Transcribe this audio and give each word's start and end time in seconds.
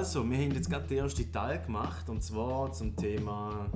Also, 0.00 0.24
wir 0.30 0.38
haben 0.38 0.52
jetzt 0.52 0.70
gerade 0.70 0.86
den 0.86 0.96
ersten 0.96 1.30
Teil 1.30 1.60
gemacht 1.60 2.08
und 2.08 2.24
zwar 2.24 2.72
zum 2.72 2.96
Thema 2.96 3.68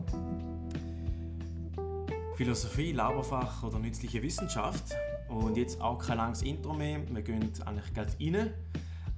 Philosophie, 2.35 2.93
Lauberfach 2.93 3.63
oder 3.63 3.79
nützliche 3.79 4.23
Wissenschaft. 4.23 4.95
Und 5.29 5.59
jetzt 5.59 5.83
auch 5.83 5.99
kein 5.99 6.17
langes 6.17 6.41
Intro 6.41 6.73
mehr, 6.73 7.01
wir 7.11 7.21
gehen 7.21 7.53
eigentlich 7.67 7.93
gleich 7.93 8.17
rein. 8.19 8.55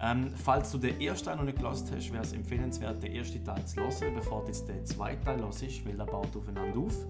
Ähm, 0.00 0.32
falls 0.34 0.72
du 0.72 0.78
den 0.78 1.00
ersten 1.00 1.26
Teil 1.26 1.36
noch 1.36 1.44
nicht 1.44 1.58
gelost 1.58 1.92
hast, 1.94 2.12
wäre 2.12 2.24
es 2.24 2.32
empfehlenswert, 2.32 3.00
den 3.00 3.12
ersten 3.12 3.44
Teil 3.44 3.64
zu 3.64 3.76
hören, 3.76 4.14
bevor 4.16 4.40
du 4.40 4.48
jetzt 4.48 4.68
den 4.68 4.84
zweiten 4.84 5.24
Teil 5.24 5.38
hörst, 5.38 5.86
weil 5.86 5.96
der 5.96 6.06
baut 6.06 6.36
aufeinander 6.36 6.76
auf. 6.76 7.06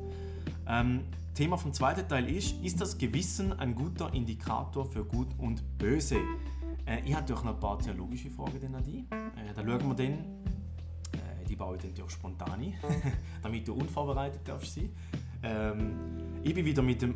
Ähm, 0.68 1.04
Thema 1.34 1.56
vom 1.56 1.72
zweiten 1.72 2.06
Teil 2.06 2.28
ist, 2.28 2.62
ist 2.62 2.82
das 2.82 2.98
Gewissen 2.98 3.58
ein 3.58 3.74
guter 3.74 4.12
Indikator 4.12 4.84
für 4.84 5.06
Gut 5.06 5.28
und 5.38 5.62
Böse? 5.78 6.18
Äh, 6.86 7.00
ich 7.04 7.14
habe 7.14 7.30
noch 7.32 7.44
ein 7.44 7.60
paar 7.60 7.78
theologische 7.78 8.30
Fragen 8.30 8.74
an 8.74 8.84
dich. 8.84 9.04
Äh, 9.10 9.52
da 9.54 9.62
schauen 9.62 9.88
wir 9.88 9.94
dann. 9.94 10.12
Äh, 10.12 11.44
die 11.48 11.56
baue 11.56 11.76
ich 11.76 11.82
dann 11.82 11.90
natürlich 11.90 12.12
spontan 12.12 12.60
ein, 12.60 12.74
damit 13.42 13.66
du 13.66 13.74
unvorbereitet 13.74 14.40
darfst 14.44 14.74
sein. 14.74 14.90
Ähm, 15.42 15.96
ich 16.42 16.54
bin 16.54 16.64
wieder 16.64 16.82
mit 16.82 17.02
dem 17.02 17.14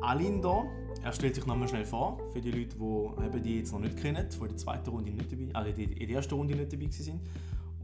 Alin 0.00 0.40
da. 0.40 0.64
Er 1.02 1.12
stellt 1.12 1.34
sich 1.34 1.46
nochmal 1.46 1.68
schnell 1.68 1.84
vor, 1.84 2.20
für 2.32 2.40
die 2.40 2.52
Leute, 2.52 2.76
die 2.76 3.24
eben 3.24 3.42
die 3.42 3.58
jetzt 3.58 3.72
noch 3.72 3.80
nicht 3.80 3.96
kennen, 3.96 4.28
die 4.30 4.36
in 4.36 4.48
der 4.48 4.56
zweiten 4.56 4.90
Runde 4.90 5.10
nicht 5.10 5.32
dabei, 5.32 5.48
also 5.52 5.72
die 5.72 5.84
in 5.84 6.06
der 6.06 6.16
ersten 6.16 6.34
Runde 6.34 6.54
nicht 6.54 6.72
dabei 6.72 6.86
waren. 6.86 7.20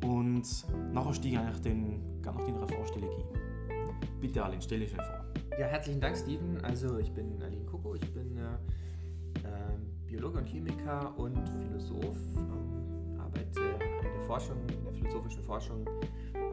Und 0.04 0.94
nachher 0.94 1.14
steige 1.14 1.34
ich 1.34 1.38
eigentlich 1.38 1.60
dann 1.62 2.22
gerne 2.22 2.38
nach 2.38 2.46
deiner 2.46 2.68
Vorstellung 2.68 3.10
ein. 3.10 4.20
Bitte 4.20 4.44
Alin, 4.44 4.60
stell 4.60 4.80
dich 4.80 4.90
schnell 4.90 5.04
vor. 5.04 5.24
Ja, 5.58 5.66
herzlichen 5.66 6.00
Dank, 6.00 6.16
Steven. 6.16 6.60
Also 6.64 6.98
ich 6.98 7.10
bin 7.10 7.42
Aline 7.42 7.64
Koko, 7.64 7.96
ich 7.96 8.12
bin 8.12 8.17
Biologe 10.08 10.38
und 10.38 10.46
Chemiker 10.46 11.12
und 11.18 11.36
Philosoph, 11.48 12.16
ähm, 12.36 13.20
arbeite 13.20 13.60
in 13.60 14.12
der 14.14 14.22
Forschung, 14.26 14.56
in 14.68 14.84
der 14.84 14.92
philosophischen 14.94 15.42
Forschung 15.42 15.86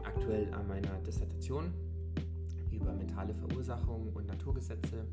aktuell 0.04 0.52
an 0.52 0.68
meiner 0.68 0.98
Dissertation 1.06 1.72
über 2.70 2.92
mentale 2.92 3.34
Verursachung 3.34 4.12
und 4.14 4.26
Naturgesetze. 4.26 5.06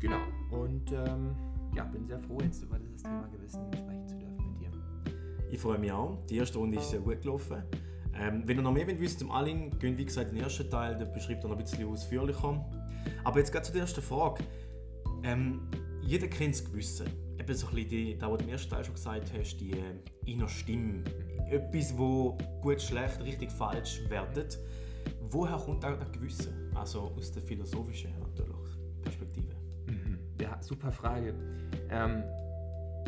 Genau, 0.00 0.22
und 0.50 0.90
ähm, 0.92 1.36
ja, 1.76 1.84
bin 1.84 2.06
sehr 2.06 2.18
froh, 2.18 2.38
jetzt 2.42 2.62
über 2.62 2.78
dieses 2.78 3.02
Thema 3.02 3.28
Gewissen 3.28 3.60
sprechen 3.72 4.08
zu 4.08 4.16
dürfen 4.16 4.44
mit 4.50 4.60
dir. 4.60 4.70
Ich 5.50 5.60
freue 5.60 5.78
mich 5.78 5.92
auch. 5.92 6.18
Die 6.30 6.36
erste 6.38 6.58
Runde 6.58 6.78
ist 6.78 6.90
sehr 6.90 7.00
gut 7.00 7.20
gelaufen. 7.20 7.62
Ähm, 8.14 8.42
wenn 8.46 8.56
ihr 8.56 8.62
noch 8.62 8.72
mehr 8.72 8.86
wisst 8.86 9.20
zum 9.20 9.30
Alling, 9.30 9.78
gehen 9.78 9.96
wie 9.96 10.04
gesagt 10.04 10.32
den 10.32 10.38
ersten 10.38 10.68
Teil, 10.70 10.96
der 10.96 11.06
beschreibt 11.06 11.44
er 11.44 11.50
noch 11.50 11.56
ein 11.56 11.62
bisschen 11.62 11.86
ausführlicher. 11.88 12.64
Aber 13.24 13.38
jetzt 13.38 13.52
geht 13.52 13.64
zu 13.64 13.72
der 13.72 13.82
ersten 13.82 14.02
Frage. 14.02 14.44
Ähm, 15.22 15.68
jeder 16.02 16.26
kennt 16.28 16.54
das 16.54 16.64
Gewissen. 16.64 17.06
Eben 17.38 17.54
so 17.54 17.66
ein 17.66 17.74
bisschen 17.74 17.88
die, 17.90 18.18
da, 18.18 18.30
was 18.30 18.38
du 18.38 18.44
im 18.44 18.50
ersten 18.50 18.70
Teil 18.70 18.84
schon 18.84 18.94
gesagt 18.94 19.32
hast, 19.36 19.56
die 19.58 19.72
äh, 19.72 19.76
innere 20.26 20.48
Stimme. 20.48 21.02
Etwas, 21.50 21.96
wo 21.96 22.36
gut, 22.60 22.80
schlecht, 22.80 23.20
richtig, 23.22 23.50
falsch 23.50 24.00
wertet. 24.08 24.58
Woher 25.30 25.56
kommt 25.56 25.84
auch 25.84 25.98
das 25.98 26.12
Gewissen? 26.12 26.70
Also 26.74 27.12
aus 27.16 27.32
der 27.32 27.42
philosophischen 27.42 28.10
natürlich, 28.20 28.76
Perspektive. 29.02 29.54
Mhm. 29.86 30.18
Ja, 30.40 30.60
super 30.62 30.92
Frage. 30.92 31.34
Ähm, 31.90 32.22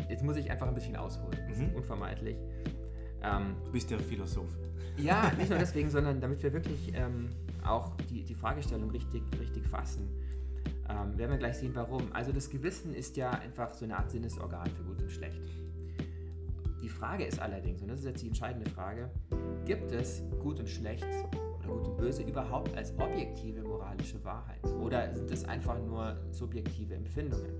jetzt 0.09 0.23
muss 0.23 0.35
ich 0.37 0.49
einfach 0.51 0.67
ein 0.67 0.75
bisschen 0.75 0.95
ausholen. 0.95 1.37
Das 1.47 1.57
ist 1.57 1.69
Mhm. 1.69 1.75
unvermeidlich. 1.75 2.37
Ähm, 3.23 3.55
du 3.63 3.71
bist 3.71 3.89
ja 3.89 3.97
Philosoph. 3.97 4.49
Ja, 4.97 5.31
nicht 5.37 5.49
nur 5.49 5.59
deswegen, 5.59 5.89
sondern 5.89 6.19
damit 6.21 6.41
wir 6.43 6.53
wirklich 6.53 6.91
ähm, 6.95 7.29
auch 7.65 7.95
die, 8.09 8.23
die 8.23 8.35
Fragestellung 8.35 8.89
richtig, 8.91 9.23
richtig 9.39 9.65
fassen. 9.67 10.07
Ähm, 10.89 11.17
werden 11.17 11.31
wir 11.31 11.37
gleich 11.37 11.57
sehen, 11.57 11.71
warum. 11.73 12.11
Also 12.13 12.31
das 12.31 12.49
Gewissen 12.49 12.93
ist 12.93 13.17
ja 13.17 13.31
einfach 13.31 13.73
so 13.73 13.85
eine 13.85 13.97
Art 13.97 14.11
Sinnesorgan 14.11 14.67
für 14.67 14.83
Gut 14.83 15.01
und 15.01 15.11
Schlecht. 15.11 15.41
Die 16.81 16.89
Frage 16.89 17.25
ist 17.25 17.39
allerdings, 17.39 17.81
und 17.81 17.87
das 17.87 17.99
ist 17.99 18.05
jetzt 18.05 18.21
die 18.21 18.27
entscheidende 18.27 18.69
Frage, 18.69 19.09
gibt 19.65 19.91
es 19.91 20.21
Gut 20.39 20.59
und 20.59 20.69
Schlecht 20.69 21.03
oder 21.03 21.67
Gut 21.67 21.87
und 21.87 21.97
Böse 21.97 22.21
überhaupt 22.21 22.75
als 22.77 22.93
objektive 22.99 23.63
moralische 23.63 24.23
Wahrheit? 24.23 24.63
Oder 24.79 25.13
sind 25.15 25.31
es 25.31 25.45
einfach 25.45 25.79
nur 25.79 26.15
subjektive 26.31 26.93
Empfindungen? 26.93 27.51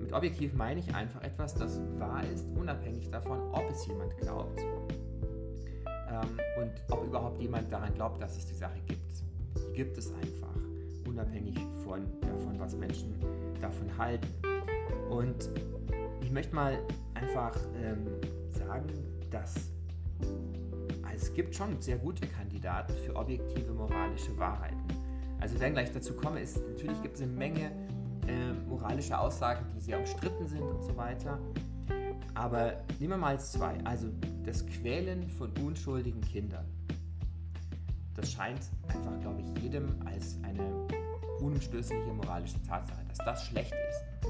Mit 0.00 0.12
objektiv 0.12 0.54
meine 0.54 0.80
ich 0.80 0.92
einfach 0.92 1.22
etwas, 1.22 1.54
das 1.54 1.80
wahr 1.98 2.24
ist, 2.24 2.48
unabhängig 2.56 3.08
davon, 3.10 3.38
ob 3.52 3.70
es 3.70 3.86
jemand 3.86 4.16
glaubt 4.18 4.60
ähm, 6.12 6.38
und 6.60 6.72
ob 6.90 7.06
überhaupt 7.06 7.40
jemand 7.40 7.72
daran 7.72 7.94
glaubt, 7.94 8.20
dass 8.20 8.36
es 8.36 8.46
die 8.46 8.54
Sache 8.54 8.78
gibt. 8.86 9.22
Die 9.56 9.72
gibt 9.74 9.96
es 9.96 10.12
einfach, 10.12 10.51
unabhängig 11.12 11.56
von, 11.84 12.02
davon, 12.20 12.58
was 12.58 12.76
Menschen 12.76 13.14
davon 13.60 13.96
halten. 13.98 14.26
Und 15.10 15.50
ich 16.20 16.30
möchte 16.30 16.54
mal 16.54 16.78
einfach 17.14 17.56
ähm, 17.82 18.06
sagen, 18.50 18.86
dass 19.30 19.54
also 21.02 21.26
es 21.26 21.34
gibt 21.34 21.54
schon 21.54 21.80
sehr 21.80 21.98
gute 21.98 22.26
Kandidaten 22.26 22.94
für 23.04 23.14
objektive 23.16 23.72
moralische 23.72 24.36
Wahrheiten. 24.38 24.82
Also 25.40 25.58
wenn 25.60 25.72
gleich 25.72 25.92
dazu 25.92 26.14
komme, 26.14 26.40
ist 26.40 26.58
natürlich 26.68 27.02
gibt 27.02 27.16
es 27.16 27.22
eine 27.22 27.32
Menge 27.32 27.72
äh, 28.26 28.52
moralische 28.68 29.18
Aussagen, 29.18 29.66
die 29.74 29.80
sehr 29.80 29.98
umstritten 29.98 30.46
sind 30.46 30.62
und 30.62 30.82
so 30.82 30.96
weiter. 30.96 31.38
Aber 32.34 32.76
nehmen 32.98 33.10
wir 33.10 33.16
mal 33.18 33.38
zwei. 33.40 33.76
Also 33.84 34.08
das 34.44 34.64
Quälen 34.66 35.28
von 35.28 35.50
unschuldigen 35.62 36.20
Kindern. 36.20 36.64
Das 38.14 38.30
scheint 38.30 38.60
einfach, 38.88 39.18
glaube 39.20 39.42
ich, 39.42 39.62
jedem 39.62 39.96
als 40.06 40.38
eine 40.42 40.86
unumstößliche 41.42 42.12
moralische 42.12 42.62
Tatsache, 42.62 43.04
dass 43.08 43.18
das 43.18 43.46
schlecht 43.46 43.72
ist. 43.72 44.28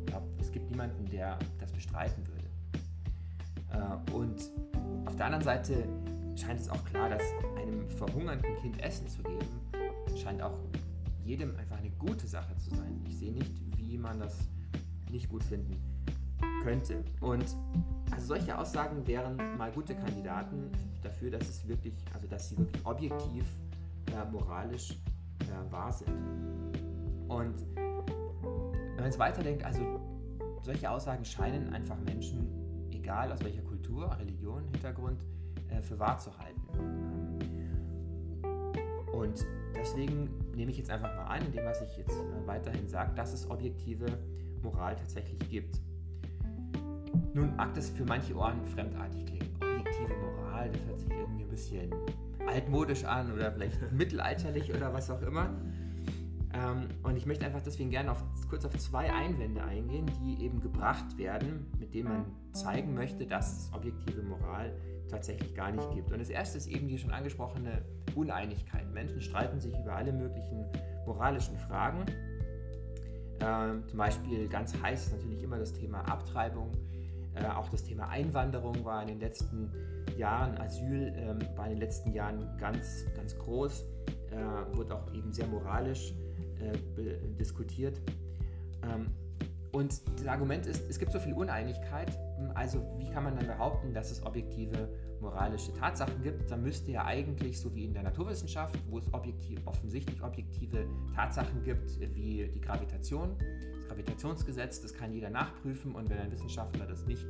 Ich 0.00 0.06
glaube, 0.06 0.26
es 0.40 0.52
gibt 0.52 0.70
niemanden, 0.70 1.04
der 1.06 1.38
das 1.58 1.72
bestreiten 1.72 2.24
würde. 2.26 2.48
Äh, 3.72 4.12
und 4.12 4.40
auf 5.06 5.16
der 5.16 5.26
anderen 5.26 5.44
Seite 5.44 5.88
scheint 6.36 6.60
es 6.60 6.68
auch 6.68 6.84
klar, 6.84 7.08
dass 7.08 7.22
einem 7.56 7.88
verhungernden 7.88 8.56
Kind 8.60 8.80
Essen 8.82 9.08
zu 9.08 9.22
geben, 9.22 9.46
scheint 10.16 10.42
auch 10.42 10.58
jedem 11.24 11.56
einfach 11.56 11.78
eine 11.78 11.90
gute 11.90 12.26
Sache 12.26 12.56
zu 12.56 12.70
sein. 12.70 13.00
Ich 13.06 13.18
sehe 13.18 13.32
nicht, 13.32 13.52
wie 13.76 13.96
man 13.98 14.20
das 14.20 14.36
nicht 15.10 15.28
gut 15.28 15.44
finden 15.44 15.76
könnte. 16.62 17.04
Und 17.20 17.44
also 18.10 18.26
solche 18.26 18.56
Aussagen 18.56 19.06
wären 19.06 19.36
mal 19.56 19.70
gute 19.72 19.94
Kandidaten 19.94 20.70
dafür, 21.02 21.30
dass 21.30 21.48
es 21.48 21.68
wirklich, 21.68 21.94
also 22.14 22.26
dass 22.26 22.48
sie 22.48 22.58
wirklich 22.58 22.84
objektiv 22.84 23.44
äh, 24.06 24.30
moralisch 24.30 24.96
äh, 25.42 25.72
wahr 25.72 25.92
sind. 25.92 26.10
Und 27.28 27.54
wenn 27.74 28.96
man 28.96 29.04
jetzt 29.04 29.18
weiterdenkt, 29.18 29.64
also 29.64 29.80
solche 30.62 30.90
Aussagen 30.90 31.24
scheinen 31.24 31.72
einfach 31.72 31.98
Menschen, 32.00 32.48
egal 32.90 33.32
aus 33.32 33.42
welcher 33.42 33.62
Kultur, 33.62 34.10
Religion, 34.18 34.64
Hintergrund, 34.72 35.24
äh, 35.68 35.80
für 35.80 35.98
wahr 35.98 36.18
zu 36.18 36.36
halten. 36.38 36.60
Ähm, 36.78 37.40
Und 39.12 39.46
deswegen 39.74 40.30
nehme 40.54 40.70
ich 40.70 40.78
jetzt 40.78 40.90
einfach 40.90 41.14
mal 41.14 41.24
an, 41.24 41.44
in 41.44 41.52
dem, 41.52 41.64
was 41.64 41.82
ich 41.82 41.96
jetzt 41.96 42.16
äh, 42.16 42.46
weiterhin 42.46 42.88
sage, 42.88 43.12
dass 43.14 43.32
es 43.32 43.50
objektive 43.50 44.06
Moral 44.62 44.96
tatsächlich 44.96 45.38
gibt. 45.50 45.80
Nun 47.34 47.54
mag 47.56 47.74
das 47.74 47.90
für 47.90 48.04
manche 48.04 48.34
Ohren 48.34 48.64
fremdartig 48.66 49.26
klingen. 49.26 49.48
Objektive 49.56 50.14
Moral, 50.16 50.70
das 50.70 50.80
hört 50.86 51.00
sich 51.00 51.10
irgendwie 51.10 51.44
ein 51.44 51.50
bisschen 51.50 51.90
altmodisch 52.48 53.04
an 53.04 53.32
oder 53.32 53.52
vielleicht 53.52 53.92
mittelalterlich 53.92 54.74
oder 54.74 54.92
was 54.92 55.10
auch 55.10 55.22
immer. 55.22 55.50
Ähm, 56.52 56.88
und 57.02 57.16
ich 57.16 57.26
möchte 57.26 57.46
einfach 57.46 57.62
deswegen 57.62 57.90
gerne 57.90 58.10
auf, 58.10 58.22
kurz 58.48 58.64
auf 58.64 58.76
zwei 58.78 59.12
Einwände 59.12 59.62
eingehen, 59.62 60.10
die 60.20 60.44
eben 60.44 60.60
gebracht 60.60 61.16
werden, 61.16 61.66
mit 61.78 61.94
denen 61.94 62.08
man 62.08 62.24
zeigen 62.52 62.94
möchte, 62.94 63.26
dass 63.26 63.56
es 63.56 63.72
objektive 63.72 64.22
Moral 64.22 64.74
tatsächlich 65.08 65.54
gar 65.54 65.70
nicht 65.70 65.88
gibt. 65.94 66.12
Und 66.12 66.18
das 66.18 66.28
erste 66.28 66.58
ist 66.58 66.66
eben 66.66 66.88
die 66.88 66.98
schon 66.98 67.10
angesprochene 67.12 67.82
Uneinigkeit. 68.14 68.92
Menschen 68.92 69.20
streiten 69.20 69.60
sich 69.60 69.78
über 69.78 69.94
alle 69.94 70.12
möglichen 70.12 70.66
moralischen 71.06 71.56
Fragen. 71.56 72.04
Ähm, 73.40 73.84
zum 73.86 73.98
Beispiel 73.98 74.48
ganz 74.48 74.74
heiß 74.80 75.06
ist 75.06 75.12
natürlich 75.12 75.42
immer 75.42 75.58
das 75.58 75.72
Thema 75.72 76.00
Abtreibung. 76.02 76.72
Äh, 77.34 77.46
auch 77.46 77.68
das 77.68 77.84
Thema 77.84 78.08
Einwanderung 78.08 78.84
war 78.84 79.02
in 79.02 79.08
den 79.08 79.20
letzten 79.20 79.72
Jahren, 79.72 79.99
Asyl 80.24 81.12
ähm, 81.16 81.38
war 81.56 81.66
in 81.66 81.72
den 81.72 81.80
letzten 81.80 82.12
Jahren 82.12 82.56
ganz, 82.58 83.06
ganz 83.14 83.36
groß, 83.38 83.84
äh, 84.30 84.76
wurde 84.76 84.94
auch 84.94 85.12
eben 85.12 85.32
sehr 85.32 85.46
moralisch 85.46 86.14
äh, 86.60 86.76
diskutiert. 87.38 88.00
Ähm, 88.82 89.06
und 89.72 90.00
das 90.18 90.26
Argument 90.26 90.66
ist, 90.66 90.88
es 90.90 90.98
gibt 90.98 91.12
so 91.12 91.20
viel 91.20 91.32
Uneinigkeit, 91.32 92.10
also 92.54 92.84
wie 92.98 93.08
kann 93.10 93.22
man 93.22 93.36
dann 93.36 93.46
behaupten, 93.46 93.94
dass 93.94 94.10
es 94.10 94.24
objektive 94.24 94.88
moralische 95.20 95.72
Tatsachen 95.74 96.22
gibt? 96.22 96.50
Da 96.50 96.56
müsste 96.56 96.90
ja 96.90 97.04
eigentlich, 97.04 97.60
so 97.60 97.72
wie 97.74 97.84
in 97.84 97.94
der 97.94 98.02
Naturwissenschaft, 98.02 98.76
wo 98.88 98.98
es 98.98 99.14
objektiv, 99.14 99.60
offensichtlich 99.66 100.22
objektive 100.22 100.86
Tatsachen 101.14 101.62
gibt, 101.62 102.00
wie 102.14 102.50
die 102.52 102.60
Gravitation, 102.60 103.36
das 103.76 103.86
Gravitationsgesetz, 103.86 104.80
das 104.80 104.92
kann 104.92 105.12
jeder 105.12 105.30
nachprüfen 105.30 105.94
und 105.94 106.10
wenn 106.10 106.18
ein 106.18 106.32
Wissenschaftler 106.32 106.86
das 106.86 107.06
nicht 107.06 107.24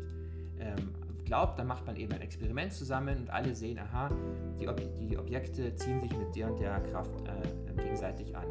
ähm, 0.59 0.95
glaubt, 1.31 1.61
dann 1.61 1.69
macht 1.69 1.87
man 1.87 1.94
eben 1.94 2.12
ein 2.12 2.23
Experiment 2.23 2.73
zusammen 2.73 3.17
und 3.19 3.31
alle 3.31 3.55
sehen, 3.55 3.79
aha, 3.79 4.11
die, 4.59 4.67
Ob 4.67 4.81
die 4.99 5.17
Objekte 5.17 5.73
ziehen 5.77 6.03
sich 6.03 6.11
mit 6.19 6.35
der 6.35 6.50
und 6.50 6.59
der 6.59 6.81
Kraft 6.81 7.12
äh, 7.29 7.73
gegenseitig 7.81 8.37
an. 8.37 8.47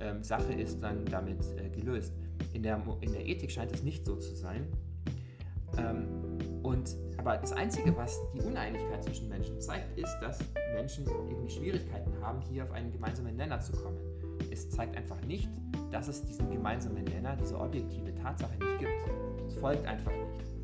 Ähm, 0.00 0.24
Sache 0.24 0.52
ist 0.52 0.82
dann 0.82 1.04
damit 1.04 1.38
äh, 1.56 1.70
gelöst. 1.70 2.12
In 2.52 2.64
der, 2.64 2.82
in 3.00 3.12
der 3.12 3.24
Ethik 3.24 3.52
scheint 3.52 3.70
es 3.70 3.84
nicht 3.84 4.04
so 4.04 4.16
zu 4.16 4.34
sein. 4.34 4.66
Ähm, 5.78 6.08
Und, 6.64 6.96
aber 7.16 7.36
das 7.36 7.52
Einzige, 7.52 7.96
was 7.96 8.18
die 8.34 8.40
Uneinigkeit 8.40 9.04
zwischen 9.04 9.28
Menschen 9.28 9.60
zeigt, 9.60 9.96
ist, 9.96 10.18
dass 10.20 10.40
Menschen 10.74 11.06
irgendwie 11.06 11.48
Schwierigkeiten 11.48 12.12
haben, 12.20 12.40
hier 12.50 12.64
auf 12.64 12.72
einen 12.72 12.90
gemeinsamen 12.90 13.36
Nenner 13.36 13.60
zu 13.60 13.70
kommen. 13.70 14.00
Es 14.50 14.68
zeigt 14.68 14.96
einfach 14.96 15.20
nicht, 15.26 15.48
dass 15.92 16.08
es 16.08 16.24
diesen 16.24 16.50
gemeinsamen 16.50 17.04
Nenner, 17.04 17.36
diese 17.36 17.56
objektive 17.56 18.12
Tatsache 18.16 18.56
nicht 18.58 18.78
gibt. 18.80 19.46
Es 19.46 19.54
folgt 19.54 19.86
einfach 19.86 20.10
nicht. 20.10 20.55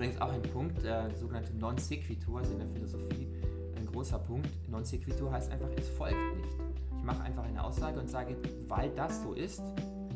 Übrigens 0.00 0.22
auch 0.22 0.32
ein 0.32 0.40
Punkt, 0.40 0.82
äh, 0.82 1.14
sogenannte 1.14 1.54
Non 1.58 1.76
sequitur, 1.76 2.38
also 2.38 2.52
in 2.54 2.60
der 2.60 2.68
Philosophie 2.68 3.28
ein 3.76 3.84
großer 3.84 4.18
Punkt. 4.18 4.48
Non 4.66 4.82
sequitur 4.82 5.30
heißt 5.30 5.52
einfach, 5.52 5.68
es 5.76 5.90
folgt 5.90 6.16
nicht. 6.38 6.56
Ich 6.96 7.04
mache 7.04 7.22
einfach 7.22 7.44
eine 7.44 7.62
Aussage 7.62 8.00
und 8.00 8.08
sage, 8.08 8.34
weil 8.66 8.88
das 8.94 9.22
so 9.22 9.34
ist, 9.34 9.60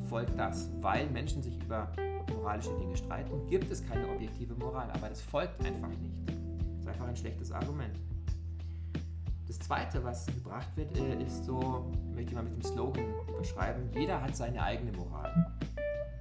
folgt 0.08 0.38
das. 0.38 0.70
Weil 0.80 1.10
Menschen 1.10 1.42
sich 1.42 1.62
über 1.62 1.92
moralische 2.32 2.74
Dinge 2.78 2.96
streiten, 2.96 3.46
gibt 3.46 3.70
es 3.70 3.86
keine 3.86 4.08
objektive 4.08 4.54
Moral. 4.54 4.90
Aber 4.90 5.10
das 5.10 5.20
folgt 5.20 5.62
einfach 5.62 5.88
nicht. 5.88 6.28
Das 6.28 6.80
ist 6.80 6.88
einfach 6.88 7.08
ein 7.08 7.16
schlechtes 7.16 7.52
Argument. 7.52 8.00
Das 9.46 9.58
zweite, 9.58 10.02
was 10.02 10.24
gebracht 10.24 10.74
wird, 10.76 10.96
äh, 10.96 11.22
ist 11.22 11.44
so, 11.44 11.92
möchte 12.14 12.30
ich 12.30 12.34
mal 12.34 12.44
mit 12.44 12.54
dem 12.54 12.62
Slogan 12.62 13.04
überschreiben, 13.28 13.90
jeder 13.92 14.22
hat 14.22 14.34
seine 14.34 14.62
eigene 14.62 14.92
Moral. 14.92 15.54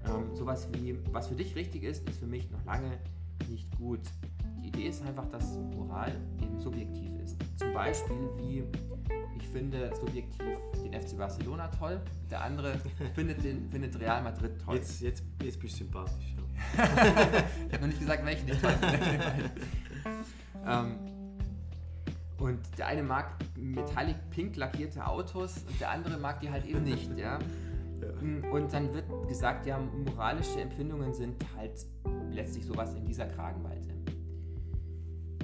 Ähm, 0.05 0.35
sowas 0.35 0.67
wie, 0.73 0.99
was 1.13 1.29
für 1.29 1.35
dich 1.35 1.55
richtig 1.55 1.83
ist, 1.83 2.09
ist 2.09 2.19
für 2.19 2.27
mich 2.27 2.51
noch 2.51 2.65
lange 2.65 2.99
nicht 3.49 3.75
gut. 3.77 4.01
Die 4.61 4.67
Idee 4.67 4.87
ist 4.87 5.05
einfach, 5.05 5.25
dass 5.27 5.57
Moral 5.75 6.15
eben 6.41 6.59
subjektiv 6.59 7.11
ist. 7.21 7.37
Zum 7.57 7.73
Beispiel 7.73 8.29
wie 8.37 8.63
ich 9.37 9.47
finde 9.49 9.91
subjektiv 9.95 10.57
den 10.83 10.93
FC 10.93 11.17
Barcelona 11.17 11.67
toll, 11.67 12.01
der 12.29 12.43
andere 12.43 12.79
findet, 13.15 13.43
den, 13.43 13.69
findet 13.69 13.99
Real 13.99 14.23
Madrid 14.23 14.59
toll. 14.63 14.75
Jetzt, 14.75 15.01
jetzt, 15.01 15.23
jetzt 15.41 15.59
bist 15.59 15.79
du 15.79 15.83
sympathisch. 15.83 16.35
Ja. 16.77 16.83
ich 17.67 17.73
habe 17.73 17.81
noch 17.81 17.87
nicht 17.87 17.99
gesagt, 17.99 18.25
welchen 18.25 18.49
ich 18.49 18.59
toll 18.59 18.71
finde. 18.71 19.51
ähm, 20.65 20.95
und 22.37 22.59
der 22.77 22.87
eine 22.87 23.03
mag 23.03 23.35
metallic 23.55 24.17
pink 24.29 24.55
lackierte 24.55 25.05
Autos 25.05 25.57
und 25.69 25.79
der 25.79 25.91
andere 25.91 26.17
mag 26.17 26.39
die 26.39 26.49
halt 26.49 26.65
eben 26.65 26.83
nicht. 26.83 27.09
Ja? 27.17 27.39
ja. 27.39 28.51
Und 28.51 28.73
dann 28.73 28.93
wird 28.93 29.05
gesagt, 29.27 29.65
ja, 29.65 29.79
moralische 29.79 30.59
Empfindungen 30.59 31.13
sind 31.13 31.43
halt 31.55 31.85
letztlich 32.33 32.65
sowas 32.65 32.93
in 32.95 33.05
dieser 33.05 33.25
Kragenweite. 33.27 33.93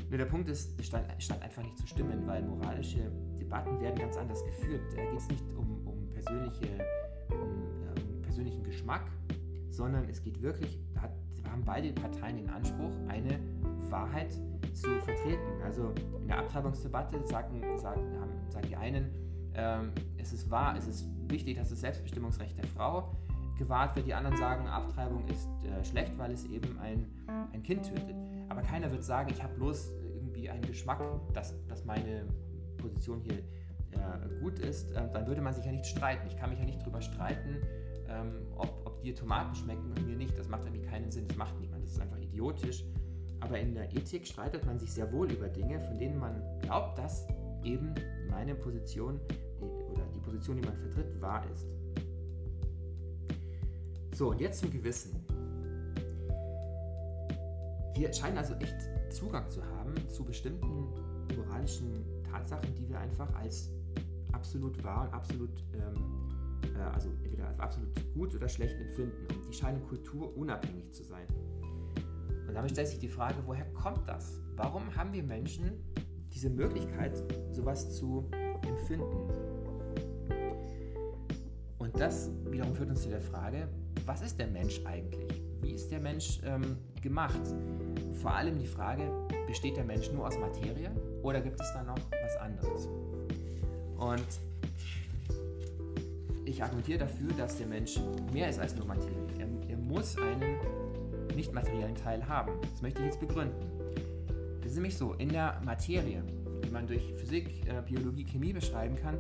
Nur 0.10 0.18
der 0.18 0.26
Punkt 0.26 0.50
ist, 0.50 0.80
es 0.80 0.88
stand, 0.88 1.08
einfach 1.44 1.62
nicht 1.62 1.78
zu 1.78 1.86
stimmen, 1.86 2.26
weil 2.26 2.42
moralische 2.42 3.12
Debatten 3.40 3.80
werden 3.80 4.00
ganz 4.00 4.18
anders 4.18 4.44
geführt. 4.44 4.82
Da 4.96 5.04
geht 5.04 5.20
es 5.20 5.28
nicht 5.28 5.44
um, 5.56 5.86
um, 5.86 6.10
persönliche, 6.10 6.68
um, 7.30 7.40
um, 7.40 8.22
persönlichen 8.24 8.64
Geschmack, 8.64 9.06
sondern 9.70 10.10
es 10.10 10.22
geht 10.24 10.42
wirklich, 10.42 10.80
da 10.96 11.04
haben 11.52 11.64
beide 11.64 11.94
Parteien 11.94 12.38
den 12.38 12.50
Anspruch, 12.50 12.92
eine 13.08 13.40
Wahrheit 13.90 14.32
zu 14.74 14.90
vertreten. 15.02 15.62
Also 15.64 15.94
in 16.22 16.28
der 16.28 16.40
Abtreibungsdebatte 16.40 17.26
sagen, 17.28 17.62
sagen, 17.78 18.02
sagen 18.50 18.68
die 18.68 18.76
einen, 18.76 19.10
ähm, 19.54 19.92
es 20.18 20.34
ist 20.34 20.50
wahr, 20.50 20.76
es 20.76 20.88
ist 20.88 21.08
wichtig, 21.28 21.58
dass 21.58 21.70
das 21.70 21.82
Selbstbestimmungsrecht 21.82 22.58
der 22.58 22.68
Frau 22.68 23.16
gewahrt 23.60 23.96
wird. 23.96 24.08
Die 24.08 24.14
anderen 24.14 24.38
sagen, 24.38 24.68
Abtreibung 24.68 25.28
ist 25.28 25.48
äh, 25.64 25.84
schlecht, 25.84 26.18
weil 26.18 26.32
es 26.32 26.46
eben 26.46 26.80
ein, 26.80 27.06
ein 27.54 27.62
Kind 27.62 27.86
tötet. 27.86 28.16
Aber 28.48 28.62
keiner 28.62 28.90
wird 28.92 29.04
sagen, 29.04 29.30
ich 29.32 29.44
habe 29.44 29.54
bloß 29.56 29.92
irgendwie 30.16 30.50
einen 30.50 30.64
Geschmack, 30.64 31.04
dass, 31.34 31.54
dass 31.68 31.86
meine 31.86 32.26
Position 32.78 33.22
hier 33.22 33.38
äh, 33.92 34.42
gut 34.42 34.58
ist. 34.60 34.92
Äh, 34.92 35.12
dann 35.14 35.28
würde 35.28 35.42
man 35.42 35.54
sich 35.54 35.66
ja 35.66 35.72
nicht 35.72 35.86
streiten. 35.86 36.26
Ich 36.28 36.38
kann 36.38 36.50
mich 36.50 36.60
ja 36.60 36.66
nicht 36.66 36.82
darüber 36.82 37.02
streiten, 37.02 37.58
ähm, 38.08 38.48
ob, 38.56 38.82
ob 38.86 39.02
dir 39.02 39.14
Tomaten 39.14 39.54
schmecken 39.54 39.92
und 39.92 40.08
mir 40.08 40.16
nicht. 40.16 40.38
Das 40.40 40.48
macht 40.48 40.64
irgendwie 40.66 40.86
keinen 40.86 41.12
Sinn. 41.12 41.28
Das 41.28 41.38
macht 41.38 41.60
niemand. 41.60 41.84
Das 41.84 41.92
ist 41.92 42.02
einfach 42.02 42.20
idiotisch. 42.20 42.84
Aber 43.42 43.60
in 43.60 43.74
der 43.74 43.92
Ethik 43.94 44.26
streitet 44.26 44.66
man 44.66 44.80
sich 44.80 44.92
sehr 44.92 45.12
wohl 45.14 45.32
über 45.32 45.48
Dinge, 45.48 45.80
von 45.82 45.98
denen 45.98 46.18
man 46.18 46.42
glaubt, 46.62 46.98
dass 46.98 47.28
eben 47.64 47.94
meine 48.30 48.56
Position 48.56 49.20
oder 49.62 50.04
die 50.14 50.20
Position, 50.20 50.58
die 50.58 50.68
man 50.68 50.76
vertritt, 50.76 51.22
wahr 51.22 51.44
ist. 51.54 51.68
So, 54.20 54.32
und 54.32 54.42
jetzt 54.42 54.60
zum 54.60 54.70
Gewissen. 54.70 55.16
Wir 57.96 58.12
scheinen 58.12 58.38
also 58.38 58.54
echt 58.56 58.76
Zugang 59.14 59.50
zu 59.50 59.64
haben 59.64 59.94
zu 60.10 60.26
bestimmten 60.26 60.90
moralischen 61.38 62.04
Tatsachen, 62.30 62.76
die 62.76 62.90
wir 62.90 63.00
einfach 63.00 63.34
als 63.36 63.70
absolut 64.34 64.84
wahr 64.84 65.08
und 65.08 65.14
absolut, 65.14 65.64
ähm, 65.74 66.30
äh, 66.76 66.82
also 66.82 67.08
entweder 67.24 67.48
als 67.48 67.62
absolut 67.62 68.14
gut 68.14 68.36
oder 68.36 68.50
schlecht 68.50 68.76
empfinden. 68.76 69.26
Und 69.34 69.48
die 69.48 69.54
scheinen 69.54 69.82
kulturunabhängig 69.88 70.92
zu 70.92 71.06
sein. 71.06 71.26
Und 72.46 72.54
damit 72.54 72.72
stellt 72.72 72.90
sich 72.90 73.00
die 73.00 73.08
Frage, 73.08 73.38
woher 73.46 73.72
kommt 73.72 74.06
das? 74.06 74.42
Warum 74.58 74.94
haben 74.98 75.14
wir 75.14 75.24
Menschen 75.24 75.82
diese 76.34 76.50
Möglichkeit, 76.50 77.24
sowas 77.54 77.96
zu 77.96 78.30
empfinden? 78.68 79.30
Und 81.78 81.98
das 81.98 82.30
wiederum 82.52 82.76
führt 82.76 82.90
uns 82.90 83.04
zu 83.04 83.10
der 83.10 83.22
Frage, 83.22 83.70
was 84.10 84.24
ist 84.24 84.40
der 84.40 84.48
Mensch 84.48 84.82
eigentlich? 84.86 85.40
Wie 85.62 85.74
ist 85.74 85.92
der 85.92 86.00
Mensch 86.00 86.40
ähm, 86.44 86.78
gemacht? 87.00 87.40
Vor 88.24 88.34
allem 88.34 88.58
die 88.58 88.66
Frage, 88.66 89.04
besteht 89.46 89.78
der 89.78 89.84
Mensch 89.84 90.12
nur 90.12 90.26
aus 90.26 90.36
Materie 90.40 90.90
oder 91.22 91.40
gibt 91.40 91.62
es 91.62 91.72
da 91.74 91.84
noch 91.84 92.00
was 92.24 92.36
anderes? 92.38 92.88
Und 94.00 94.26
ich 96.44 96.64
argumentiere 96.64 96.98
dafür, 96.98 97.32
dass 97.38 97.60
der 97.60 97.68
Mensch 97.68 98.00
mehr 98.34 98.50
ist 98.50 98.60
als 98.60 98.76
nur 98.76 98.88
Materie. 98.88 99.14
Er, 99.38 99.48
er 99.70 99.78
muss 99.78 100.18
einen 100.18 100.58
nicht 101.36 101.54
materiellen 101.54 101.94
Teil 101.94 102.28
haben. 102.28 102.54
Das 102.62 102.82
möchte 102.82 103.02
ich 103.02 103.06
jetzt 103.06 103.20
begründen. 103.20 103.62
Das 104.62 104.72
ist 104.72 104.76
nämlich 104.76 104.98
so, 104.98 105.14
in 105.14 105.30
der 105.30 105.62
Materie, 105.64 106.24
die 106.66 106.72
man 106.72 106.88
durch 106.88 107.14
Physik, 107.14 107.64
äh, 107.68 107.84
Biologie, 107.88 108.26
Chemie 108.26 108.54
beschreiben 108.54 108.96
kann, 108.96 109.20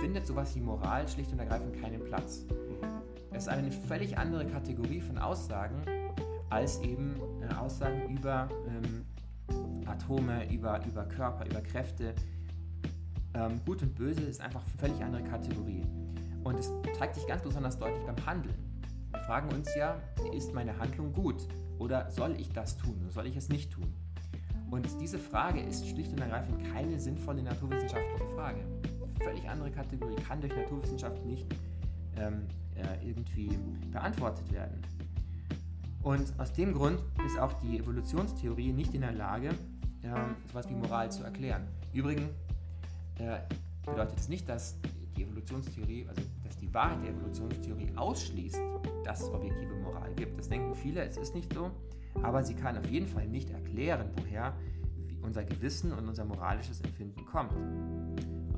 findet 0.00 0.24
sowas 0.24 0.54
wie 0.54 0.60
Moral 0.60 1.08
schlicht 1.08 1.32
und 1.32 1.40
ergreifend 1.40 1.82
keinen 1.82 2.04
Platz. 2.04 2.44
Ist 3.40 3.48
eine 3.48 3.72
völlig 3.72 4.18
andere 4.18 4.44
Kategorie 4.44 5.00
von 5.00 5.16
Aussagen 5.16 5.80
als 6.50 6.78
eben 6.80 7.16
äh, 7.40 7.54
Aussagen 7.54 8.14
über 8.14 8.50
ähm, 8.68 9.06
Atome, 9.86 10.46
über, 10.52 10.84
über 10.84 11.06
Körper, 11.06 11.46
über 11.46 11.62
Kräfte. 11.62 12.14
Ähm, 13.32 13.58
Gut 13.64 13.80
und 13.80 13.94
Böse 13.94 14.20
ist 14.20 14.42
einfach 14.42 14.60
eine 14.60 14.78
völlig 14.78 15.02
andere 15.02 15.22
Kategorie. 15.22 15.82
Und 16.44 16.58
es 16.58 16.70
zeigt 16.98 17.14
sich 17.14 17.26
ganz 17.26 17.40
besonders 17.40 17.78
deutlich 17.78 18.04
beim 18.04 18.26
Handeln. 18.26 18.54
Wir 19.10 19.20
fragen 19.20 19.50
uns 19.54 19.74
ja, 19.74 19.96
ist 20.36 20.52
meine 20.52 20.78
Handlung 20.78 21.10
gut? 21.14 21.48
Oder 21.78 22.10
soll 22.10 22.38
ich 22.38 22.52
das 22.52 22.76
tun? 22.76 23.00
Oder 23.00 23.10
soll 23.10 23.26
ich 23.26 23.36
es 23.36 23.48
nicht 23.48 23.72
tun? 23.72 23.90
Und 24.70 24.86
diese 25.00 25.18
Frage 25.18 25.60
ist 25.62 25.88
schlicht 25.88 26.12
und 26.12 26.20
ergreifend 26.20 26.62
keine 26.74 27.00
sinnvolle 27.00 27.42
naturwissenschaftliche 27.42 28.34
Frage. 28.34 28.60
Völlig 29.24 29.48
andere 29.48 29.70
Kategorie, 29.70 30.16
kann 30.16 30.42
durch 30.42 30.54
Naturwissenschaft 30.54 31.24
nicht 31.24 31.46
ähm, 32.18 32.46
äh, 32.80 33.08
irgendwie 33.08 33.58
beantwortet 33.90 34.52
werden. 34.52 34.80
Und 36.02 36.32
aus 36.38 36.52
dem 36.52 36.72
Grund 36.72 36.98
ist 37.26 37.38
auch 37.38 37.52
die 37.54 37.78
Evolutionstheorie 37.78 38.72
nicht 38.72 38.94
in 38.94 39.02
der 39.02 39.12
Lage, 39.12 39.50
äh, 40.02 40.08
etwas 40.48 40.68
wie 40.68 40.74
Moral 40.74 41.10
zu 41.10 41.22
erklären. 41.22 41.66
Übrigens 41.92 42.30
äh, 43.18 43.40
bedeutet 43.84 44.18
es 44.18 44.28
nicht, 44.28 44.48
dass 44.48 44.76
die 45.16 45.24
Evolutionstheorie, 45.24 46.06
also 46.08 46.22
dass 46.44 46.56
die 46.56 46.72
Wahrheit 46.72 47.02
der 47.02 47.10
Evolutionstheorie 47.10 47.92
ausschließt, 47.96 48.60
dass 49.04 49.22
es 49.22 49.28
objektive 49.28 49.74
Moral 49.76 50.14
gibt. 50.14 50.38
Das 50.38 50.48
denken 50.48 50.74
viele, 50.74 51.02
es 51.02 51.16
ist 51.16 51.34
nicht 51.34 51.52
so, 51.52 51.70
aber 52.22 52.42
sie 52.42 52.54
kann 52.54 52.78
auf 52.78 52.86
jeden 52.86 53.06
Fall 53.06 53.26
nicht 53.28 53.50
erklären, 53.50 54.10
woher 54.16 54.54
unser 55.22 55.44
Gewissen 55.44 55.92
und 55.92 56.08
unser 56.08 56.24
moralisches 56.24 56.80
Empfinden 56.80 57.26
kommt. 57.26 57.52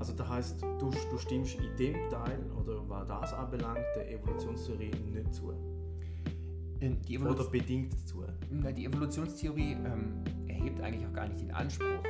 Also 0.02 0.14
das 0.14 0.28
heißt, 0.28 0.62
du, 0.80 0.90
du 0.90 1.16
stimmst 1.16 1.60
in 1.60 1.76
dem 1.76 2.10
Teil 2.10 2.44
oder 2.60 2.88
was 2.88 3.06
das 3.06 3.34
anbelangt 3.34 3.86
der 3.94 4.10
Evolutionstheorie 4.10 4.90
nicht 5.12 5.32
zu? 5.32 5.54
oder 7.20 7.44
bedingt 7.44 7.96
zu? 8.08 8.24
Die 8.50 8.84
Evolutionstheorie 8.84 9.74
ähm, 9.74 10.24
erhebt 10.48 10.80
eigentlich 10.80 11.06
auch 11.06 11.12
gar 11.12 11.28
nicht 11.28 11.40
den 11.40 11.52
Anspruch, 11.52 12.02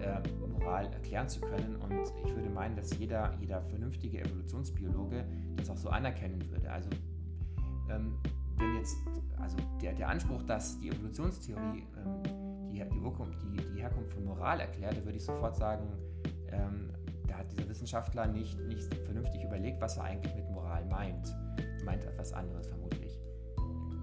äh, 0.00 0.22
Moral 0.46 0.86
erklären 0.92 1.28
zu 1.28 1.40
können. 1.40 1.74
Und 1.74 2.12
ich 2.24 2.36
würde 2.36 2.48
meinen, 2.50 2.76
dass 2.76 2.96
jeder, 2.96 3.34
jeder 3.40 3.62
vernünftige 3.62 4.20
Evolutionsbiologe 4.20 5.24
das 5.56 5.68
auch 5.70 5.76
so 5.76 5.88
anerkennen 5.88 6.40
würde. 6.52 6.70
Also 6.70 6.88
ähm, 7.90 8.14
wenn 8.58 8.76
jetzt, 8.76 8.96
also 9.38 9.56
der, 9.82 9.94
der 9.94 10.08
Anspruch, 10.08 10.44
dass 10.44 10.78
die 10.78 10.90
Evolutionstheorie 10.90 11.84
ähm, 11.96 12.70
die, 12.70 12.78
die, 12.78 13.56
die, 13.58 13.74
die, 13.74 13.82
Herkunft 13.82 14.12
von 14.12 14.24
Moral 14.24 14.60
erklärt, 14.60 15.04
würde 15.04 15.16
ich 15.16 15.24
sofort 15.24 15.56
sagen, 15.56 15.88
ähm, 16.52 16.92
hat 17.44 17.52
dieser 17.52 17.68
Wissenschaftler 17.68 18.26
nicht, 18.26 18.58
nicht 18.60 18.94
vernünftig 19.04 19.44
überlegt, 19.44 19.80
was 19.80 19.96
er 19.96 20.04
eigentlich 20.04 20.34
mit 20.34 20.50
Moral 20.50 20.84
meint. 20.86 21.34
Er 21.78 21.84
meint 21.84 22.04
etwas 22.04 22.32
anderes 22.32 22.66
vermutlich. 22.66 23.18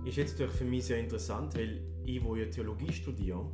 Ist 0.06 0.18
jetzt 0.18 0.34
natürlich 0.34 0.56
für 0.56 0.66
mich 0.66 0.86
sehr 0.86 1.00
interessant, 1.00 1.56
weil 1.56 1.82
ich, 2.04 2.24
wo 2.24 2.36
ja 2.36 2.46
Theologie 2.46 2.92
studiere 2.92 3.46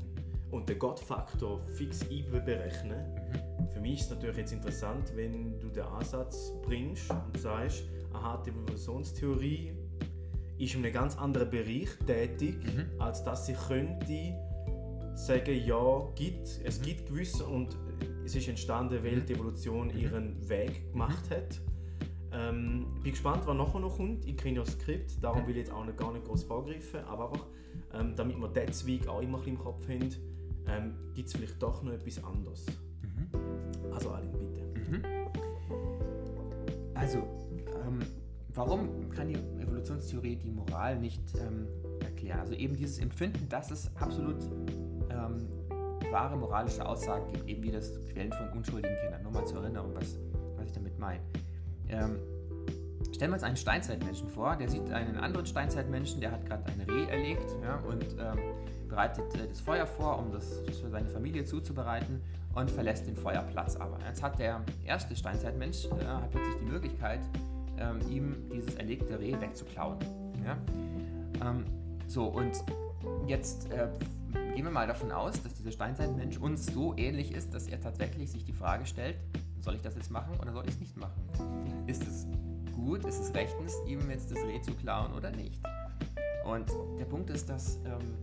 und 0.52 0.70
den 0.70 0.80
Gottfaktor 0.80 1.62
fix 1.68 2.06
berechne, 2.06 3.14
mhm. 3.60 3.68
für 3.70 3.82
mich 3.82 3.96
ist 3.96 4.04
es 4.04 4.10
natürlich 4.12 4.38
jetzt 4.38 4.54
interessant, 4.54 5.12
wenn 5.16 5.60
du 5.60 5.70
den 5.70 5.84
Ansatz 5.84 6.54
bringst 6.64 7.12
und 7.12 7.38
sagst, 7.40 7.84
aha, 8.14 8.42
die 8.46 8.52
Evolutionstheorie 8.52 9.74
ist 10.58 10.74
in 10.74 10.84
einem 10.84 10.94
ganz 10.94 11.18
anderen 11.18 11.50
Bereich 11.50 11.90
tätig, 12.06 12.56
mhm. 12.64 13.00
als 13.00 13.24
dass 13.24 13.46
sie 13.46 13.54
könnte 13.54 14.36
sagen, 15.16 15.66
ja, 15.66 16.08
gibt, 16.16 16.48
es 16.64 16.80
mhm. 16.80 16.84
gibt 16.84 17.08
gewisse 17.08 17.46
und 17.46 17.78
es 18.26 18.36
ist 18.36 18.48
entstanden, 18.48 19.04
weil 19.04 19.22
die 19.22 19.34
Evolution 19.34 19.88
mhm. 19.88 19.98
ihren 19.98 20.50
Weg 20.50 20.92
gemacht 20.92 21.30
hat. 21.30 21.60
Ähm, 22.34 22.88
bin 23.02 23.12
gespannt, 23.12 23.44
was 23.46 23.56
nachher 23.56 23.80
noch 23.80 23.96
kommt. 23.96 24.26
Ich 24.26 24.36
kenne 24.36 24.58
ja 24.58 24.64
das 24.64 24.74
Skript, 24.74 25.24
darum 25.24 25.48
will 25.48 25.56
ich 25.56 25.68
jetzt 25.68 25.72
auch 25.72 25.86
nicht, 25.86 25.98
gar 25.98 26.12
nicht 26.12 26.26
groß 26.26 26.44
vorgreifen, 26.44 27.00
aber 27.06 27.32
einfach, 27.32 27.48
ähm, 27.94 28.16
damit 28.16 28.38
wir 28.38 28.50
diesen 28.50 28.74
Zweig 28.74 29.08
auch 29.08 29.22
immer 29.22 29.46
im 29.48 29.58
Kopf 29.58 29.88
haben, 29.88 30.10
ähm, 30.68 30.94
gibt 31.14 31.30
es 31.30 31.36
vielleicht 31.36 31.62
doch 31.62 31.82
noch 31.84 31.94
etwas 31.94 32.22
anderes. 32.24 32.66
Mhm. 33.02 33.94
Also 33.94 34.10
Aline, 34.12 34.38
bitte. 34.38 34.62
Mhm. 34.92 35.02
Also, 36.94 37.20
ähm, 37.20 38.00
warum 38.54 39.10
kann 39.10 39.30
die 39.30 39.36
Evolutionstheorie 39.36 40.36
die 40.36 40.52
Moral 40.52 41.00
nicht 41.00 41.22
ähm, 41.36 41.68
erklären? 42.02 42.40
Also 42.42 42.54
eben 42.54 42.76
dieses 42.76 43.00
Empfinden, 43.00 43.48
dass 43.48 43.72
es 43.72 43.96
absolut 43.96 44.44
ähm, 45.10 45.48
wahre 46.12 46.38
moralische 46.38 46.86
Aussagen 46.86 47.32
gibt, 47.32 47.48
eben 47.48 47.64
wie 47.64 47.72
das 47.72 47.94
Quellen 48.12 48.32
von 48.32 48.50
unschuldigen 48.50 48.96
Kindern. 49.02 49.24
Nur 49.24 49.32
mal 49.32 49.46
zur 49.46 49.62
Erinnerung, 49.62 49.94
was, 49.94 50.18
was 50.56 50.68
ich 50.68 50.72
damit 50.74 50.98
meine. 51.00 51.22
Ähm, 51.90 52.20
stellen 53.14 53.32
wir 53.32 53.36
uns 53.36 53.44
einen 53.44 53.58
Steinzeitmenschen 53.58 54.28
vor, 54.30 54.56
der 54.56 54.70
sieht 54.70 54.92
einen 54.92 55.18
anderen 55.18 55.46
Steinzeitmenschen, 55.46 56.22
der 56.22 56.32
hat 56.32 56.46
gerade 56.46 56.64
ein 56.72 56.82
Reh 56.82 57.06
erlegt 57.06 57.56
ja, 57.62 57.78
und 57.88 58.04
ähm, 58.20 58.40
bereitet 58.88 59.34
äh, 59.36 59.48
das 59.48 59.60
Feuer 59.60 59.86
vor, 59.86 60.20
um 60.20 60.32
das 60.32 60.62
für 60.82 60.90
seine 60.90 61.10
Familie 61.10 61.46
zuzubereiten 61.46 62.22
und 62.54 62.72
verlässt 62.72 63.08
den 63.08 63.16
Feuerplatz 63.16 63.76
aber. 63.76 63.98
Jetzt 64.08 64.24
hat 64.24 64.40
der 64.40 64.64
erste 64.86 65.16
Steinzeitmensch 65.16 65.86
äh, 65.86 66.06
hat 66.06 66.32
plötzlich 66.32 66.56
die 66.62 66.66
Möglichkeit, 66.66 67.22
ähm, 67.80 68.00
ihm 68.10 68.36
dieses 68.52 68.76
erlegte 68.76 69.20
Reh 69.20 69.40
wegzuklauen. 69.40 69.98
Ja? 70.46 70.58
Ähm, 71.48 71.66
so, 72.08 72.26
und 72.26 72.64
jetzt 73.28 73.72
äh, 73.72 73.90
gehen 74.58 74.66
wir 74.66 74.72
mal 74.72 74.88
davon 74.88 75.12
aus, 75.12 75.40
dass 75.44 75.54
dieser 75.54 75.72
Steinzeitmensch 75.72 76.38
uns 76.40 76.66
so 76.66 76.98
ähnlich 76.98 77.32
ist, 77.32 77.54
dass 77.54 77.68
er 77.68 77.80
tatsächlich 77.80 78.32
sich 78.32 78.44
die 78.44 78.54
Frage 78.54 78.88
stellt, 78.88 79.16
soll 79.62 79.76
ich 79.76 79.84
das 79.84 79.94
jetzt 79.94 80.10
machen 80.10 80.36
oder 80.42 80.52
soll 80.52 80.64
ich 80.66 80.72
es 80.72 80.80
nicht 80.80 80.98
machen? 80.98 81.22
Ist 81.86 82.02
es 82.08 82.26
gut, 82.74 83.06
ist 83.06 83.20
es 83.20 83.36
rechtens, 83.36 83.76
ihm 83.86 84.10
jetzt 84.10 84.32
das 84.32 84.40
Reh 84.40 84.60
zu 84.60 84.74
klauen 84.74 85.14
oder 85.14 85.30
nicht? 85.30 85.62
Und 86.44 86.72
der 86.98 87.06
Punkt 87.06 87.30
ist, 87.30 87.48
dass 87.48 87.76
ähm, 87.86 88.16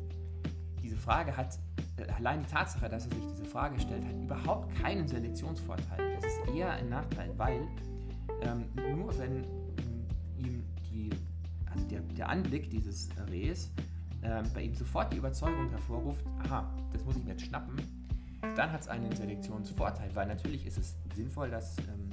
diese 0.83 0.97
Frage 0.97 1.37
hat, 1.37 1.57
äh, 1.99 2.11
allein 2.11 2.43
die 2.43 2.51
Tatsache, 2.51 2.89
dass 2.89 3.07
er 3.07 3.15
sich 3.15 3.27
diese 3.31 3.45
Frage 3.45 3.79
stellt, 3.79 4.05
hat 4.05 4.21
überhaupt 4.21 4.75
keinen 4.83 5.07
Selektionsvorteil. 5.07 6.17
Es 6.19 6.25
ist 6.25 6.53
eher 6.53 6.73
ein 6.73 6.89
Nachteil, 6.89 7.31
weil 7.37 7.61
ähm, 8.43 8.65
nur 8.97 9.17
wenn 9.21 9.45
ähm, 9.45 10.07
ihm 10.37 10.65
die, 10.91 11.11
also 11.73 11.87
der, 11.87 12.01
der 12.01 12.29
Anblick 12.29 12.71
dieses 12.71 13.09
Rehs 13.31 13.71
ähm, 14.25 14.45
bei 14.55 14.63
ihm 14.63 14.75
sofort 14.75 15.13
die 15.13 15.19
Überzeugung 15.19 15.69
hervorruft, 15.71 16.25
aha, 16.45 16.69
das 16.93 17.05
muss 17.05 17.17
ich 17.17 17.25
mir 17.25 17.31
jetzt 17.31 17.45
schnappen, 17.45 17.77
dann 18.57 18.73
hat 18.73 18.83
es 18.83 18.89
einen 18.89 19.15
Selektionsvorteil, 19.15 20.11
weil 20.15 20.27
natürlich 20.27 20.67
ist 20.67 20.79
es 20.79 20.97
sinnvoll, 21.15 21.51
dass 21.51 21.79
ähm, 21.79 22.11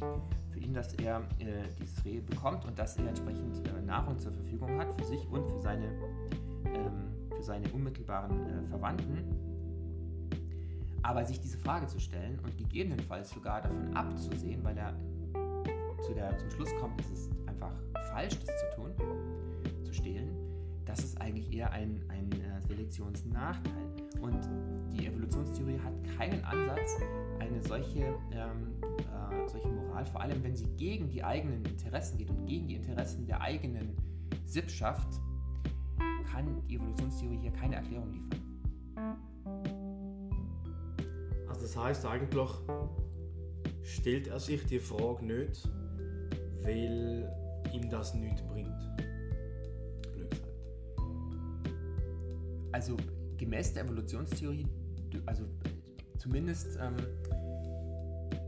für 0.50 0.60
ihn, 0.60 0.74
dass 0.74 0.94
er 0.96 1.22
äh, 1.40 1.68
dieses 1.80 2.04
Reh 2.06 2.20
bekommt 2.20 2.66
und 2.66 2.78
dass 2.78 2.98
er 2.98 3.08
entsprechend 3.08 3.68
äh, 3.68 3.82
Nahrung 3.82 4.20
zur 4.20 4.32
Verfügung 4.32 4.80
hat 4.80 4.88
für 4.98 5.06
sich 5.06 5.28
und 5.30 5.48
für 5.48 5.62
seine, 5.62 5.88
ähm, 6.66 7.14
für 7.36 7.44
seine 7.44 7.68
unmittelbaren 7.70 8.32
äh, 8.48 8.68
Verwandten. 8.70 9.24
Aber 11.04 11.26
sich 11.26 11.40
diese 11.40 11.58
Frage 11.58 11.88
zu 11.88 12.00
stellen 12.00 12.40
und 12.44 12.58
gegebenenfalls 12.58 13.32
sogar 13.32 13.62
davon 13.62 13.96
abzusehen, 13.96 14.64
weil 14.64 14.78
er 14.78 14.94
zu 16.04 16.14
der, 16.14 16.38
zum 16.38 16.50
Schluss 16.52 16.70
kommt, 16.80 17.00
es 17.02 17.10
ist 17.12 17.32
einfach 17.48 17.74
falsch, 18.12 18.38
das 18.46 18.56
zu 18.58 18.76
tun, 18.76 18.92
zu 19.84 19.94
stehlen, 19.94 20.30
das 20.92 21.06
ist 21.06 21.22
eigentlich 21.22 21.54
eher 21.54 21.72
ein, 21.72 22.04
ein 22.10 22.30
äh, 22.34 22.62
Selektionsnachteil. 22.68 23.88
Und 24.20 24.38
die 24.92 25.08
Evolutionstheorie 25.08 25.80
hat 25.80 25.94
keinen 26.18 26.44
Ansatz, 26.44 26.98
eine 27.40 27.64
solche, 27.64 28.14
ähm, 28.34 28.74
äh, 29.00 29.48
solche 29.48 29.70
Moral, 29.70 30.06
vor 30.06 30.22
allem 30.22 30.44
wenn 30.44 30.54
sie 30.54 30.68
gegen 30.76 31.10
die 31.10 31.24
eigenen 31.24 31.64
Interessen 31.64 32.18
geht 32.18 32.30
und 32.30 32.46
gegen 32.46 32.68
die 32.68 32.76
Interessen 32.76 33.26
der 33.26 33.40
eigenen 33.40 33.96
Sippschaft, 34.46 35.08
kann 36.30 36.62
die 36.68 36.76
Evolutionstheorie 36.76 37.38
hier 37.38 37.52
keine 37.52 37.76
Erklärung 37.78 38.12
liefern. 38.12 38.42
Also 41.48 41.62
das 41.62 41.78
heißt 41.78 42.06
eigentlich, 42.06 42.50
stellt 43.82 44.28
er 44.28 44.40
sich 44.40 44.66
die 44.66 44.80
Frage 44.80 45.26
nicht, 45.26 45.70
weil 46.64 47.32
ihm 47.74 47.90
das 47.90 48.14
nichts 48.14 48.42
bringt. 48.42 48.91
Also 52.72 52.98
gemäß 53.38 53.74
der 53.74 53.84
Evolutionstheorie, 53.84 54.68
also 55.26 55.44
zumindest 56.18 56.78
ähm, 56.80 56.96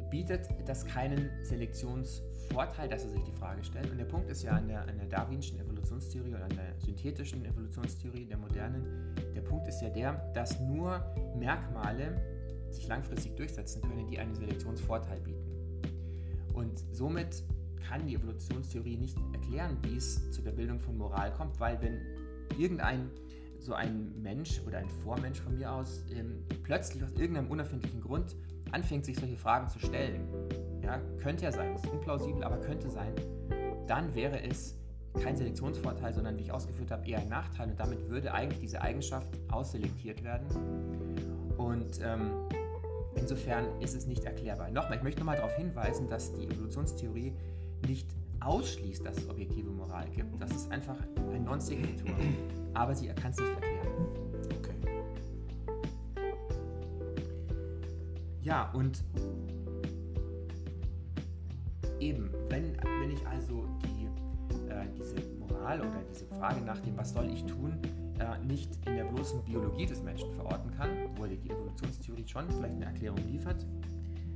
bietet 0.10 0.48
das 0.66 0.86
keinen 0.86 1.30
Selektionsvorteil, 1.44 2.88
dass 2.88 3.04
er 3.04 3.10
sich 3.10 3.24
die 3.24 3.32
Frage 3.32 3.64
stellt. 3.64 3.90
Und 3.90 3.98
der 3.98 4.06
Punkt 4.06 4.30
ist 4.30 4.44
ja 4.44 4.52
an 4.52 4.68
der, 4.68 4.88
an 4.88 4.98
der 4.98 5.08
darwinschen 5.08 5.60
Evolutionstheorie 5.60 6.36
oder 6.36 6.44
an 6.44 6.56
der 6.56 6.80
synthetischen 6.80 7.44
Evolutionstheorie 7.46 8.26
der 8.26 8.38
modernen, 8.38 9.16
der 9.36 9.42
Punkt 9.42 9.68
ist 9.68 9.82
ja 9.82 9.90
der, 9.90 10.14
dass 10.34 10.60
nur 10.60 11.04
Merkmale 11.36 12.22
sich 12.70 12.88
langfristig 12.88 13.36
durchsetzen 13.36 13.82
können, 13.82 14.08
die 14.08 14.20
einen 14.20 14.36
Selektionsvorteil 14.36 15.20
bieten. 15.22 15.54
Und 16.54 16.78
somit 16.92 17.44
kann 17.88 18.06
die 18.06 18.16
Evolutionstheorie 18.16 18.98
nicht 18.98 19.18
erklären, 19.34 19.78
wie 19.84 19.98
es 19.98 20.32
zu 20.32 20.42
der 20.42 20.52
Bildung 20.52 20.80
von 20.80 20.98
Moral 20.98 21.34
kommt, 21.34 21.60
weil 21.60 21.82
wenn 21.82 22.00
irgendein 22.58 23.10
so 23.64 23.74
ein 23.74 24.22
Mensch 24.22 24.62
oder 24.68 24.80
ein 24.80 24.90
Vormensch 24.90 25.40
von 25.40 25.56
mir 25.56 25.72
aus 25.72 26.04
ähm, 26.14 26.44
plötzlich 26.64 27.04
aus 27.04 27.12
irgendeinem 27.14 27.50
unerfindlichen 27.50 28.02
Grund 28.02 28.36
anfängt, 28.72 29.06
sich 29.06 29.18
solche 29.18 29.38
Fragen 29.38 29.70
zu 29.70 29.80
stellen, 29.80 30.28
ja, 30.82 31.00
könnte 31.22 31.46
ja 31.46 31.52
sein, 31.52 31.74
ist 31.76 31.88
unplausibel, 31.88 32.44
aber 32.44 32.58
könnte 32.58 32.90
sein, 32.90 33.14
dann 33.88 34.14
wäre 34.16 34.42
es 34.44 34.78
kein 35.22 35.38
Selektionsvorteil, 35.38 36.14
sondern 36.14 36.38
wie 36.38 36.42
ich 36.42 36.52
ausgeführt 36.52 36.92
habe, 36.92 37.08
eher 37.08 37.20
ein 37.20 37.30
Nachteil 37.30 37.70
und 37.70 37.80
damit 37.80 38.10
würde 38.10 38.34
eigentlich 38.34 38.60
diese 38.60 38.82
Eigenschaft 38.82 39.28
ausselektiert 39.50 40.24
werden. 40.24 40.48
Und 41.58 42.02
ähm, 42.02 42.32
insofern 43.16 43.80
ist 43.80 43.96
es 43.96 44.08
nicht 44.08 44.26
erklärbar. 44.26 44.72
Nochmal, 44.72 44.98
ich 44.98 45.04
möchte 45.04 45.20
nochmal 45.20 45.38
darauf 45.38 45.56
hinweisen, 45.56 46.10
dass 46.10 46.34
die 46.34 46.48
Evolutionstheorie 46.48 47.34
nicht 47.88 48.08
ausschließt, 48.46 49.06
dass 49.06 49.18
es 49.18 49.30
objektive 49.30 49.70
Moral 49.70 50.08
gibt. 50.10 50.42
Das 50.42 50.52
ist 50.52 50.72
einfach 50.72 50.98
ein 51.34 51.44
Non-Sequitur. 51.44 52.12
Aber 52.74 52.96
sie 52.96 53.08
kann 53.08 53.32
es 53.32 53.38
nicht 53.38 53.54
erklären. 53.54 53.88
Okay. 54.58 54.74
Ja, 58.42 58.72
und 58.72 59.04
eben, 62.00 62.30
wenn, 62.50 62.76
wenn 63.00 63.12
ich 63.12 63.26
also 63.28 63.66
die, 63.84 64.70
äh, 64.70 64.86
diese 64.98 65.16
Moral 65.40 65.80
oder 65.80 66.02
diese 66.10 66.26
Frage 66.26 66.62
nach 66.62 66.80
dem, 66.80 66.98
was 66.98 67.14
soll 67.14 67.30
ich 67.30 67.46
tun, 67.46 67.78
äh, 68.20 68.46
nicht 68.46 68.70
in 68.86 68.96
der 68.96 69.06
bloßen 69.06 69.42
Biologie 69.44 69.86
des 69.86 70.04
Menschen 70.04 70.32
verorten 70.34 70.72
kann, 70.72 70.90
wo 71.16 71.26
die 71.26 71.50
Evolutionstheorie 71.50 72.28
schon 72.28 72.50
vielleicht 72.50 72.76
eine 72.76 72.86
Erklärung 72.86 73.20
liefert, 73.32 73.66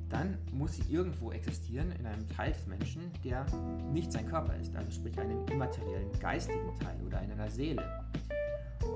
dann 0.10 0.38
muss 0.52 0.76
sie 0.76 0.84
irgendwo 0.90 1.32
existieren 1.32 1.92
in 2.00 2.06
einem 2.06 2.28
Teil 2.30 2.54
des 2.54 2.66
Menschen, 2.68 3.12
der 3.24 3.46
nicht 3.92 4.12
sein 4.12 4.28
Körper 4.28 4.56
ist, 4.56 4.76
also 4.76 4.90
sprich 4.92 5.18
einen 5.20 5.46
immateriellen, 5.48 6.12
geistigen 6.20 6.74
Teil 6.80 6.96
oder 7.06 7.22
in 7.22 7.32
einer 7.32 7.50
Seele. 7.50 7.84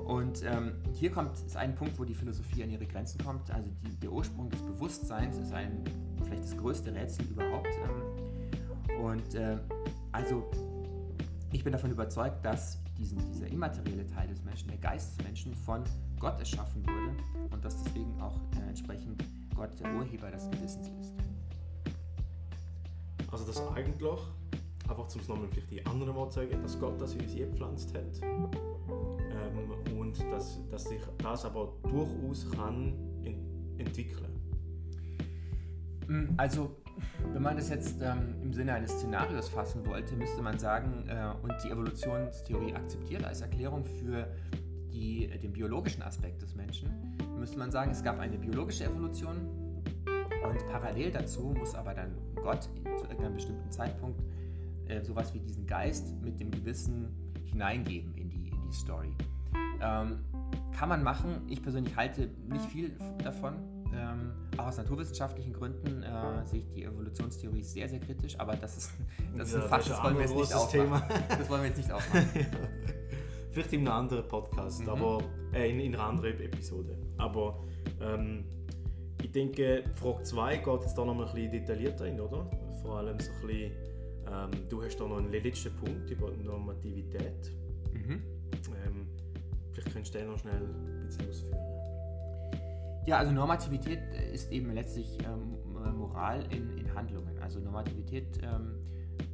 Und 0.06 0.42
ähm, 0.44 0.72
hier 0.94 1.10
kommt 1.10 1.38
ist 1.38 1.56
ein 1.56 1.74
Punkt, 1.74 1.98
wo 1.98 2.04
die 2.04 2.14
Philosophie 2.14 2.64
an 2.64 2.70
ihre 2.70 2.86
Grenzen 2.86 3.22
kommt. 3.22 3.50
Also 3.50 3.70
die, 3.82 3.94
der 3.96 4.10
Ursprung 4.10 4.48
des 4.48 4.60
Bewusstseins 4.62 5.38
ist 5.38 5.52
ein, 5.52 5.84
vielleicht 6.24 6.44
das 6.44 6.56
größte 6.56 6.94
Rätsel 6.94 7.26
überhaupt. 7.26 7.68
Ähm, 7.68 9.04
und 9.04 9.34
äh, 9.34 9.58
also 10.12 10.50
ich 11.52 11.62
bin 11.62 11.72
davon 11.72 11.90
überzeugt, 11.90 12.44
dass 12.44 12.78
diesen, 12.98 13.18
dieser 13.32 13.46
immaterielle 13.48 14.06
Teil 14.06 14.28
des 14.28 14.42
Menschen, 14.42 14.68
der 14.68 14.78
Geist 14.78 15.18
des 15.18 15.24
Menschen, 15.24 15.54
von 15.54 15.84
Gott 16.18 16.38
erschaffen 16.38 16.84
wurde 16.86 17.50
und 17.50 17.64
dass 17.64 17.82
deswegen 17.82 18.20
auch 18.20 18.40
äh, 18.56 18.68
entsprechend 18.68 19.22
Gott 19.54 19.78
der 19.80 19.94
Urheber 19.94 20.30
des 20.30 20.50
Gewissens 20.50 20.88
ist. 21.00 21.12
Also 23.30 23.46
das 23.46 23.60
eigentlich, 23.74 24.20
einfach 24.88 25.08
zum 25.08 25.20
nochmal 25.22 25.48
vielleicht 25.50 25.70
die 25.70 25.86
anderen 25.86 26.14
Mal 26.14 26.30
sagen, 26.30 26.60
dass 26.62 26.78
Gott 26.78 27.00
das 27.00 27.14
in 27.14 27.22
uns 27.22 27.34
gepflanzt 27.34 27.94
hat 27.94 28.20
ähm, 28.22 29.98
und 29.98 30.20
dass, 30.30 30.58
dass 30.70 30.84
sich 30.84 31.00
das 31.18 31.44
aber 31.44 31.72
durchaus 31.82 32.50
kann 32.50 32.92
ent 33.24 33.38
entwickeln. 33.78 34.32
Mm, 36.06 36.34
also 36.36 36.76
wenn 37.32 37.42
man 37.42 37.56
das 37.56 37.70
jetzt 37.70 37.96
ähm, 38.02 38.34
im 38.42 38.52
Sinne 38.52 38.74
eines 38.74 38.92
Szenarios 38.92 39.48
fassen 39.48 39.84
wollte, 39.86 40.14
müsste 40.14 40.42
man 40.42 40.58
sagen, 40.58 41.08
äh, 41.08 41.32
und 41.42 41.54
die 41.64 41.70
Evolutionstheorie 41.70 42.74
akzeptiert 42.74 43.24
als 43.24 43.40
Erklärung 43.40 43.84
für 43.84 44.26
die, 44.92 45.28
den 45.42 45.52
biologischen 45.52 46.02
Aspekt 46.02 46.42
des 46.42 46.54
Menschen, 46.54 46.90
müsste 47.38 47.58
man 47.58 47.70
sagen, 47.70 47.90
es 47.90 48.02
gab 48.02 48.18
eine 48.18 48.38
biologische 48.38 48.84
Evolution 48.84 49.48
und 50.44 50.66
parallel 50.68 51.10
dazu 51.10 51.54
muss 51.58 51.74
aber 51.74 51.94
dann 51.94 52.12
Gott 52.36 52.62
zu 52.62 53.04
irgendeinem 53.04 53.34
bestimmten 53.34 53.70
Zeitpunkt 53.70 54.20
äh, 54.86 55.00
sowas 55.02 55.32
wie 55.34 55.40
diesen 55.40 55.66
Geist 55.66 56.14
mit 56.22 56.38
dem 56.40 56.50
Gewissen 56.50 57.08
hineingeben 57.44 58.14
in 58.14 58.30
die, 58.30 58.48
in 58.48 58.62
die 58.68 58.72
Story. 58.72 59.14
Ähm, 59.80 60.20
kann 60.76 60.88
man 60.88 61.02
machen. 61.02 61.42
Ich 61.48 61.62
persönlich 61.62 61.96
halte 61.96 62.30
nicht 62.48 62.64
viel 62.66 62.96
davon. 63.22 63.54
Ähm, 63.94 64.32
auch 64.56 64.66
aus 64.66 64.78
naturwissenschaftlichen 64.78 65.52
Gründen 65.52 66.02
äh, 66.02 66.46
sehe 66.46 66.60
ich 66.60 66.70
die 66.72 66.84
Evolutionstheorie 66.84 67.62
sehr, 67.62 67.88
sehr 67.88 68.00
kritisch, 68.00 68.38
aber 68.38 68.56
das 68.56 68.78
ist, 68.78 68.92
das 69.36 69.48
ist 69.48 69.56
ein 69.56 69.62
Fakt, 69.62 69.90
das 69.90 70.02
wollen 70.02 70.14
wir 70.14 70.22
jetzt 70.22 70.34
nicht 70.34 70.54
aufmachen. 70.54 71.24
Das 71.28 71.50
wollen 71.50 71.62
wir 71.62 71.68
jetzt 71.68 71.76
nicht 71.76 71.92
aufmachen. 71.92 72.28
Vielleicht 73.52 73.74
in 73.74 73.80
einem 73.80 73.98
anderen 73.98 74.26
Podcast, 74.28 74.80
mhm. 74.80 74.88
aber 74.88 75.22
äh, 75.52 75.70
in, 75.70 75.78
in, 75.80 75.94
einer 75.94 76.04
anderen 76.04 76.40
Episode. 76.40 76.96
Aber 77.18 77.62
ähm, 78.00 78.44
ich 79.22 79.30
denke, 79.30 79.84
Frage 79.94 80.22
2 80.22 80.56
geht 80.56 80.80
jetzt 80.80 80.96
da 80.96 81.04
noch 81.04 81.14
mal 81.14 81.26
ein 81.28 81.34
bisschen 81.34 81.52
detaillierter 81.52 82.04
rein, 82.04 82.18
oder? 82.18 82.50
Vor 82.80 82.98
allem 82.98 83.20
so 83.20 83.30
ein 83.30 83.46
bisschen, 83.46 83.72
ähm, 84.26 84.50
du 84.70 84.82
hast 84.82 84.96
da 84.96 85.06
noch 85.06 85.18
einen 85.18 85.30
letzten 85.30 85.76
Punkt 85.76 86.10
über 86.10 86.30
Normativität. 86.30 87.52
Mhm. 87.92 88.22
Ähm, 88.86 89.06
vielleicht 89.72 89.92
könntest 89.92 90.14
du 90.14 90.18
den 90.18 90.28
noch 90.28 90.38
schnell 90.38 90.62
ein 90.62 91.06
bisschen 91.06 91.28
ausführen. 91.28 91.58
Ja, 93.04 93.18
also 93.18 93.32
Normativität 93.32 94.00
ist 94.32 94.50
eben 94.50 94.72
letztlich 94.72 95.18
ähm, 95.24 95.58
Moral 95.98 96.44
in, 96.50 96.78
in, 96.78 96.94
Handlungen. 96.94 97.36
Also 97.42 97.60
Normativität, 97.60 98.38
ähm, 98.42 98.76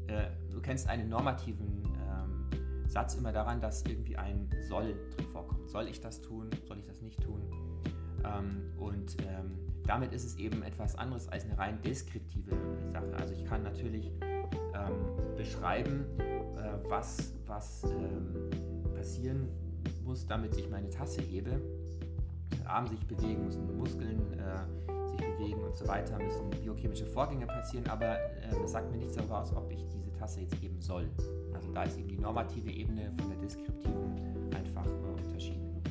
äh, 0.08 0.26
du 0.50 0.60
kennst 0.60 0.88
einen 0.88 1.08
normativen 1.08 1.87
Satz 2.88 3.14
immer 3.14 3.32
daran, 3.32 3.60
dass 3.60 3.84
irgendwie 3.84 4.16
ein 4.16 4.48
soll 4.68 4.94
drin 5.16 5.26
vorkommt. 5.32 5.68
Soll 5.68 5.88
ich 5.88 6.00
das 6.00 6.20
tun? 6.20 6.50
Soll 6.66 6.78
ich 6.78 6.86
das 6.86 7.00
nicht 7.02 7.22
tun? 7.22 7.42
Ähm, 8.24 8.72
und 8.78 9.16
ähm, 9.22 9.58
damit 9.86 10.12
ist 10.12 10.24
es 10.24 10.36
eben 10.36 10.62
etwas 10.62 10.96
anderes 10.96 11.28
als 11.28 11.44
eine 11.44 11.58
rein 11.58 11.80
deskriptive 11.82 12.56
Sache. 12.92 13.14
Also 13.18 13.34
ich 13.34 13.44
kann 13.44 13.62
natürlich 13.62 14.12
ähm, 14.74 15.36
beschreiben, 15.36 16.04
äh, 16.18 16.88
was, 16.88 17.32
was 17.46 17.86
passieren 18.94 19.48
muss, 20.04 20.26
damit 20.26 20.56
ich 20.56 20.68
meine 20.68 20.90
Tasse 20.90 21.22
hebe 21.22 21.60
Arm 22.68 22.86
sich 22.86 23.04
bewegen, 23.06 23.44
müssen 23.44 23.76
Muskeln 23.76 24.20
äh, 24.34 25.08
sich 25.08 25.20
bewegen 25.20 25.62
und 25.64 25.74
so 25.74 25.88
weiter, 25.88 26.18
müssen 26.18 26.50
biochemische 26.50 27.06
Vorgänge 27.06 27.46
passieren, 27.46 27.86
aber 27.88 28.18
äh, 28.18 28.66
sagt 28.66 28.90
mir 28.90 28.98
nichts 28.98 29.14
darüber 29.14 29.40
aus, 29.40 29.54
ob 29.54 29.70
ich 29.72 29.84
diese 29.86 30.12
Tasse 30.12 30.40
jetzt 30.42 30.60
geben 30.60 30.80
soll. 30.80 31.08
Also 31.58 31.72
da 31.72 31.82
ist 31.82 31.98
eben 31.98 32.08
die 32.08 32.18
normative 32.18 32.70
Ebene 32.70 33.12
von 33.18 33.30
der 33.30 33.38
deskriptiven 33.38 34.54
einfach 34.54 34.86
unterschieden. 35.26 35.82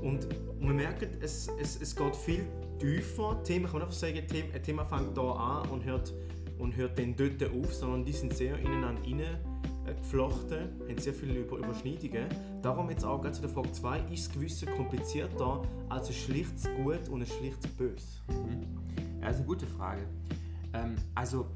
Und 0.00 0.28
man 0.60 0.76
merkt, 0.76 1.08
es, 1.20 1.48
es, 1.60 1.80
es 1.80 1.94
geht 1.94 2.14
viel 2.14 2.46
tiefer. 2.78 3.42
Thema, 3.42 3.66
kann 3.66 3.80
man 3.80 3.82
einfach 3.82 3.94
sagen, 3.94 4.18
ein 4.18 4.62
Thema 4.62 4.84
fängt 4.84 5.16
da 5.16 5.32
an 5.32 5.68
und 5.70 5.84
hört, 5.84 6.14
und 6.58 6.76
hört 6.76 6.98
dann 6.98 7.16
dort 7.16 7.42
auf, 7.50 7.74
sondern 7.74 8.04
die 8.04 8.12
sind 8.12 8.32
sehr 8.32 8.56
ineinander 8.58 9.02
rein 9.02 9.38
geflochten, 9.86 10.80
haben 10.88 10.98
sehr 10.98 11.12
viele 11.14 11.40
Überschneidungen. 11.40 12.26
Darum 12.62 12.90
jetzt 12.90 13.04
auch 13.04 13.28
zu 13.32 13.40
der 13.40 13.50
Frage 13.50 13.72
2, 13.72 13.98
ist 14.12 14.28
das 14.28 14.34
Gewissen 14.34 14.68
komplizierter 14.76 15.62
als 15.88 16.08
ein 16.08 16.14
schlichtes 16.14 16.68
Gut 16.76 17.08
und 17.08 17.22
ein 17.22 17.26
schlichtes 17.26 17.70
Bös? 17.72 18.22
Mhm. 18.28 19.20
Das 19.20 19.32
ist 19.32 19.36
eine 19.38 19.46
gute 19.46 19.66
Frage. 19.66 20.02
Ähm, 20.74 20.94
also, 21.14 21.46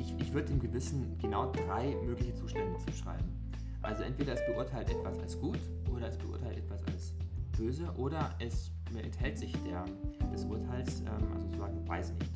ich, 0.00 0.14
ich 0.18 0.32
würde 0.32 0.48
dem 0.48 0.60
Gewissen 0.60 1.16
genau 1.18 1.52
drei 1.52 1.94
mögliche 2.04 2.34
Zustände 2.34 2.78
zuschreiben. 2.78 3.28
Also 3.82 4.02
entweder 4.02 4.34
es 4.34 4.44
beurteilt 4.46 4.90
etwas 4.90 5.18
als 5.18 5.38
gut 5.38 5.58
oder 5.90 6.08
es 6.08 6.18
beurteilt 6.18 6.58
etwas 6.58 6.84
als 6.86 7.14
böse 7.56 7.90
oder 7.96 8.34
es 8.38 8.70
enthält 8.94 9.38
sich 9.38 9.52
der, 9.64 9.84
des 10.32 10.44
Urteils, 10.44 11.00
ähm, 11.00 11.32
also 11.32 11.46
sozusagen 11.46 11.88
weiß 11.88 12.12
nicht. 12.12 12.30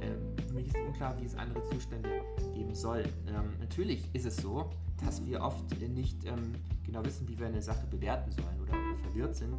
Ähm, 0.00 0.46
für 0.46 0.54
mich 0.54 0.66
ist 0.68 0.76
unklar, 0.76 1.18
wie 1.20 1.24
es 1.24 1.34
andere 1.34 1.64
Zustände 1.64 2.08
geben 2.54 2.74
soll. 2.74 3.04
Ähm, 3.28 3.52
natürlich 3.58 4.08
ist 4.14 4.26
es 4.26 4.36
so, 4.36 4.70
dass 5.04 5.24
wir 5.24 5.40
oft 5.40 5.78
nicht 5.80 6.24
ähm, 6.24 6.52
genau 6.84 7.04
wissen, 7.04 7.28
wie 7.28 7.38
wir 7.38 7.46
eine 7.46 7.62
Sache 7.62 7.86
bewerten 7.86 8.30
sollen 8.30 8.60
oder, 8.62 8.72
oder 8.72 8.98
verwirrt 9.02 9.36
sind. 9.36 9.54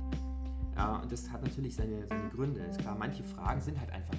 Äh, 0.76 1.02
und 1.02 1.12
das 1.12 1.30
hat 1.30 1.44
natürlich 1.44 1.76
seine, 1.76 2.08
seine 2.08 2.30
Gründe. 2.30 2.62
Ist 2.62 2.80
klar, 2.80 2.96
manche 2.98 3.24
Fragen 3.24 3.62
sind 3.62 3.80
halt 3.80 3.92
einfach 3.92 4.16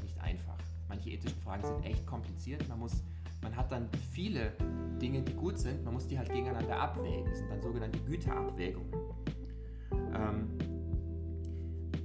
Manche 1.06 1.18
ethischen 1.18 1.40
Fragen 1.42 1.64
sind 1.64 1.84
echt 1.84 2.06
kompliziert. 2.06 2.68
Man, 2.68 2.80
muss, 2.80 3.02
man 3.42 3.56
hat 3.56 3.70
dann 3.70 3.88
viele 4.12 4.52
Dinge, 5.00 5.22
die 5.22 5.34
gut 5.34 5.58
sind, 5.58 5.84
man 5.84 5.94
muss 5.94 6.06
die 6.06 6.18
halt 6.18 6.32
gegeneinander 6.32 6.76
abwägen. 6.80 7.24
Das 7.26 7.38
sind 7.38 7.50
dann 7.50 7.62
sogenannte 7.62 7.98
Güterabwägungen. 8.00 8.92
Ähm, 9.92 10.48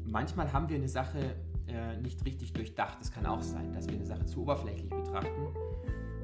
manchmal 0.05 0.53
haben 0.53 0.69
wir 0.69 0.75
eine 0.75 0.87
Sache 0.87 1.35
äh, 1.67 1.97
nicht 1.97 2.23
richtig 2.25 2.53
durchdacht. 2.53 2.99
Es 3.01 3.11
kann 3.11 3.25
auch 3.25 3.41
sein, 3.41 3.73
dass 3.73 3.87
wir 3.87 3.95
eine 3.95 4.05
Sache 4.05 4.25
zu 4.25 4.41
oberflächlich 4.41 4.89
betrachten 4.89 5.47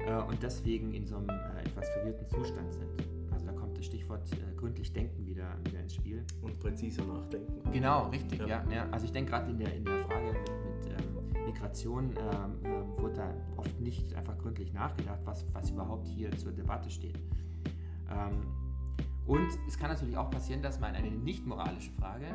äh, 0.06 0.22
und 0.22 0.40
deswegen 0.42 0.94
in 0.94 1.06
so 1.06 1.16
einem 1.16 1.30
äh, 1.30 1.62
etwas 1.64 1.88
verwirrten 1.90 2.28
Zustand 2.28 2.72
sind. 2.72 2.88
Also 3.32 3.46
da 3.46 3.52
kommt 3.52 3.76
das 3.76 3.86
Stichwort 3.86 4.30
äh, 4.32 4.54
gründlich 4.56 4.92
denken 4.92 5.26
wieder, 5.26 5.56
wieder 5.64 5.80
ins 5.80 5.94
Spiel. 5.94 6.24
Und 6.42 6.60
präziser 6.60 7.04
nachdenken. 7.04 7.72
Genau, 7.72 8.08
richtig, 8.10 8.38
ja. 8.40 8.46
ja, 8.46 8.64
ja. 8.70 8.88
Also 8.90 9.06
ich 9.06 9.12
denke 9.12 9.32
gerade 9.32 9.50
in 9.50 9.58
der, 9.58 9.74
in 9.74 9.84
der 9.84 10.04
Frage 10.04 10.26
mit, 10.26 10.36
mit 10.36 10.92
ähm, 10.92 11.07
Migration 11.58 12.14
ähm, 12.16 12.64
äh, 12.64 13.02
wurde 13.02 13.14
da 13.14 13.34
oft 13.56 13.80
nicht 13.80 14.14
einfach 14.14 14.38
gründlich 14.38 14.72
nachgedacht, 14.72 15.18
was, 15.24 15.44
was 15.52 15.70
überhaupt 15.70 16.06
hier 16.06 16.30
zur 16.38 16.52
Debatte 16.52 16.88
steht. 16.88 17.18
Ähm, 18.10 18.46
und 19.26 19.48
es 19.66 19.78
kann 19.78 19.90
natürlich 19.90 20.16
auch 20.16 20.30
passieren, 20.30 20.62
dass 20.62 20.80
man 20.80 20.94
eine 20.94 21.10
nicht 21.10 21.44
moralische 21.46 21.90
Frage 21.92 22.26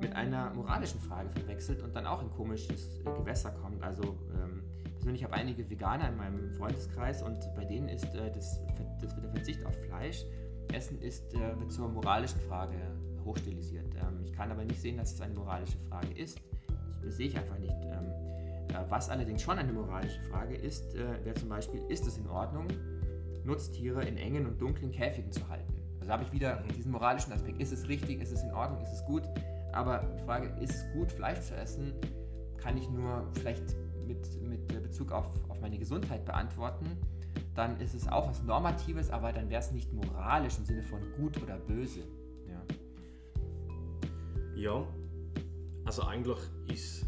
mit 0.00 0.14
einer 0.14 0.54
moralischen 0.54 1.00
Frage 1.00 1.28
verwechselt 1.30 1.82
und 1.82 1.94
dann 1.94 2.06
auch 2.06 2.22
in 2.22 2.30
komisches 2.30 3.00
äh, 3.00 3.04
Gewässer 3.04 3.50
kommt. 3.50 3.82
Also 3.82 4.16
ähm, 4.40 4.62
persönlich 4.94 5.24
habe 5.24 5.34
einige 5.34 5.68
Veganer 5.68 6.08
in 6.08 6.16
meinem 6.16 6.52
Freundeskreis 6.52 7.22
und 7.22 7.38
bei 7.56 7.64
denen 7.64 7.88
ist 7.88 8.14
äh, 8.14 8.30
das, 8.30 8.60
das 9.00 9.14
der 9.16 9.30
Verzicht 9.30 9.66
auf 9.66 9.74
Fleisch, 9.86 10.24
Essen 10.72 11.02
ist, 11.02 11.34
äh, 11.34 11.58
wird 11.58 11.72
zur 11.72 11.88
moralischen 11.88 12.40
Frage 12.42 12.76
hochstilisiert. 13.24 13.94
Ähm, 13.96 14.22
ich 14.24 14.32
kann 14.32 14.50
aber 14.52 14.64
nicht 14.64 14.80
sehen, 14.80 14.96
dass 14.96 15.12
es 15.12 15.20
eine 15.20 15.34
moralische 15.34 15.78
Frage 15.90 16.12
ist. 16.14 16.40
Das 17.02 17.16
sehe 17.16 17.26
ich 17.26 17.36
einfach 17.36 17.58
nicht. 17.58 17.74
Ähm, 17.82 18.06
äh, 18.06 18.41
was 18.88 19.08
allerdings 19.08 19.42
schon 19.42 19.58
eine 19.58 19.72
moralische 19.72 20.20
Frage 20.22 20.54
ist, 20.54 20.94
äh, 20.94 21.24
wäre 21.24 21.34
zum 21.34 21.48
Beispiel, 21.48 21.80
ist 21.88 22.06
es 22.06 22.18
in 22.18 22.28
Ordnung, 22.28 22.68
Nutztiere 23.44 24.04
in 24.04 24.16
engen 24.16 24.46
und 24.46 24.60
dunklen 24.60 24.92
Käfigen 24.92 25.32
zu 25.32 25.48
halten? 25.48 25.72
Also 26.00 26.12
habe 26.12 26.24
ich 26.24 26.32
wieder 26.32 26.62
diesen 26.76 26.92
moralischen 26.92 27.32
Aspekt. 27.32 27.60
Ist 27.60 27.72
es 27.72 27.88
richtig? 27.88 28.20
Ist 28.20 28.32
es 28.32 28.42
in 28.42 28.52
Ordnung? 28.52 28.82
Ist 28.82 28.92
es 28.92 29.04
gut? 29.04 29.22
Aber 29.72 29.98
die 30.18 30.24
Frage, 30.24 30.48
ist 30.60 30.74
es 30.74 30.92
gut, 30.92 31.10
Fleisch 31.10 31.40
zu 31.40 31.56
essen, 31.56 31.92
kann 32.58 32.76
ich 32.76 32.88
nur 32.90 33.28
vielleicht 33.34 33.76
mit, 34.06 34.42
mit 34.42 34.66
Bezug 34.82 35.12
auf, 35.12 35.26
auf 35.48 35.60
meine 35.60 35.78
Gesundheit 35.78 36.24
beantworten. 36.24 36.86
Dann 37.54 37.80
ist 37.80 37.94
es 37.94 38.08
auch 38.08 38.28
was 38.28 38.42
Normatives, 38.42 39.10
aber 39.10 39.32
dann 39.32 39.48
wäre 39.48 39.60
es 39.60 39.72
nicht 39.72 39.92
moralisch 39.92 40.58
im 40.58 40.64
Sinne 40.64 40.82
von 40.82 41.00
gut 41.16 41.42
oder 41.42 41.58
böse. 41.58 42.00
Ja, 42.48 42.62
ja 44.54 44.86
also 45.84 46.02
eigentlich 46.02 46.38
ist 46.66 47.06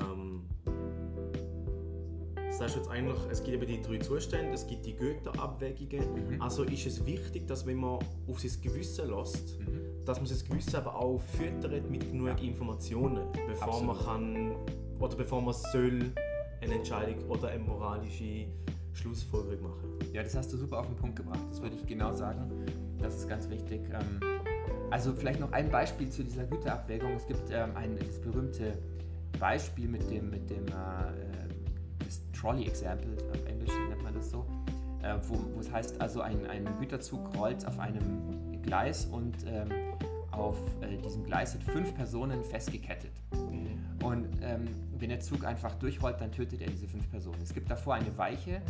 ähm, 0.00 0.42
sagst 2.60 2.76
jetzt 2.76 2.90
eigentlich, 2.90 3.16
es 3.30 3.42
gibt 3.42 3.62
eben 3.62 3.66
die 3.66 3.80
drei 3.80 3.98
Zustände, 3.98 4.52
es 4.52 4.66
gibt 4.66 4.84
die 4.84 4.94
Güterabwägungen. 4.94 6.34
Mhm. 6.34 6.42
Also 6.42 6.64
ist 6.64 6.86
es 6.86 7.04
wichtig, 7.06 7.46
dass 7.46 7.66
wenn 7.66 7.78
man 7.78 7.98
auf 8.28 8.40
sein 8.40 8.52
Gewissen 8.62 9.08
lässt, 9.08 9.58
mhm. 9.58 10.04
dass 10.04 10.18
man 10.18 10.26
sein 10.26 10.46
Gewissen 10.46 10.76
aber 10.76 10.94
auch 10.94 11.20
füttert 11.20 11.90
mit 11.90 12.10
genug. 12.10 12.42
Informationen, 12.42 13.26
bevor 13.48 13.68
Absolut. 13.68 13.96
man 13.96 14.04
kann 14.04 14.52
oder 14.98 15.16
bevor 15.16 15.40
man 15.40 15.54
soll 15.54 16.12
eine 16.60 16.74
Entscheidung 16.74 17.24
oder 17.30 17.48
eine 17.48 17.64
moralische 17.64 18.46
Schlussfolgerung 18.92 19.62
machen. 19.62 19.98
Ja, 20.12 20.22
das 20.22 20.36
hast 20.36 20.52
du 20.52 20.58
super 20.58 20.80
auf 20.80 20.86
den 20.86 20.96
Punkt 20.96 21.16
gebracht. 21.16 21.40
Das 21.48 21.62
würde 21.62 21.76
ich 21.76 21.86
genau 21.86 22.12
sagen. 22.12 22.50
Das 22.98 23.16
ist 23.16 23.28
ganz 23.28 23.48
wichtig. 23.48 23.80
Ähm, 23.90 24.20
also 24.90 25.14
vielleicht 25.14 25.40
noch 25.40 25.52
ein 25.52 25.70
Beispiel 25.70 26.10
zu 26.10 26.22
dieser 26.24 26.44
Güterabwägung. 26.44 27.12
Es 27.14 27.26
gibt 27.26 27.50
ähm, 27.50 27.70
ein 27.74 27.96
das 27.96 28.20
berühmte 28.20 28.76
Beispiel 29.40 29.88
mit 29.88 30.08
dem, 30.10 30.30
mit 30.30 30.48
dem 30.48 30.66
äh, 30.68 32.30
Trolley 32.38 32.66
Example, 32.66 33.16
auf 33.32 33.46
Englisch 33.46 33.72
nennt 33.88 34.02
man 34.02 34.14
das 34.14 34.30
so, 34.30 34.46
äh, 35.02 35.16
wo, 35.26 35.60
es 35.60 35.70
heißt, 35.70 36.00
also 36.00 36.20
ein, 36.20 36.46
ein 36.46 36.64
Güterzug 36.78 37.36
rollt 37.36 37.66
auf 37.66 37.78
einem 37.78 38.62
Gleis 38.62 39.06
und 39.06 39.34
ähm, 39.46 39.68
auf 40.30 40.56
äh, 40.82 40.96
diesem 40.98 41.24
Gleis 41.24 41.52
sind 41.52 41.64
fünf 41.64 41.94
Personen 41.94 42.44
festgekettet. 42.44 43.12
Mhm. 43.32 44.04
Und 44.04 44.28
ähm, 44.42 44.68
wenn 44.98 45.08
der 45.08 45.20
Zug 45.20 45.44
einfach 45.44 45.74
durchrollt, 45.74 46.20
dann 46.20 46.32
tötet 46.32 46.60
er 46.60 46.70
diese 46.70 46.86
fünf 46.86 47.10
Personen. 47.10 47.40
Es 47.42 47.52
gibt 47.52 47.70
davor 47.70 47.94
eine 47.94 48.16
Weiche. 48.16 48.62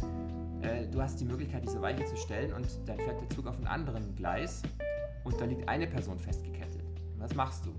Äh, 0.62 0.86
du 0.90 1.00
hast 1.00 1.20
die 1.20 1.24
Möglichkeit, 1.24 1.64
diese 1.64 1.80
Weiche 1.80 2.04
zu 2.04 2.16
stellen 2.16 2.52
und 2.52 2.66
dann 2.86 2.96
fährt 2.96 3.20
der 3.20 3.28
Zug 3.30 3.46
auf 3.46 3.56
einem 3.56 3.66
anderen 3.66 4.14
Gleis 4.16 4.62
und 5.24 5.40
da 5.40 5.44
liegt 5.44 5.68
eine 5.68 5.86
Person 5.86 6.18
festgekettet. 6.18 6.82
Was 7.18 7.34
machst 7.34 7.66
du? 7.66 7.70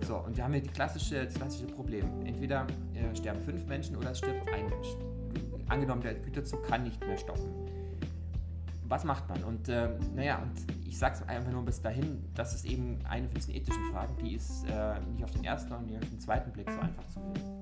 Ja. 0.00 0.06
So, 0.06 0.16
und 0.18 0.36
wir 0.36 0.44
haben 0.44 0.52
hier 0.52 0.62
die 0.62 0.68
klassische, 0.68 1.24
das 1.24 1.34
klassische 1.34 1.66
Problem. 1.66 2.06
Entweder 2.24 2.66
äh, 2.94 3.14
sterben 3.14 3.40
fünf 3.42 3.66
Menschen 3.66 3.96
oder 3.96 4.10
es 4.10 4.18
stirbt 4.18 4.48
ein 4.52 4.68
Mensch. 4.68 4.88
Angenommen, 5.68 6.02
der 6.02 6.14
Güterzug 6.14 6.66
kann 6.66 6.84
nicht 6.84 7.04
mehr 7.04 7.18
stoppen. 7.18 7.68
Was 8.84 9.04
macht 9.04 9.28
man? 9.28 9.44
Und 9.44 9.68
äh, 9.68 9.90
naja, 10.14 10.38
und 10.38 10.52
ich 10.86 10.98
sage 10.98 11.16
es 11.16 11.28
einfach 11.28 11.52
nur 11.52 11.62
bis 11.62 11.82
dahin, 11.82 12.24
das 12.34 12.54
ist 12.54 12.64
eben 12.64 12.98
eine 13.06 13.26
von 13.26 13.34
diesen 13.34 13.54
ethischen 13.54 13.84
Fragen, 13.92 14.16
die 14.16 14.34
ist 14.34 14.64
äh, 14.64 14.98
nicht 15.12 15.24
auf 15.24 15.30
den 15.32 15.44
ersten 15.44 15.72
und 15.72 15.86
nicht 15.86 16.02
auf 16.02 16.08
den 16.08 16.18
zweiten 16.18 16.50
Blick 16.52 16.70
so 16.70 16.80
einfach 16.80 17.06
zu 17.08 17.20
lösen. 17.20 17.58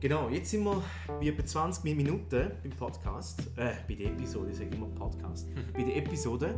Genau, 0.00 0.28
jetzt 0.28 0.50
sind 0.52 0.62
wir 0.62 0.80
wie 1.18 1.32
bei 1.32 1.42
20 1.42 1.82
Minuten 1.96 2.52
beim 2.62 2.70
Podcast, 2.70 3.40
äh, 3.56 3.72
bei 3.88 3.96
der 3.96 4.12
Episode, 4.12 4.52
ich 4.52 4.58
sage 4.58 4.70
immer 4.76 4.86
Podcast, 4.86 5.48
bei 5.74 5.82
der 5.82 5.96
Episode. 5.96 6.54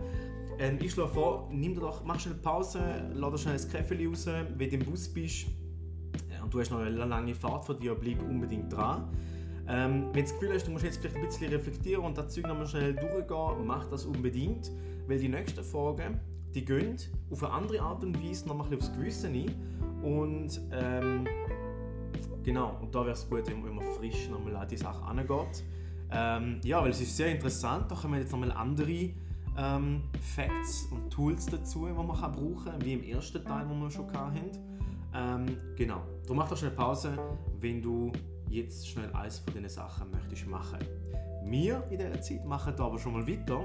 Ähm, 0.60 0.76
ich 0.82 0.92
schlage 0.92 1.08
vor, 1.08 1.48
nimm 1.50 1.74
dir 1.74 1.80
doch, 1.80 2.04
mach 2.04 2.20
schnell 2.20 2.34
Pause, 2.34 2.80
lade 3.14 3.38
schnell 3.38 3.58
ein 3.58 3.68
Käffchen 3.70 4.06
raus, 4.06 4.26
wenn 4.26 4.68
du 4.68 4.76
im 4.76 4.84
Bus 4.84 5.08
bist 5.08 5.46
äh, 6.28 6.42
und 6.42 6.52
du 6.52 6.60
hast 6.60 6.70
noch 6.70 6.80
eine 6.80 6.90
lange 6.90 7.34
Fahrt 7.34 7.64
vor 7.64 7.74
dir, 7.74 7.94
bleib 7.94 8.20
unbedingt 8.22 8.70
dran. 8.70 9.08
Ähm, 9.66 10.08
wenn 10.12 10.12
du 10.12 10.20
das 10.20 10.34
Gefühl 10.34 10.52
hast, 10.52 10.66
du 10.66 10.72
musst 10.72 10.84
jetzt 10.84 10.98
vielleicht 10.98 11.16
ein 11.16 11.22
bisschen 11.22 11.50
reflektieren 11.50 12.04
und 12.04 12.18
das 12.18 12.34
Zeug 12.34 12.46
nochmal 12.46 12.66
schnell 12.66 12.92
durchgehen, 12.92 13.66
mach 13.66 13.88
das 13.88 14.04
unbedingt, 14.04 14.70
weil 15.06 15.18
die 15.18 15.30
nächsten 15.30 15.64
Fragen, 15.64 16.20
die 16.54 16.62
gehen 16.62 16.96
auf 17.30 17.42
eine 17.42 17.54
andere 17.54 17.80
Art 17.80 18.04
und 18.04 18.22
Weise 18.22 18.46
nochmal 18.46 18.66
ein 18.66 18.76
aufs 18.76 18.92
Gewissen 18.92 19.32
ein 19.34 20.02
und 20.02 20.60
ähm, 20.72 21.26
genau, 22.42 22.76
und 22.82 22.94
da 22.94 23.00
wäre 23.00 23.12
es 23.12 23.26
gut, 23.26 23.46
wenn 23.46 23.74
man 23.74 23.84
frisch 23.96 24.28
nochmal 24.28 24.56
an 24.56 24.68
die 24.68 24.76
Sache 24.76 25.02
angeht. 25.06 25.64
Ähm, 26.12 26.60
ja, 26.64 26.82
weil 26.82 26.90
es 26.90 27.00
ist 27.00 27.16
sehr 27.16 27.28
interessant, 27.28 27.90
da 27.90 27.94
kommen 27.94 28.20
jetzt 28.20 28.32
nochmal 28.32 28.52
andere 28.52 29.10
ähm, 29.58 30.02
Facts 30.34 30.88
und 30.90 31.10
Tools 31.10 31.46
dazu, 31.46 31.86
die 31.86 31.92
man 31.92 32.18
kann 32.18 32.32
brauchen 32.32 32.64
kann, 32.64 32.84
wie 32.84 32.94
im 32.94 33.02
ersten 33.02 33.44
Teil, 33.44 33.66
den 33.66 33.80
wir 33.80 33.90
schon 33.90 34.06
hatten. 34.12 34.50
Ähm, 35.14 35.56
genau, 35.76 36.02
du 36.26 36.34
machst 36.34 36.56
schnell 36.58 36.70
Pause, 36.70 37.18
wenn 37.58 37.82
du 37.82 38.12
jetzt 38.48 38.88
schnell 38.88 39.12
eines 39.12 39.38
von 39.38 39.54
diesen 39.54 39.68
Sachen 39.68 40.10
möchtest 40.10 40.46
machen. 40.46 40.78
Wir 41.44 41.82
in 41.90 41.98
dieser 41.98 42.20
Zeit 42.20 42.44
machen 42.44 42.74
da 42.76 42.84
aber 42.84 42.98
schon 42.98 43.12
mal 43.12 43.26
weiter. 43.26 43.62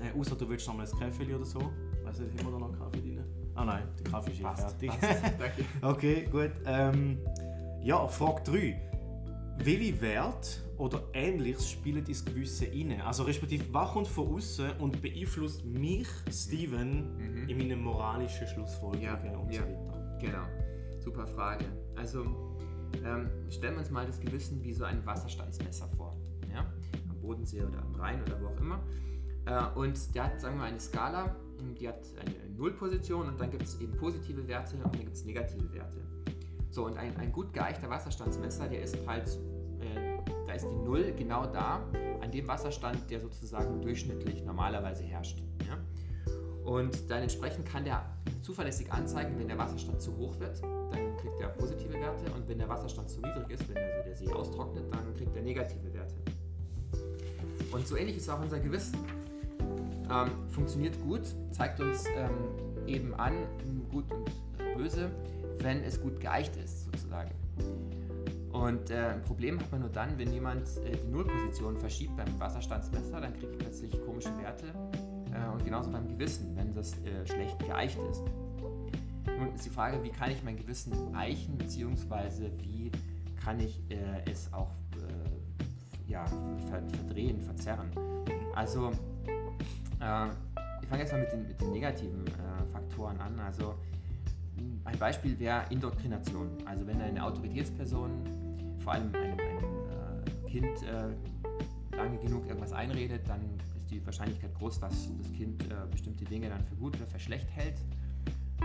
Äh, 0.00 0.18
außer 0.18 0.36
du 0.36 0.48
willst 0.48 0.66
noch 0.66 0.76
mal 0.76 0.86
ein 0.86 0.98
Kaffee 0.98 1.34
oder 1.34 1.44
so. 1.44 1.60
Weißt 2.04 2.20
du, 2.20 2.24
haben 2.24 2.36
wir 2.36 2.52
da 2.52 2.58
noch 2.58 2.78
Kaffee 2.78 3.00
drin? 3.00 3.24
Ah 3.54 3.64
nein, 3.64 3.82
der 3.98 4.12
Kaffee 4.12 4.32
ist 4.32 4.40
eh 4.40 4.54
fertig. 4.54 4.92
Danke. 5.38 5.64
okay, 5.82 6.28
gut. 6.30 6.52
Ähm, 6.66 7.18
ja, 7.82 8.06
Frage 8.06 8.42
3. 8.44 8.82
Welche 9.64 10.00
Werte 10.00 10.65
oder 10.78 11.02
Ähnliches 11.12 11.70
spielen 11.70 12.04
ins 12.06 12.24
Gewissen 12.24 12.68
rein? 12.68 13.00
Also 13.00 13.24
respektive, 13.24 13.64
was 13.72 13.92
kommt 13.92 14.08
von 14.08 14.34
außen 14.34 14.72
und 14.78 15.00
beeinflusst 15.00 15.64
mich, 15.64 16.08
Steven, 16.30 17.16
mhm. 17.16 17.48
in 17.48 17.58
meinen 17.58 17.82
moralischen 17.82 18.46
Schlussfolgerungen 18.46 19.32
ja, 19.32 19.38
und 19.38 19.52
ja. 19.52 19.62
so 19.62 19.68
weiter? 19.68 20.18
Genau, 20.20 21.00
super 21.00 21.26
Frage. 21.26 21.64
Also 21.96 22.24
ähm, 23.04 23.28
stellen 23.50 23.74
wir 23.74 23.80
uns 23.80 23.90
mal 23.90 24.06
das 24.06 24.20
Gewissen 24.20 24.62
wie 24.62 24.72
so 24.72 24.84
ein 24.84 25.04
Wasserstandsmesser 25.04 25.88
vor. 25.96 26.16
Ja? 26.52 26.60
Am 27.08 27.20
Bodensee 27.20 27.62
oder 27.62 27.78
am 27.82 27.94
Rhein 27.94 28.22
oder 28.22 28.40
wo 28.40 28.46
auch 28.46 28.60
immer. 28.60 28.82
Äh, 29.46 29.78
und 29.78 30.14
der 30.14 30.24
hat, 30.24 30.40
sagen 30.40 30.58
wir, 30.58 30.64
eine 30.64 30.80
Skala, 30.80 31.34
die 31.78 31.88
hat 31.88 32.06
eine 32.20 32.54
Nullposition 32.56 33.28
und 33.28 33.40
dann 33.40 33.50
gibt 33.50 33.64
es 33.64 33.80
eben 33.80 33.96
positive 33.96 34.46
Werte 34.46 34.76
und 34.76 34.84
dann 34.84 35.00
gibt 35.00 35.14
es 35.14 35.24
negative 35.24 35.72
Werte. 35.72 35.98
So, 36.70 36.86
und 36.86 36.96
ein, 36.98 37.16
ein 37.16 37.32
gut 37.32 37.52
geeichter 37.52 37.88
Wasserstandsmesser, 37.88 38.68
der 38.68 38.82
ist 38.82 38.98
halt, 39.06 39.38
da 40.46 40.52
ist 40.52 40.66
die 40.70 40.76
Null 40.76 41.12
genau 41.16 41.46
da, 41.46 41.82
an 42.20 42.30
dem 42.30 42.46
Wasserstand, 42.48 43.10
der 43.10 43.20
sozusagen 43.20 43.80
durchschnittlich 43.80 44.44
normalerweise 44.44 45.04
herrscht. 45.04 45.42
Ja? 45.66 45.76
Und 46.64 47.10
dann 47.10 47.22
entsprechend 47.22 47.66
kann 47.66 47.84
der 47.84 48.04
zuverlässig 48.42 48.92
anzeigen, 48.92 49.38
wenn 49.38 49.48
der 49.48 49.58
Wasserstand 49.58 50.00
zu 50.00 50.16
hoch 50.16 50.38
wird, 50.38 50.62
dann 50.62 51.16
kriegt 51.16 51.40
er 51.40 51.48
positive 51.48 51.92
Werte 51.94 52.32
und 52.32 52.48
wenn 52.48 52.58
der 52.58 52.68
Wasserstand 52.68 53.10
zu 53.10 53.20
niedrig 53.20 53.50
ist, 53.50 53.68
wenn 53.68 53.82
also 53.82 54.02
der 54.04 54.16
See 54.16 54.32
austrocknet, 54.32 54.84
dann 54.92 55.14
kriegt 55.14 55.34
er 55.36 55.42
negative 55.42 55.92
Werte. 55.92 56.14
Und 57.72 57.86
so 57.86 57.96
ähnlich 57.96 58.16
ist 58.16 58.28
auch 58.28 58.40
unser 58.40 58.60
Gewissen. 58.60 58.98
Ähm, 60.08 60.30
funktioniert 60.50 61.00
gut, 61.02 61.22
zeigt 61.50 61.80
uns 61.80 62.04
ähm, 62.16 62.30
eben 62.86 63.14
an, 63.14 63.34
gut 63.90 64.04
und 64.12 64.30
böse, 64.76 65.10
wenn 65.58 65.82
es 65.82 66.00
gut 66.00 66.20
geeicht 66.20 66.56
ist, 66.56 66.84
sozusagen. 66.84 67.30
Und 68.52 68.90
äh, 68.90 69.08
ein 69.08 69.22
Problem 69.22 69.58
hat 69.60 69.70
man 69.70 69.80
nur 69.80 69.90
dann, 69.90 70.16
wenn 70.18 70.32
jemand 70.32 70.66
äh, 70.78 70.96
die 70.96 71.08
Nullposition 71.08 71.76
verschiebt 71.78 72.16
beim 72.16 72.38
Wasserstandsmesser, 72.38 73.20
dann 73.20 73.32
kriegt 73.34 73.52
er 73.52 73.58
plötzlich 73.58 73.92
komische 74.04 74.36
Werte. 74.38 74.66
Äh, 75.32 75.52
und 75.52 75.64
genauso 75.64 75.90
beim 75.90 76.08
Gewissen, 76.08 76.56
wenn 76.56 76.74
das 76.74 76.92
äh, 77.04 77.26
schlecht 77.26 77.58
geeicht 77.66 77.98
ist. 78.10 78.22
Nun 79.38 79.54
ist 79.54 79.66
die 79.66 79.70
Frage, 79.70 80.02
wie 80.02 80.10
kann 80.10 80.30
ich 80.30 80.42
mein 80.42 80.56
Gewissen 80.56 81.14
eichen, 81.14 81.58
beziehungsweise 81.58 82.50
wie 82.62 82.90
kann 83.42 83.60
ich 83.60 83.80
äh, 83.90 84.30
es 84.30 84.50
auch 84.52 84.70
äh, 84.94 86.10
ja, 86.10 86.24
verdrehen, 86.68 87.40
verzerren. 87.42 87.90
Also, 88.54 88.92
ich 90.82 90.88
fange 90.88 91.02
jetzt 91.02 91.12
mal 91.12 91.20
mit 91.20 91.32
den, 91.32 91.48
mit 91.48 91.60
den 91.60 91.72
negativen 91.72 92.24
Faktoren 92.72 93.18
an. 93.20 93.38
Also, 93.40 93.74
ein 94.84 94.98
Beispiel 94.98 95.38
wäre 95.38 95.64
Indoktrination. 95.70 96.48
Also 96.64 96.86
wenn 96.86 97.00
eine 97.00 97.22
Autoritätsperson, 97.22 98.10
vor 98.80 98.92
allem 98.92 99.14
einem, 99.14 99.32
einem 99.32 100.44
äh, 100.46 100.50
Kind, 100.50 100.82
äh, 100.82 101.96
lange 101.96 102.18
genug 102.18 102.46
irgendwas 102.46 102.72
einredet, 102.72 103.22
dann 103.28 103.40
ist 103.76 103.90
die 103.90 104.04
Wahrscheinlichkeit 104.04 104.54
groß, 104.54 104.80
dass 104.80 105.08
das 105.18 105.32
Kind 105.32 105.64
äh, 105.64 105.74
bestimmte 105.90 106.24
Dinge 106.24 106.48
dann 106.48 106.64
für 106.64 106.76
gut 106.76 106.96
oder 106.96 107.06
für 107.06 107.18
schlecht 107.18 107.48
hält. 107.50 107.76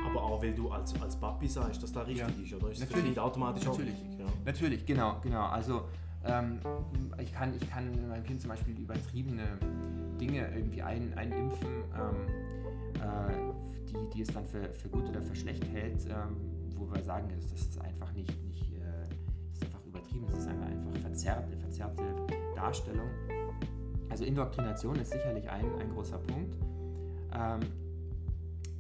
Aber 0.05 0.23
auch 0.23 0.41
weil 0.41 0.53
du 0.53 0.71
als, 0.71 0.99
als 1.01 1.15
Papi 1.15 1.47
sagst, 1.47 1.83
dass 1.83 1.91
das 1.91 2.07
richtig 2.07 2.19
ja. 2.19 2.27
ist, 2.27 2.53
oder 2.53 2.71
ist 2.71 2.79
natürlich, 2.79 2.95
das 2.95 3.03
Kind 3.03 3.19
automatisch 3.19 3.65
natürlich, 3.65 3.93
auch 3.93 3.99
richtig? 3.99 4.19
Ja. 4.19 4.25
Natürlich, 4.45 4.85
genau, 4.85 5.19
genau. 5.21 5.45
Also 5.45 5.83
ähm, 6.25 6.59
ich, 7.19 7.33
kann, 7.33 7.53
ich 7.59 7.69
kann 7.69 8.07
meinem 8.07 8.23
Kind 8.23 8.41
zum 8.41 8.49
Beispiel 8.51 8.77
übertriebene 8.77 9.43
Dinge 10.19 10.49
irgendwie 10.55 10.81
ein, 10.81 11.13
einimpfen. 11.15 11.67
Ähm, 11.95 13.01
äh, 13.01 13.50
die, 13.91 14.09
die 14.13 14.21
es 14.21 14.29
dann 14.29 14.45
für, 14.45 14.63
für 14.73 14.89
gut 14.89 15.07
oder 15.09 15.21
für 15.21 15.35
schlecht 15.35 15.65
hält, 15.73 16.05
ähm, 16.05 16.37
wo 16.75 16.89
wir 16.93 17.03
sagen, 17.03 17.27
das, 17.35 17.47
das 17.47 17.61
ist 17.61 17.81
einfach 17.81 18.11
nicht, 18.13 18.29
nicht 18.45 18.73
äh, 18.73 19.53
ist 19.53 19.63
einfach 19.63 19.85
übertrieben, 19.85 20.25
das 20.27 20.39
ist 20.39 20.47
einfach, 20.47 20.67
einfach 20.67 20.99
verzerrt, 21.01 21.45
eine 21.45 21.57
verzerrte 21.57 22.03
Darstellung. 22.55 23.09
Also 24.09 24.25
Indoktrination 24.25 24.95
ist 24.97 25.11
sicherlich 25.11 25.49
ein, 25.49 25.65
ein 25.79 25.89
großer 25.91 26.17
Punkt. 26.17 26.55
Ähm, 27.33 27.59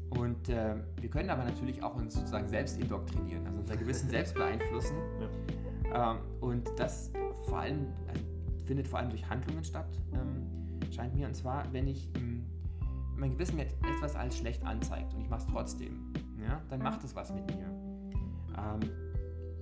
und 0.09 0.49
äh, 0.49 0.75
wir 0.99 1.09
können 1.09 1.29
aber 1.29 1.45
natürlich 1.45 1.81
auch 1.81 1.95
uns 1.95 2.15
sozusagen 2.15 2.47
selbst 2.47 2.77
indoktrinieren, 2.79 3.45
also 3.47 3.59
unser 3.59 3.77
Gewissen 3.77 4.09
selbst 4.09 4.35
beeinflussen. 4.35 4.97
Ja. 5.89 6.11
Ähm, 6.11 6.17
und 6.41 6.69
das 6.77 7.11
vor 7.47 7.59
allem, 7.59 7.87
also 8.07 8.21
findet 8.65 8.87
vor 8.87 8.99
allem 8.99 9.09
durch 9.09 9.27
Handlungen 9.29 9.63
statt, 9.63 9.87
ähm, 10.13 10.91
scheint 10.91 11.15
mir. 11.15 11.27
Und 11.27 11.35
zwar, 11.35 11.71
wenn 11.71 11.87
ich 11.87 12.09
mein 13.21 13.31
Gewissen 13.33 13.55
mir 13.55 13.67
etwas 13.95 14.15
als 14.15 14.37
schlecht 14.37 14.65
anzeigt 14.65 15.13
und 15.13 15.21
ich 15.21 15.29
mache 15.29 15.41
es 15.41 15.47
trotzdem, 15.47 16.11
ja, 16.41 16.61
dann 16.69 16.81
macht 16.81 17.03
es 17.03 17.15
was 17.15 17.31
mit 17.31 17.45
mir. 17.55 17.67
Ähm, 18.57 18.79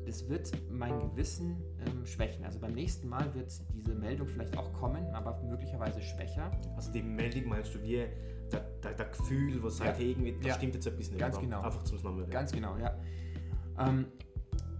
es 0.08 0.28
wird 0.28 0.52
mein 0.72 0.98
Gewissen 1.00 1.58
ähm, 1.86 2.06
schwächen. 2.06 2.44
Also 2.46 2.58
beim 2.58 2.72
nächsten 2.74 3.08
Mal 3.08 3.32
wird 3.36 3.52
diese 3.76 3.94
Meldung 3.94 4.28
vielleicht 4.28 4.58
auch 4.58 4.74
kommen, 4.74 5.06
aber 5.14 5.40
möglicherweise 5.44 6.02
schwächer. 6.02 6.50
Also 6.76 6.92
die 6.92 7.04
Meldung 7.04 7.50
meinst 7.50 7.76
du 7.76 7.84
wie 7.84 8.08
der, 8.52 8.62
der, 8.82 8.94
der 8.94 9.06
Gefühl, 9.06 9.62
was 9.62 9.78
sagt, 9.78 9.92
ja. 9.92 9.98
hey, 9.98 10.12
irgendwie, 10.12 10.36
da 10.42 10.48
ja. 10.48 10.54
stimmt 10.56 10.74
jetzt 10.74 10.88
etwas 10.88 11.10
nicht. 11.10 11.20
Ganz 11.20 11.40
genau. 11.40 11.62
Einfach 11.62 11.84
zum 11.84 11.98
Zusammenhang. 11.98 12.30
Ganz 12.32 12.52
genau, 12.52 12.78
ja. 12.78 12.98
Ähm, 13.78 14.08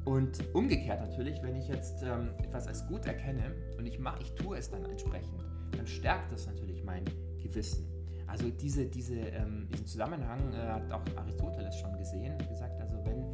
und 0.06 0.56
umgekehrt 0.56 1.02
natürlich, 1.02 1.44
wenn 1.44 1.56
ich 1.58 1.68
jetzt 1.68 2.02
ähm, 2.02 2.30
etwas 2.42 2.66
als 2.66 2.88
gut 2.88 3.06
erkenne 3.06 3.54
und 3.78 3.86
ich 3.86 4.00
mache, 4.00 4.24
ich 4.24 4.34
tue 4.34 4.58
es 4.58 4.72
dann 4.72 4.86
entsprechend, 4.86 5.46
dann 5.76 5.86
stärkt 5.86 6.32
das 6.32 6.48
natürlich 6.48 6.84
mein 6.84 7.04
Gewissen. 7.44 7.89
Also 8.30 8.50
diese, 8.50 8.86
diese, 8.86 9.16
ähm, 9.16 9.68
diesen 9.72 9.88
Zusammenhang 9.88 10.54
äh, 10.54 10.58
hat 10.58 10.92
auch 10.92 11.02
Aristoteles 11.18 11.76
schon 11.78 11.98
gesehen 11.98 12.34
und 12.34 12.48
gesagt, 12.48 12.80
also 12.80 12.96
wenn, 13.04 13.26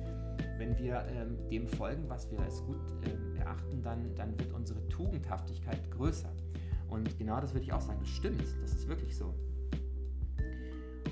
wenn 0.58 0.78
wir 0.78 1.06
ähm, 1.10 1.38
dem 1.50 1.68
folgen, 1.68 2.08
was 2.08 2.32
wir 2.32 2.40
als 2.40 2.64
gut 2.64 2.80
ähm, 3.04 3.36
erachten, 3.36 3.82
dann, 3.82 4.16
dann 4.16 4.40
wird 4.40 4.54
unsere 4.54 4.88
Tugendhaftigkeit 4.88 5.92
größer. 5.92 6.32
Und 6.90 7.18
genau 7.18 7.42
das 7.42 7.54
würde 7.54 7.66
ich 7.66 7.74
auch 7.74 7.82
sagen, 7.82 8.00
das 8.00 8.10
stimmt, 8.10 8.42
das 8.62 8.74
ist 8.74 8.88
wirklich 8.88 9.18
so. 9.18 9.34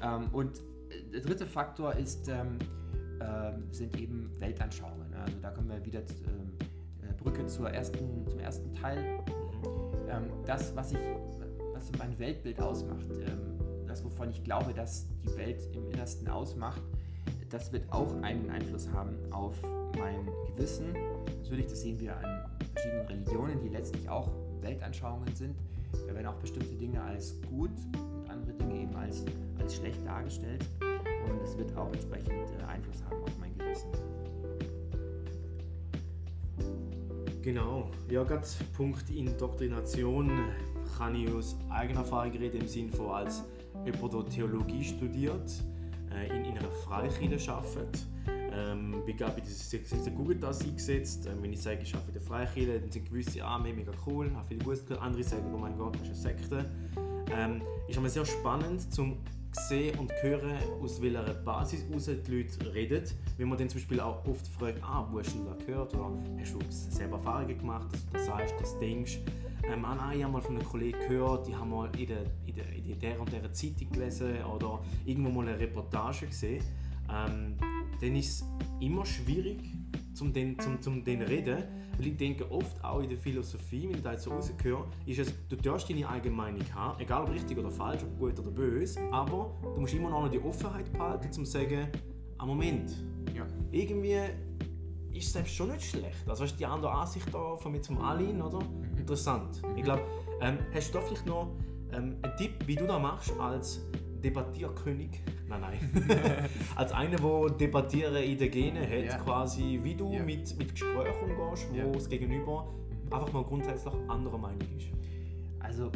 Ähm, 0.02 0.30
und 0.32 0.62
der 1.12 1.22
dritte 1.22 1.46
Faktor 1.46 1.94
ist, 1.96 2.30
ähm, 2.30 2.60
ähm, 3.20 3.68
sind 3.72 4.00
eben 4.00 4.32
Weltanschauungen. 4.40 5.14
Also 5.14 5.38
da 5.42 5.52
kommen 5.52 5.70
wir 5.70 5.86
wieder 5.86 6.00
äh, 6.00 7.14
Brücke 7.18 7.46
zur 7.48 7.70
ersten, 7.70 8.28
zum 8.28 8.40
ersten 8.40 8.74
Teil. 8.74 9.20
das, 10.46 10.76
was, 10.76 10.92
ich, 10.94 11.00
was 11.74 11.92
mein 11.98 12.18
Weltbild 12.20 12.62
ausmacht, 12.62 13.08
das, 13.94 14.04
wovon 14.04 14.32
ich 14.32 14.44
glaube, 14.44 14.74
dass 14.74 15.06
die 15.24 15.38
Welt 15.38 15.70
im 15.76 15.88
Innersten 15.92 16.28
ausmacht, 16.28 16.82
das 17.52 17.72
wird 17.72 17.92
auch 17.94 18.12
einen 18.24 18.50
Einfluss 18.50 18.90
haben 18.92 19.16
auf 19.32 19.56
mein 20.00 20.28
Gewissen. 20.48 20.94
Natürlich, 21.44 21.68
das 21.68 21.82
sehen 21.82 22.00
wir 22.00 22.18
an 22.18 22.50
verschiedenen 22.74 23.06
Religionen, 23.06 23.62
die 23.62 23.70
letztlich 23.70 24.10
auch 24.10 24.32
Weltanschauungen 24.62 25.36
sind. 25.36 25.56
Da 26.08 26.16
werden 26.16 26.26
auch 26.26 26.40
bestimmte 26.40 26.74
Dinge 26.74 27.00
als 27.04 27.40
gut 27.44 27.70
und 27.94 28.30
andere 28.32 28.54
Dinge 28.54 28.82
eben 28.82 28.96
als, 28.96 29.24
als 29.60 29.76
schlecht 29.76 30.04
dargestellt. 30.04 30.66
Und 31.30 31.40
es 31.44 31.56
wird 31.56 31.78
auch 31.78 31.94
entsprechend 31.94 32.32
äh, 32.32 32.64
Einfluss 32.64 33.04
haben 33.04 33.22
auf 33.22 33.38
mein 33.40 33.56
Gewissen. 33.56 33.90
Genau, 37.44 37.92
ja, 38.10 38.24
gerade 38.24 38.48
Punkt 38.76 39.08
Indoktrination 39.12 40.32
kann 40.98 41.16
ich 41.16 41.32
aus 41.32 41.56
eigener 41.70 42.00
Erfahrung 42.00 42.32
reden, 42.32 42.62
im 42.62 42.68
Sinne 42.68 42.92
von 42.92 43.12
als 43.12 43.44
jemand, 43.86 44.14
der 44.14 44.26
Theologie 44.30 44.84
studiert, 44.84 45.52
äh, 46.12 46.28
in, 46.28 46.46
in 46.46 46.58
einer 46.58 46.72
Freikirche 46.72 47.54
arbeitet, 47.54 48.06
Ähm, 48.56 49.02
bin 49.04 49.18
gerade 49.18 49.34
bei 49.34 49.42
dieser 49.42 49.80
Securitas 50.04 50.62
eingesetzt. 50.62 51.26
Ähm, 51.26 51.42
wenn 51.42 51.54
ich 51.54 51.62
sage, 51.62 51.82
ich 51.82 51.92
arbeite 51.96 52.10
in 52.10 52.14
der 52.14 52.22
Freikirche, 52.22 52.80
dann 52.80 52.92
sind 52.92 53.10
gewisse 53.10 53.44
Arme 53.44 53.74
mega 53.74 53.92
cool, 54.06 54.32
habe 54.36 54.48
viele 54.48 54.64
Gutes 54.64 54.86
gehört. 54.86 55.02
Andere 55.02 55.24
sagen, 55.24 55.52
oh 55.54 55.58
mein 55.58 55.76
Gott, 55.76 55.96
das 55.96 56.20
ist 56.20 56.26
eine 56.26 56.38
Sekte. 56.38 56.66
Ähm, 57.36 57.62
ist 57.88 57.98
aber 57.98 58.10
sehr 58.10 58.26
spannend, 58.26 58.94
zum 58.94 59.18
sehen 59.56 59.98
und 60.00 60.12
hören, 60.22 60.58
aus 60.82 61.02
welcher 61.02 61.34
Basis 61.34 61.84
heraus 61.88 62.06
die 62.06 62.32
Leute 62.32 62.74
reden. 62.74 63.04
Wenn 63.38 63.50
man 63.50 63.58
dann 63.58 63.70
zum 63.70 63.80
Beispiel 63.80 64.00
auch 64.00 64.26
oft 64.28 64.48
fragt, 64.48 64.84
ah, 64.84 65.08
wo 65.12 65.20
hast 65.20 65.34
du 65.34 65.44
das 65.44 65.66
gehört 65.66 65.94
oder 65.94 66.12
hast 66.40 66.54
du 66.54 66.60
selber 66.70 67.18
Erfahrungen 67.18 67.58
gemacht, 67.58 67.88
dass 67.92 68.06
du 68.06 68.14
das 68.14 68.26
sagst, 68.26 68.56
das 68.60 68.80
denkst. 68.80 69.20
Ähm, 69.66 69.86
ah, 69.86 70.12
ich 70.14 70.24
habe 70.24 70.34
mal 70.34 70.42
von 70.42 70.58
einem 70.58 70.68
Kollegen 70.68 71.00
gehört, 71.08 71.48
die 71.48 71.56
haben 71.56 71.70
mal 71.70 71.90
in 71.98 72.08
der, 72.08 72.24
in 72.46 72.56
der, 72.56 72.70
in 72.74 73.00
der 73.00 73.20
und 73.20 73.32
der 73.32 73.54
Zeitung 73.54 73.90
gelesen 73.92 74.44
oder 74.44 74.82
irgendwo 75.06 75.30
mal 75.30 75.48
eine 75.48 75.60
Reportage 75.60 76.28
gesehen. 76.28 76.64
Ähm, 77.10 77.56
dann 78.00 78.16
ist 78.16 78.42
es 78.42 78.46
immer 78.82 79.06
schwierig, 79.06 79.60
zum 80.14 80.34
den, 80.34 80.60
zum, 80.60 80.82
zum 80.82 81.04
den 81.04 81.22
reden, 81.22 81.64
weil 81.98 82.08
ich 82.08 82.18
denke 82.18 82.50
oft 82.52 82.84
auch 82.84 83.02
in 83.02 83.10
der 83.10 83.18
Philosophie, 83.18 83.88
wenn 83.88 83.98
ich 83.98 84.04
da 84.04 84.12
jetzt 84.12 84.24
so 84.24 84.32
rausgehöre, 84.32 84.88
ist 85.06 85.20
es, 85.20 85.34
du 85.48 85.56
darfst 85.56 85.90
deine 85.90 86.08
eigene 86.08 86.36
Meinung 86.36 86.62
haben, 86.74 87.00
egal 87.00 87.24
ob 87.24 87.32
richtig 87.32 87.58
oder 87.58 87.72
falsch, 87.72 88.04
ob 88.04 88.20
gut 88.20 88.40
oder 88.40 88.52
böse, 88.52 89.00
aber 89.12 89.56
du 89.76 89.82
musst 89.82 89.94
immer 89.94 90.10
noch 90.10 90.30
die 90.30 90.40
Offenheit 90.40 90.92
behalten, 90.92 91.28
um 91.28 91.32
zu 91.32 91.46
sagen, 91.46 91.88
am 92.38 92.48
Moment, 92.50 92.94
ja. 93.34 93.46
irgendwie 93.72 94.18
ist 95.14 95.28
es 95.28 95.34
selbst 95.34 95.54
schon 95.54 95.72
nicht 95.72 95.84
schlecht. 95.84 96.28
Also 96.28 96.44
hast 96.44 96.54
du 96.54 96.58
die 96.58 96.66
andere 96.66 96.92
Ansicht 96.92 97.34
da 97.34 97.56
von 97.58 97.72
mir 97.72 97.82
zum 97.82 98.00
Alin, 98.00 98.42
oder? 98.42 98.60
Mhm. 98.60 98.98
Interessant. 98.98 99.62
Ich 99.76 99.84
glaube, 99.84 100.04
ähm, 100.42 100.58
hast 100.74 100.90
du 100.90 101.00
da 101.00 101.06
vielleicht 101.06 101.26
noch 101.26 101.52
ähm, 101.92 102.18
einen 102.22 102.38
Tipp, 102.38 102.52
wie 102.66 102.76
du 102.76 102.88
das 102.88 103.02
machst 103.02 103.40
als 103.40 103.82
Debattierkönig? 104.24 105.22
Nein, 105.48 105.62
nein. 105.62 106.50
als 106.76 106.92
einer, 106.92 107.18
der 107.18 107.50
Debattieren 107.58 108.16
in 108.16 108.38
den 108.38 108.52
Genen 108.52 108.84
hat, 108.84 109.06
ja. 109.06 109.18
quasi, 109.18 109.80
wie 109.84 109.96
du 109.96 110.12
ja. 110.12 110.24
mit, 110.24 110.58
mit 110.58 110.72
Gesprächen 110.72 111.30
umgehst, 111.30 111.68
wo 111.72 111.76
ja. 111.76 111.86
das 111.86 112.10
Gegenüber 112.10 112.68
einfach 113.12 113.32
mal 113.32 113.44
grundsätzlich 113.44 113.94
anderer 114.08 114.38
Meinung 114.38 114.68
ist. 114.76 114.88
Also, 115.60 115.92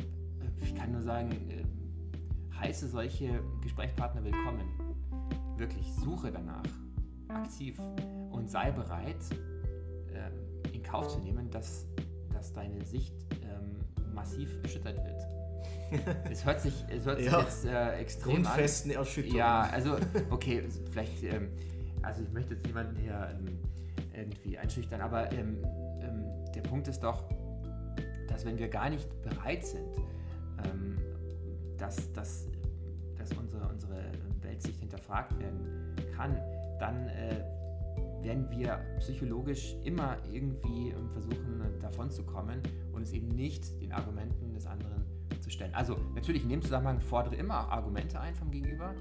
ich 0.61 0.75
kann 0.75 0.91
nur 0.91 1.01
sagen, 1.01 1.31
äh, 1.49 2.55
heiße 2.59 2.87
solche 2.87 3.41
Gesprächspartner 3.61 4.23
willkommen. 4.23 4.65
Wirklich, 5.57 5.91
suche 5.93 6.31
danach 6.31 6.63
aktiv 7.37 7.79
und 8.31 8.49
sei 8.49 8.71
bereit, 8.71 9.15
äh, 10.13 10.75
in 10.75 10.83
Kauf 10.83 11.07
zu 11.07 11.19
nehmen, 11.19 11.49
dass, 11.49 11.85
dass 12.33 12.53
deine 12.53 12.83
Sicht 12.83 13.13
ähm, 13.43 13.77
massiv 14.13 14.49
erschüttert 14.63 14.97
wird 15.05 15.37
es 16.31 16.45
hört 16.45 16.61
sich, 16.61 16.85
es 16.89 17.05
hört 17.05 17.19
sich 17.19 17.31
ja. 17.31 17.39
jetzt 17.41 17.65
äh, 17.65 17.93
extrem 17.99 18.43
Grundfesten 18.43 18.91
an. 18.91 18.97
Erschütterung. 18.97 19.37
Ja, 19.37 19.61
also, 19.71 19.97
okay, 20.29 20.63
vielleicht, 20.91 21.23
ähm, 21.23 21.49
also 22.01 22.23
ich 22.23 22.31
möchte 22.31 22.55
jetzt 22.55 22.65
niemanden 22.65 22.95
hier 22.97 23.37
ähm, 23.39 23.59
irgendwie 24.13 24.57
einschüchtern, 24.57 25.01
aber 25.01 25.31
ähm, 25.31 25.57
ähm, 26.01 26.25
der 26.53 26.61
Punkt 26.61 26.87
ist 26.87 27.01
doch, 27.01 27.23
dass 28.27 28.45
wenn 28.45 28.57
wir 28.57 28.67
gar 28.67 28.89
nicht 28.89 29.07
bereit 29.21 29.65
sind, 29.65 29.97
ähm, 30.65 30.97
dass, 31.77 32.11
dass, 32.13 32.47
dass 33.17 33.31
unsere, 33.33 33.67
unsere 33.69 34.11
Weltsicht 34.41 34.79
hinterfragt 34.79 35.39
werden 35.39 35.95
kann, 36.15 36.37
dann 36.79 37.07
äh, 37.09 37.43
werden 38.21 38.49
wir 38.49 38.79
psychologisch 38.99 39.75
immer 39.83 40.17
irgendwie 40.31 40.89
ähm, 40.89 41.09
versuchen, 41.09 41.61
davon 41.79 42.09
zu 42.09 42.23
kommen 42.23 42.61
und 42.93 43.03
es 43.03 43.13
eben 43.13 43.27
nicht 43.29 43.79
den 43.81 43.91
Argumenten 43.91 44.53
des 44.53 44.65
anderen 44.65 45.05
zu 45.41 45.49
stellen. 45.49 45.73
Also 45.73 45.97
natürlich 46.15 46.43
in 46.43 46.49
dem 46.49 46.61
Zusammenhang 46.61 46.99
fordere 46.99 47.35
immer 47.35 47.71
Argumente 47.71 48.19
ein 48.19 48.35
vom 48.35 48.51
Gegenüber. 48.51 48.93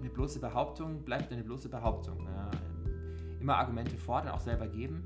Eine 0.00 0.10
bloße 0.10 0.40
Behauptung 0.40 1.04
bleibt 1.04 1.32
eine 1.32 1.44
bloße 1.44 1.68
Behauptung. 1.68 2.26
Äh, 2.26 3.40
immer 3.40 3.56
Argumente 3.56 3.96
fordern, 3.98 4.32
auch 4.32 4.40
selber 4.40 4.68
geben 4.68 5.02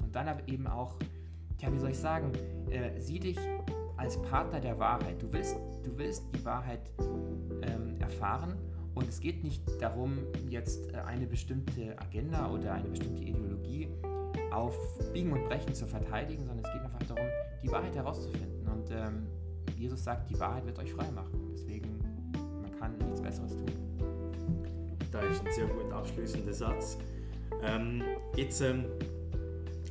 und 0.00 0.14
dann 0.14 0.28
aber 0.28 0.48
eben 0.48 0.66
auch, 0.66 0.94
ja, 1.58 1.72
wie 1.72 1.78
soll 1.78 1.90
ich 1.90 1.98
sagen, 1.98 2.32
äh, 2.70 2.98
sieh 3.00 3.18
dich 3.18 3.38
als 3.96 4.20
Partner 4.22 4.60
der 4.60 4.78
Wahrheit. 4.78 5.20
Du 5.20 5.30
willst, 5.32 5.56
du 5.84 5.98
willst 5.98 6.24
die 6.34 6.44
Wahrheit 6.44 6.90
ähm, 7.62 8.00
erfahren 8.00 8.56
und 9.00 9.08
es 9.08 9.20
geht 9.20 9.42
nicht 9.42 9.62
darum, 9.80 10.18
jetzt 10.48 10.92
äh, 10.92 10.98
eine 10.98 11.26
bestimmte 11.26 11.98
Agenda 11.98 12.50
oder 12.50 12.74
eine 12.74 12.88
bestimmte 12.88 13.22
Ideologie 13.22 13.88
auf 14.50 14.76
Biegen 15.12 15.32
und 15.32 15.44
Brechen 15.44 15.72
zu 15.74 15.86
verteidigen, 15.86 16.44
sondern 16.44 16.64
es 16.66 16.72
geht 16.72 16.82
einfach 16.82 17.02
darum, 17.08 17.26
die 17.62 17.70
Wahrheit 17.70 17.96
herauszufinden. 17.96 18.66
Und 18.68 18.90
ähm, 18.90 19.26
Jesus 19.78 20.04
sagt, 20.04 20.28
die 20.28 20.38
Wahrheit 20.38 20.66
wird 20.66 20.78
euch 20.78 20.92
frei 20.92 21.10
machen. 21.12 21.50
Deswegen, 21.54 21.98
man 22.60 22.78
kann 22.78 22.98
nichts 22.98 23.22
Besseres 23.22 23.52
tun. 23.52 23.72
Da 25.10 25.20
ist 25.22 25.44
ein 25.46 25.52
sehr 25.52 25.66
gut 25.66 25.90
abschließender 25.90 26.52
Satz. 26.52 26.98
Ähm, 27.62 28.02
jetzt, 28.36 28.60
ähm, 28.60 28.84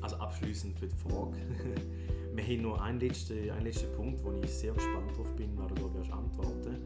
also 0.01 0.17
abschließend 0.17 0.77
für 0.77 0.87
die 0.87 0.95
Frage. 0.95 1.37
Wir 2.35 2.43
haben 2.43 2.61
noch 2.61 2.79
einen 2.79 2.99
letzten, 2.99 3.49
einen 3.49 3.65
letzten 3.65 3.91
Punkt, 3.95 4.23
wo 4.23 4.31
ich 4.31 4.49
sehr 4.53 4.73
gespannt 4.73 5.17
drauf 5.17 5.35
bin, 5.35 5.55
du 5.55 5.65
da 5.65 6.15
antworten. 6.15 6.77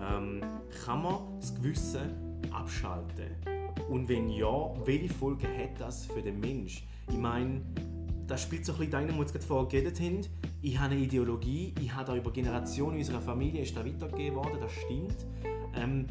Ähm, 0.00 0.40
kann 0.84 1.02
man 1.02 1.18
das 1.40 1.54
Gewissen 1.54 2.42
abschalten? 2.50 3.30
Und 3.88 4.08
wenn 4.08 4.30
ja, 4.30 4.74
welche 4.84 5.12
Folge 5.12 5.46
hat 5.46 5.80
das 5.80 6.06
für 6.06 6.22
den 6.22 6.40
Mensch? 6.40 6.84
Ich 7.08 7.16
meine, 7.16 7.62
das 8.26 8.42
spielt 8.42 8.64
so 8.64 8.72
ein 8.72 8.78
bisschen 8.78 8.92
deine, 8.92 9.16
wo 9.16 9.20
wir 9.20 9.40
vorher 9.40 9.68
geredet 9.68 10.00
haben. 10.00 10.20
Ich 10.62 10.78
habe 10.78 10.94
eine 10.94 11.02
Ideologie, 11.02 11.72
ich 11.80 11.94
habe 11.94 12.06
da 12.06 12.16
über 12.16 12.32
Generationen 12.32 12.98
unserer 12.98 13.20
Familie 13.20 13.62
ist 13.62 13.76
da 13.76 13.84
weitergegeben 13.84 14.36
worden, 14.36 14.58
das 14.60 14.72
stimmt. 14.72 15.26
Ähm, 15.74 16.06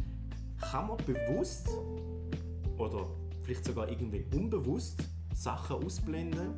kann 0.62 0.88
man 0.88 0.98
bewusst 1.06 1.68
oder 2.78 3.08
vielleicht 3.44 3.66
sogar 3.66 3.90
irgendwie 3.90 4.26
unbewusst 4.34 5.04
Sachen 5.34 5.84
ausblenden, 5.84 6.54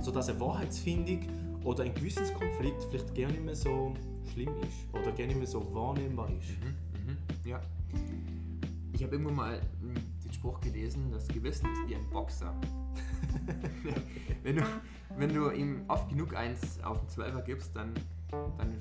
sodass 0.00 0.30
eine 0.30 0.40
Wahrheitsfindung 0.40 1.20
oder 1.64 1.84
ein 1.84 1.94
Gewissenskonflikt 1.94 2.84
vielleicht 2.90 3.14
gar 3.14 3.28
nicht 3.28 3.44
mehr 3.44 3.54
so 3.54 3.92
schlimm 4.30 4.54
ist 4.62 4.92
oder 4.92 5.12
gar 5.12 5.26
nicht 5.26 5.36
mehr 5.36 5.46
so 5.46 5.74
wahrnehmbar 5.74 6.28
ist? 6.30 6.50
Mhm, 6.60 7.06
mhm, 7.06 7.16
ja. 7.44 7.60
Ich 8.92 9.02
habe 9.02 9.14
irgendwo 9.14 9.32
mal 9.32 9.60
hm, 9.80 9.94
den 10.24 10.32
Spruch 10.32 10.60
gelesen, 10.60 11.10
das 11.10 11.26
Gewissen 11.28 11.66
ist 11.72 11.88
wie 11.88 11.96
ein 11.96 12.08
Boxer. 12.10 12.54
wenn, 14.42 14.56
du, 14.56 14.62
wenn 15.16 15.34
du 15.34 15.50
ihm 15.50 15.84
oft 15.88 16.08
genug 16.08 16.36
eins 16.36 16.80
auf 16.82 17.00
den 17.00 17.08
Zwölfer 17.08 17.42
gibst, 17.42 17.74
dann, 17.74 17.94
dann 18.58 18.74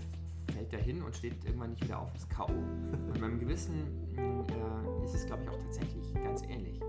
fällt 0.53 0.73
er 0.73 0.79
hin 0.79 1.01
und 1.01 1.15
steht 1.15 1.43
irgendwann 1.45 1.71
nicht 1.71 1.83
wieder 1.83 1.99
auf, 1.99 2.13
ist 2.15 2.29
K.O. 2.29 2.51
Und 2.51 3.19
beim 3.19 3.39
Gewissen 3.39 3.87
äh, 4.17 5.03
ist 5.05 5.15
es, 5.15 5.25
glaube 5.25 5.43
ich, 5.43 5.49
auch 5.49 5.57
tatsächlich 5.57 6.13
ganz 6.13 6.41
ähnlich. 6.43 6.79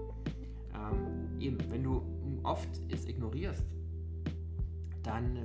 Ähm, 0.74 1.40
eben, 1.40 1.58
wenn 1.70 1.84
du 1.84 2.02
oft 2.42 2.68
es 2.90 3.06
ignorierst, 3.06 3.64
dann 5.02 5.36
äh, 5.36 5.40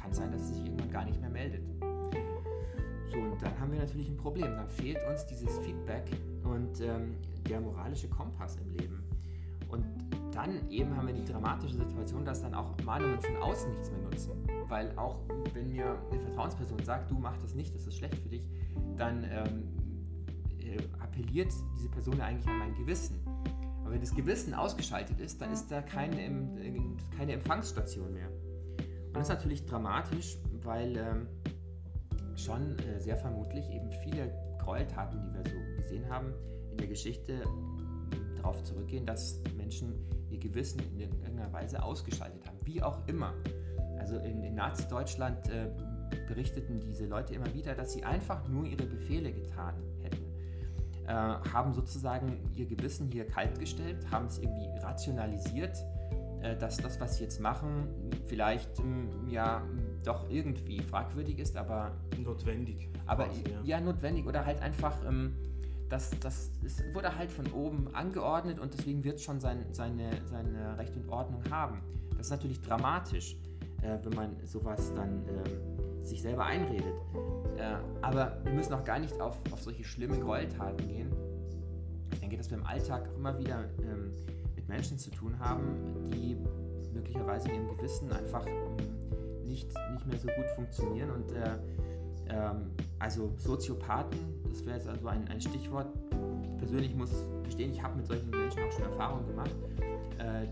kann 0.00 0.10
es 0.10 0.16
sein, 0.16 0.32
dass 0.32 0.42
es 0.42 0.48
sich 0.50 0.64
irgendwann 0.64 0.90
gar 0.90 1.04
nicht 1.04 1.20
mehr 1.20 1.30
meldet. 1.30 1.62
So, 3.10 3.18
und 3.18 3.40
dann 3.40 3.58
haben 3.58 3.72
wir 3.72 3.78
natürlich 3.78 4.08
ein 4.08 4.16
Problem. 4.16 4.54
Dann 4.54 4.68
fehlt 4.68 4.98
uns 5.08 5.26
dieses 5.26 5.58
Feedback 5.60 6.04
und 6.44 6.80
ähm, 6.80 7.16
der 7.48 7.60
moralische 7.60 8.08
Kompass 8.08 8.56
im 8.56 8.70
Leben. 8.70 9.02
Und 9.68 9.84
dann 10.32 10.68
eben 10.70 10.96
haben 10.96 11.06
wir 11.06 11.14
die 11.14 11.24
dramatische 11.24 11.76
Situation, 11.76 12.24
dass 12.24 12.42
dann 12.42 12.54
auch 12.54 12.74
Mahnungen 12.84 13.20
von 13.20 13.36
außen 13.36 13.70
nichts 13.70 13.90
mehr 13.90 14.00
nutzen. 14.00 14.32
Weil 14.68 14.96
auch 14.96 15.20
wenn 15.54 15.70
mir 15.70 15.98
eine 16.10 16.20
Vertrauensperson 16.20 16.84
sagt, 16.84 17.10
du 17.10 17.18
mach 17.18 17.36
das 17.38 17.54
nicht, 17.54 17.74
das 17.74 17.86
ist 17.86 17.96
schlecht 17.96 18.16
für 18.16 18.28
dich, 18.28 18.46
dann 18.96 19.24
ähm, 19.24 19.68
äh, 20.58 20.76
appelliert 21.00 21.52
diese 21.74 21.88
Person 21.88 22.20
eigentlich 22.20 22.46
an 22.46 22.58
mein 22.58 22.74
Gewissen. 22.74 23.20
Aber 23.80 23.92
wenn 23.92 24.00
das 24.00 24.14
Gewissen 24.14 24.54
ausgeschaltet 24.54 25.18
ist, 25.18 25.40
dann 25.40 25.50
ist 25.50 25.70
da 25.70 25.80
keine, 25.80 26.16
keine 27.16 27.32
Empfangsstation 27.32 28.12
mehr. 28.12 28.28
Und 28.28 29.16
das 29.16 29.24
ist 29.24 29.34
natürlich 29.34 29.64
dramatisch, 29.64 30.36
weil 30.62 30.96
ähm, 30.96 31.26
schon 32.38 32.78
äh, 32.78 33.00
sehr 33.00 33.16
vermutlich 33.16 33.68
eben 33.70 33.90
viele 33.90 34.32
Gräueltaten, 34.58 35.20
die 35.20 35.34
wir 35.34 35.50
so 35.50 35.82
gesehen 35.82 36.08
haben, 36.08 36.32
in 36.70 36.78
der 36.78 36.86
Geschichte 36.86 37.42
darauf 38.36 38.62
zurückgehen, 38.62 39.04
dass 39.04 39.40
Menschen 39.56 39.94
ihr 40.30 40.38
Gewissen 40.38 40.80
in 40.92 41.00
irgendeiner 41.00 41.52
Weise 41.52 41.82
ausgeschaltet 41.82 42.46
haben. 42.46 42.58
Wie 42.64 42.82
auch 42.82 43.06
immer. 43.06 43.34
Also 43.98 44.18
in, 44.18 44.42
in 44.42 44.54
Nazi-Deutschland 44.54 45.48
äh, 45.48 45.70
berichteten 46.26 46.80
diese 46.80 47.06
Leute 47.06 47.34
immer 47.34 47.52
wieder, 47.52 47.74
dass 47.74 47.92
sie 47.92 48.04
einfach 48.04 48.46
nur 48.48 48.64
ihre 48.64 48.86
Befehle 48.86 49.32
getan 49.32 49.74
hätten. 50.02 50.24
Äh, 51.06 51.12
haben 51.12 51.72
sozusagen 51.74 52.38
ihr 52.54 52.66
Gewissen 52.66 53.10
hier 53.10 53.26
kaltgestellt, 53.26 54.10
haben 54.10 54.26
es 54.26 54.38
irgendwie 54.38 54.68
rationalisiert, 54.80 55.84
äh, 56.42 56.56
dass 56.56 56.76
das, 56.76 57.00
was 57.00 57.16
sie 57.16 57.24
jetzt 57.24 57.40
machen, 57.40 57.88
vielleicht 58.26 58.78
ähm, 58.78 59.08
ja 59.28 59.66
doch 60.08 60.28
irgendwie 60.30 60.80
fragwürdig 60.80 61.38
ist, 61.38 61.56
aber 61.56 61.92
notwendig. 62.22 62.88
Aber 63.06 63.26
quasi, 63.26 63.42
ja. 63.64 63.78
ja. 63.78 63.80
notwendig 63.80 64.26
oder 64.26 64.44
halt 64.44 64.60
einfach 64.60 64.94
ähm, 65.06 65.34
das, 65.88 66.10
das 66.20 66.50
ist, 66.62 66.82
wurde 66.94 67.16
halt 67.16 67.30
von 67.30 67.50
oben 67.52 67.94
angeordnet 67.94 68.58
und 68.58 68.74
deswegen 68.74 69.04
wird 69.04 69.16
es 69.16 69.22
schon 69.22 69.40
sein, 69.40 69.64
seine, 69.72 70.10
seine 70.26 70.76
Recht 70.78 70.94
und 70.96 71.08
Ordnung 71.08 71.42
haben. 71.50 71.80
Das 72.10 72.26
ist 72.26 72.30
natürlich 72.30 72.60
dramatisch, 72.60 73.36
äh, 73.82 73.98
wenn 74.02 74.14
man 74.14 74.36
sowas 74.44 74.92
dann 74.94 75.24
äh, 75.26 76.04
sich 76.04 76.20
selber 76.20 76.44
einredet. 76.44 76.94
Äh, 77.56 77.76
aber 78.02 78.38
wir 78.44 78.52
müssen 78.52 78.74
auch 78.74 78.84
gar 78.84 78.98
nicht 78.98 79.18
auf, 79.20 79.38
auf 79.50 79.62
solche 79.62 79.84
schlimmen 79.84 80.20
Gräueltaten 80.20 80.86
gehen. 80.88 81.10
Ich 82.12 82.20
denke, 82.20 82.36
dass 82.36 82.50
wir 82.50 82.58
im 82.58 82.66
Alltag 82.66 83.08
immer 83.16 83.38
wieder 83.38 83.64
ähm, 83.82 84.12
mit 84.54 84.68
mit 84.68 84.76
Menschen 84.76 84.98
zu 84.98 85.10
tun 85.10 85.38
haben, 85.38 86.10
die 86.12 86.36
möglicherweise 86.92 87.48
in 87.48 87.54
ihrem 87.54 87.76
Gewissen 87.76 88.12
einfach 88.12 88.46
ähm, 88.46 88.76
nicht, 89.48 89.68
nicht 89.92 90.06
mehr 90.06 90.18
so 90.18 90.28
gut 90.28 90.46
funktionieren. 90.54 91.10
Und 91.10 91.32
äh, 91.32 91.58
ähm, 92.30 92.70
also 92.98 93.32
Soziopathen, 93.38 94.18
das 94.48 94.64
wäre 94.64 94.76
jetzt 94.76 94.88
also 94.88 95.08
ein, 95.08 95.26
ein 95.28 95.40
Stichwort. 95.40 95.86
Persönlich 96.58 96.94
muss 96.94 97.10
gestehen, 97.44 97.72
ich 97.72 97.82
habe 97.82 97.96
mit 97.96 98.06
solchen 98.06 98.30
Menschen 98.30 98.62
auch 98.62 98.72
schon 98.72 98.84
Erfahrungen 98.84 99.26
gemacht, 99.26 99.50
äh, 100.18 100.46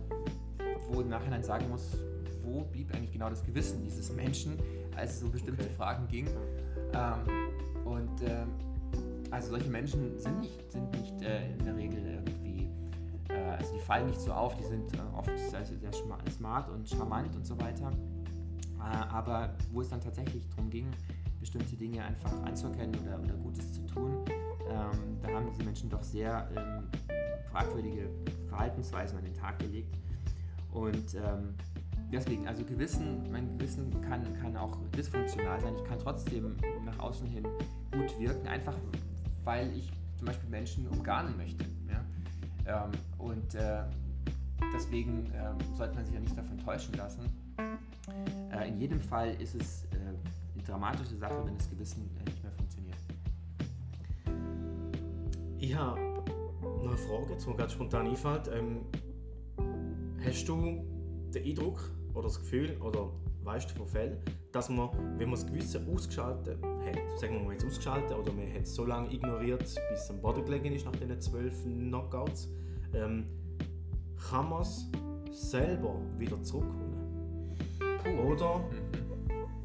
wo 0.90 1.00
im 1.00 1.08
Nachhinein 1.08 1.42
sagen 1.42 1.68
muss, 1.68 1.98
wo 2.44 2.62
blieb 2.62 2.94
eigentlich 2.94 3.12
genau 3.12 3.28
das 3.28 3.44
Gewissen 3.44 3.82
dieses 3.82 4.12
Menschen, 4.12 4.58
als 4.96 5.16
es 5.16 5.22
um 5.22 5.30
bestimmte 5.30 5.64
okay. 5.64 5.74
Fragen 5.76 6.08
ging. 6.08 6.28
Ähm, 6.94 7.84
und 7.84 8.22
äh, 8.22 8.46
also 9.30 9.50
solche 9.50 9.68
Menschen 9.68 10.18
sind 10.18 10.40
nicht, 10.40 10.72
sind 10.72 10.90
nicht 10.92 11.20
äh, 11.22 11.52
in 11.52 11.64
der 11.64 11.76
Regel 11.76 11.98
irgendwie, 12.06 12.70
äh, 13.28 13.56
also 13.58 13.74
die 13.74 13.80
fallen 13.80 14.06
nicht 14.06 14.20
so 14.20 14.32
auf, 14.32 14.56
die 14.56 14.64
sind 14.64 14.94
äh, 14.94 14.98
oft 15.16 15.30
sehr, 15.50 15.64
sehr 15.64 15.92
smart 16.30 16.70
und 16.70 16.88
charmant 16.88 17.34
und 17.34 17.44
so 17.44 17.60
weiter. 17.60 17.90
Äh, 18.78 18.82
aber 18.82 19.54
wo 19.72 19.80
es 19.80 19.88
dann 19.88 20.00
tatsächlich 20.00 20.48
darum 20.50 20.70
ging, 20.70 20.86
bestimmte 21.40 21.76
Dinge 21.76 22.02
einfach 22.04 22.32
anzuerkennen 22.42 22.94
oder, 23.00 23.20
oder 23.20 23.34
Gutes 23.34 23.72
zu 23.72 23.86
tun, 23.86 24.24
ähm, 24.68 25.18
da 25.22 25.28
haben 25.28 25.46
diese 25.50 25.62
Menschen 25.62 25.88
doch 25.90 26.02
sehr 26.02 26.48
ähm, 26.56 26.88
fragwürdige 27.50 28.08
Verhaltensweisen 28.48 29.18
an 29.18 29.24
den 29.24 29.34
Tag 29.34 29.58
gelegt. 29.58 29.96
Und 30.72 31.14
ähm, 31.14 31.54
deswegen, 32.12 32.46
also 32.46 32.64
Gewissen, 32.64 33.30
mein 33.30 33.56
Gewissen 33.58 33.90
kann, 34.02 34.22
kann 34.40 34.56
auch 34.56 34.76
dysfunktional 34.96 35.60
sein. 35.60 35.74
Ich 35.76 35.84
kann 35.84 35.98
trotzdem 35.98 36.56
nach 36.84 36.98
außen 36.98 37.26
hin 37.26 37.46
gut 37.92 38.18
wirken, 38.18 38.46
einfach 38.48 38.74
weil 39.44 39.72
ich 39.76 39.90
zum 40.16 40.26
Beispiel 40.26 40.50
Menschen 40.50 40.86
umgarnen 40.88 41.36
möchte. 41.36 41.64
Ja? 41.88 42.84
Ähm, 42.84 42.90
und 43.18 43.54
äh, 43.54 43.84
deswegen 44.74 45.26
äh, 45.32 45.76
sollte 45.76 45.94
man 45.94 46.04
sich 46.04 46.14
ja 46.14 46.20
nicht 46.20 46.36
davon 46.36 46.58
täuschen 46.58 46.94
lassen. 46.94 47.22
Äh, 48.56 48.68
in 48.68 48.80
jedem 48.80 49.00
Fall 49.00 49.34
ist 49.40 49.54
es 49.54 49.84
äh, 49.92 49.96
eine 49.96 50.62
dramatische 50.66 51.16
Sache, 51.16 51.42
wenn 51.44 51.56
das 51.56 51.68
Gewissen 51.68 52.10
äh, 52.18 52.24
nicht 52.24 52.42
mehr 52.42 52.52
funktioniert. 52.52 52.96
Ich 55.58 55.74
habe 55.74 56.00
noch 56.62 56.88
eine 56.88 56.96
Frage, 56.96 57.36
die 57.36 57.48
mir 57.48 57.56
gerade 57.56 57.72
spontan 57.72 58.06
einfällt. 58.06 58.50
Ähm, 58.52 58.80
hast 60.24 60.48
du 60.48 60.84
den 61.34 61.44
Eindruck 61.44 61.90
oder 62.14 62.28
das 62.28 62.38
Gefühl 62.38 62.76
oder 62.80 63.10
weißt 63.42 63.70
du 63.70 63.74
von 63.74 63.86
Fällen, 63.86 64.18
dass 64.52 64.68
man, 64.68 64.90
wenn 65.18 65.28
man 65.28 65.38
das 65.38 65.46
Gewissen 65.46 65.86
ausgeschaltet 65.92 66.58
hat, 66.62 67.20
sagen 67.20 67.34
wir 67.34 67.44
mal 67.44 67.52
jetzt 67.52 67.66
ausgeschaltet 67.66 68.16
oder 68.16 68.32
man 68.32 68.52
hat 68.52 68.62
es 68.62 68.74
so 68.74 68.84
lange 68.84 69.12
ignoriert, 69.12 69.60
bis 69.60 69.78
es 69.90 70.10
am 70.10 70.20
Boden 70.20 70.44
gelegen 70.44 70.72
ist 70.72 70.86
nach 70.86 70.96
diesen 70.96 71.20
zwölf 71.20 71.62
Knockouts, 71.62 72.48
ähm, 72.94 73.26
kann 74.30 74.48
man 74.48 74.62
es 74.62 74.90
selber 75.30 76.00
wieder 76.18 76.42
zurückholen? 76.42 76.85
Oder 78.24 78.64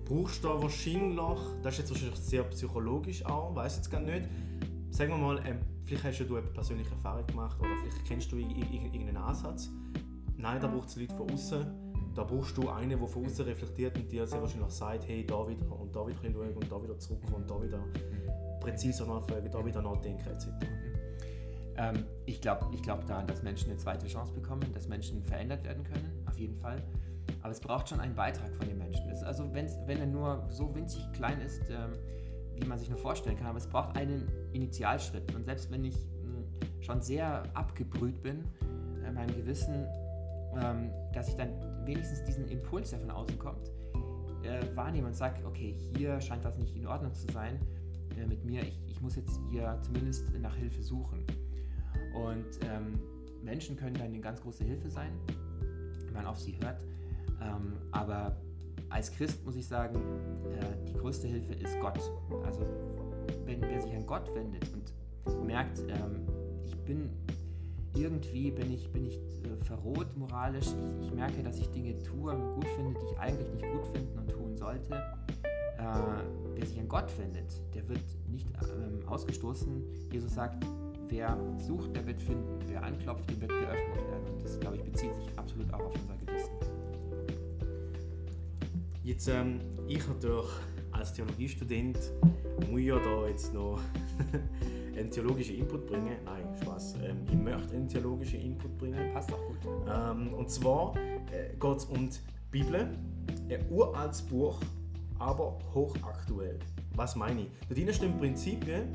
brauchst 0.06 0.44
du 0.44 0.48
da 0.48 0.62
wahrscheinlich, 0.62 1.18
das 1.64 1.74
ist 1.74 1.80
jetzt 1.80 1.92
wahrscheinlich 1.92 2.20
sehr 2.20 2.44
psychologisch 2.44 3.26
auch, 3.26 3.56
weiß 3.56 3.78
jetzt 3.78 3.90
gar 3.90 4.02
nicht, 4.02 4.28
sagen 4.90 5.12
wir 5.12 5.18
mal, 5.18 5.42
ähm, 5.46 5.60
vielleicht 5.86 6.04
hast 6.04 6.20
du 6.30 6.36
eine 6.36 6.48
persönliche 6.48 6.92
Erfahrung 6.92 7.26
gemacht 7.28 7.60
oder 7.60 7.70
vielleicht 7.82 8.06
kennst 8.06 8.32
du 8.32 8.38
irgendeinen 8.38 9.18
Ansatz. 9.18 9.70
Nein, 10.38 10.60
da 10.60 10.68
braucht 10.68 10.90
es 10.90 10.96
Leute 10.96 11.16
von 11.16 11.32
außen 11.32 11.92
da 12.14 12.24
brauchst 12.24 12.58
du 12.58 12.70
einen, 12.70 12.90
der 12.90 13.08
von 13.08 13.26
außen 13.26 13.46
reflektiert 13.46 13.98
und 13.98 14.12
dir 14.12 14.28
sehr 14.28 14.42
wahrscheinlich 14.42 14.72
sagt, 14.72 15.08
hey, 15.08 15.26
da 15.26 15.48
wieder 15.48 15.72
und 15.72 15.96
da 15.96 16.06
wieder 16.06 16.20
schauen 16.22 16.54
und 16.54 16.72
da 16.72 16.84
wieder 16.84 17.00
zurück 17.00 17.20
und 17.34 17.50
da 17.50 17.62
wieder 17.62 17.84
präziser 18.60 19.06
nachfragen, 19.06 19.50
da 19.50 19.66
wieder 19.66 19.82
nachdenken 19.82 20.28
etc. 20.28 20.48
Ähm, 21.78 22.06
ich 22.26 22.42
glaube 22.42 22.68
ich 22.74 22.82
glaub 22.82 23.06
daran, 23.06 23.28
dass 23.28 23.42
Menschen 23.44 23.70
eine 23.70 23.78
zweite 23.78 24.08
Chance 24.08 24.34
bekommen, 24.34 24.66
dass 24.74 24.88
Menschen 24.88 25.24
verändert 25.24 25.64
werden 25.64 25.84
können, 25.84 26.26
auf 26.28 26.38
jeden 26.38 26.58
Fall. 26.58 26.84
Aber 27.42 27.52
es 27.52 27.60
braucht 27.60 27.90
schon 27.90 28.00
einen 28.00 28.16
Beitrag 28.16 28.54
von 28.56 28.68
den 28.68 28.78
Menschen. 28.78 29.10
also 29.24 29.52
wenn 29.54 30.00
er 30.00 30.06
nur 30.06 30.48
so 30.50 30.74
winzig 30.76 31.12
klein 31.14 31.42
ist, 31.42 31.62
ähm, 31.70 31.94
wie 32.56 32.66
man 32.66 32.78
sich 32.78 32.90
nur 32.90 32.98
vorstellen 32.98 33.38
kann, 33.38 33.48
aber 33.48 33.58
es 33.58 33.68
braucht 33.68 33.98
einen 33.98 34.28
Initialschritt. 34.54 35.34
Und 35.34 35.46
selbst 35.46 35.72
wenn 35.72 35.84
ich 35.86 35.96
mh, 35.96 36.38
hm, 36.38 36.84
schon 36.84 37.02
sehr 37.02 37.44
abgebrüht 37.56 38.22
bin, 38.22 38.44
äh, 39.06 39.12
meinem 39.12 39.36
Gewissen 39.36 39.88
ähm, 40.60 40.92
dass 41.14 41.30
ich 41.30 41.36
dann 41.36 41.50
wenigstens 41.86 42.24
diesen 42.24 42.48
Impuls, 42.48 42.90
der 42.90 43.00
von 43.00 43.12
außen 43.12 43.38
kommt, 43.40 43.72
äh, 44.44 44.76
wahrnehme 44.76 45.08
und 45.08 45.16
sage, 45.16 45.46
okay, 45.46 45.76
hier 45.96 46.20
scheint 46.20 46.44
das 46.44 46.58
nicht 46.58 46.76
in 46.76 46.88
Ordnung 46.88 47.14
zu 47.14 47.32
sein 47.32 47.60
äh, 48.18 48.26
mit 48.26 48.44
mir, 48.44 48.62
ich, 48.62 48.80
ich, 48.88 49.02
muss 49.02 49.16
jetzt 49.16 49.40
hier 49.50 49.80
zumindest 49.84 50.32
nach 50.40 50.56
Hilfe 50.56 50.82
suchen. 50.82 51.26
Und 52.14 52.46
ähm, 52.70 53.00
Menschen 53.44 53.76
können 53.76 53.96
dann 53.96 54.08
eine 54.08 54.20
ganz 54.20 54.42
große 54.42 54.64
Hilfe 54.64 54.90
sein, 54.90 55.12
wenn 56.06 56.14
man 56.14 56.26
auf 56.26 56.40
sie 56.40 56.58
hört. 56.62 56.84
Ähm, 57.42 57.74
aber 57.92 58.38
als 58.90 59.12
Christ 59.12 59.44
muss 59.46 59.56
ich 59.56 59.68
sagen, 59.68 59.96
äh, 60.52 60.86
die 60.88 60.94
größte 60.94 61.28
Hilfe 61.28 61.54
ist 61.54 61.80
Gott. 61.80 62.00
Also 62.46 62.66
wenn 63.46 63.62
wer 63.62 63.82
sich 63.82 63.94
an 63.96 64.06
Gott 64.06 64.34
wendet 64.36 64.66
und 64.74 65.46
merkt, 65.46 65.80
ähm, 65.80 66.28
ich 66.64 66.78
bin 66.84 67.10
irgendwie 67.94 68.52
bin 68.52 68.72
ich, 68.72 68.92
bin 68.92 69.06
ich 69.06 69.18
äh, 69.44 69.64
verroht 69.66 70.16
moralisch. 70.18 70.68
Ich, 70.68 71.08
ich, 71.08 71.14
merke, 71.14 71.44
dass 71.44 71.58
ich 71.58 71.70
Dinge 71.72 71.98
tue 72.00 72.32
und 72.32 72.56
gut 72.56 72.68
finde, 72.76 73.00
die 73.00 73.06
ich 73.12 73.20
eigentlich 73.20 73.52
nicht 73.54 73.66
gut 73.72 73.86
finden 73.88 74.18
und 74.18 74.30
tun 74.30 74.56
sollte. 74.56 74.94
Äh, 75.78 75.84
wer 76.56 76.66
sich 76.66 76.80
an 76.80 76.88
Gott 76.88 77.12
wendet, 77.18 77.62
der 77.74 77.88
wird 77.90 78.04
nicht 78.30 78.48
ähm, 78.62 79.08
ausgestoßen. 79.08 79.84
Jesus 80.12 80.34
sagt, 80.34 80.64
wer 81.10 81.38
sucht, 81.58 81.96
der 81.96 82.06
wird 82.06 82.22
finden. 82.22 82.60
Wer 82.68 82.84
anklopft, 82.84 83.30
dem 83.30 83.42
wird 83.42 83.52
geöffnet 83.52 83.98
werden. 84.10 84.34
Und 84.34 84.44
das, 84.44 84.60
glaube 84.60 84.78
ich, 84.78 84.84
bezieht 84.84 85.14
sich 85.16 85.38
absolut 85.38 85.74
auch 85.74 85.82
auf 85.82 85.94
unser 85.96 86.16
Gewissen. 86.18 86.51
Jetzt, 89.04 89.28
ähm, 89.30 89.62
ich 89.88 90.08
natürlich 90.08 90.46
als 90.92 91.14
Theologiestudent 91.14 91.98
muss 92.70 92.82
ja 92.82 93.00
da 93.00 93.28
jetzt 93.28 93.52
noch 93.52 93.80
einen 94.96 95.10
theologischen 95.10 95.58
Input 95.58 95.88
bringen. 95.88 96.18
Nein, 96.24 96.48
Spaß. 96.62 96.96
Ähm, 97.04 97.26
ich 97.28 97.34
möchte 97.36 97.74
einen 97.74 97.88
theologischen 97.88 98.42
Input 98.42 98.78
bringen. 98.78 99.12
Passt 99.12 99.34
auch 99.34 99.40
gut. 99.48 99.58
Ähm, 99.92 100.34
und 100.36 100.52
zwar 100.52 100.94
äh, 101.32 101.56
geht 101.60 101.78
es 101.78 101.86
um 101.86 102.10
die 102.10 102.20
Bibel. 102.52 102.96
Ein 103.50 103.66
uraltes 103.72 104.22
Buch, 104.22 104.60
aber 105.18 105.58
hochaktuell. 105.74 106.60
Was 106.96 107.16
meine 107.16 107.42
ich? 107.42 107.48
Da 107.70 107.74
drin 107.74 107.92
stehen 107.92 108.18
Prinzipien, 108.20 108.94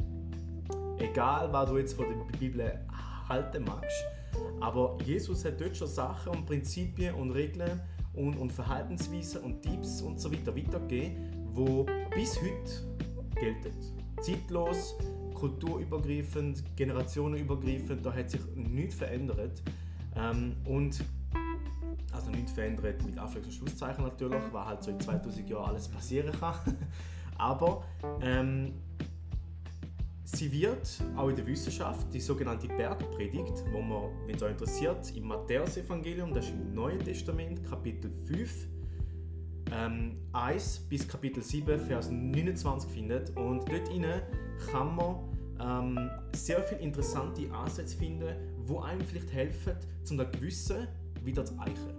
egal 0.99 1.53
was 1.53 1.69
du 1.69 1.79
jetzt 1.79 1.95
von 1.95 2.07
der 2.09 2.39
Bibel 2.39 2.79
halten 3.29 3.65
magst, 3.65 4.05
aber 4.61 4.97
Jesus 5.05 5.45
hat 5.45 5.61
dort 5.61 5.77
schon 5.77 5.89
Sachen 5.89 6.33
und 6.33 6.47
Prinzipien 6.47 7.15
und 7.15 7.33
Regeln 7.33 7.81
und, 8.17 8.37
und 8.37 8.53
Verhaltensweisen 8.53 9.43
und 9.43 9.63
Tipps 9.63 10.03
und 10.03 10.21
so 10.21 10.33
weiter 10.33 10.57
weitergegeben, 10.57 11.17
wo 11.53 11.87
bis 12.15 12.41
heute 12.41 12.97
gelten. 13.35 13.73
Zeitlos, 14.21 14.97
kulturübergreifend, 15.35 16.65
generationenübergreifend, 16.77 18.05
da 18.05 18.13
hat 18.13 18.31
sich 18.31 18.41
nichts 18.55 18.97
verändert. 18.97 19.63
Ähm, 20.17 20.57
und 20.65 21.05
also 22.13 22.31
nichts 22.31 22.53
verändert 22.53 23.05
mit 23.05 23.19
Anführungs- 23.19 23.45
und 23.45 23.53
Schlusszeichen 23.53 24.05
natürlich, 24.05 24.43
weil 24.53 24.65
halt 24.65 24.83
so 24.83 24.91
in 24.91 24.99
2000 24.99 25.49
Jahren 25.49 25.67
alles 25.67 25.89
passieren 25.89 26.33
kann. 26.41 26.77
Aber 27.39 27.85
ähm, 28.23 28.73
sie 30.27 30.51
wird 30.51 30.89
auch 31.17 31.29
in 31.29 31.37
der 31.37 31.47
Wissenschaft, 31.47 32.13
die 32.13 32.21
sogenannte 32.21 32.67
Bergpredigt, 32.67 33.65
wo 33.73 33.81
man, 33.81 34.11
wenn 34.27 34.35
es 34.35 34.43
euch 34.43 34.51
interessiert, 34.51 35.17
im 35.17 35.29
Matthäus-Evangelium, 35.29 36.35
das 36.35 36.47
ist 36.47 36.53
im 36.53 36.75
Neuen 36.75 36.99
Testament, 36.99 37.65
Kapitel 37.65 38.11
5, 38.27 38.69
ähm, 39.73 40.19
1 40.33 40.81
bis 40.89 41.07
Kapitel 41.07 41.43
7, 41.43 41.79
Vers 41.79 42.11
29 42.11 42.91
findet. 42.91 43.31
Und 43.37 43.71
dort 43.71 43.89
kann 44.71 44.97
man 44.97 45.97
ähm, 45.97 46.11
sehr 46.35 46.63
viele 46.63 46.81
interessante 46.81 47.51
Ansätze 47.53 47.97
finden, 47.97 48.35
die 48.69 48.77
einem 48.77 49.01
vielleicht 49.01 49.33
helfen, 49.33 49.75
zum 50.03 50.19
das 50.19 50.31
Gewissen 50.33 50.89
wieder 51.23 51.45
zu 51.45 51.57
eichen. 51.59 51.95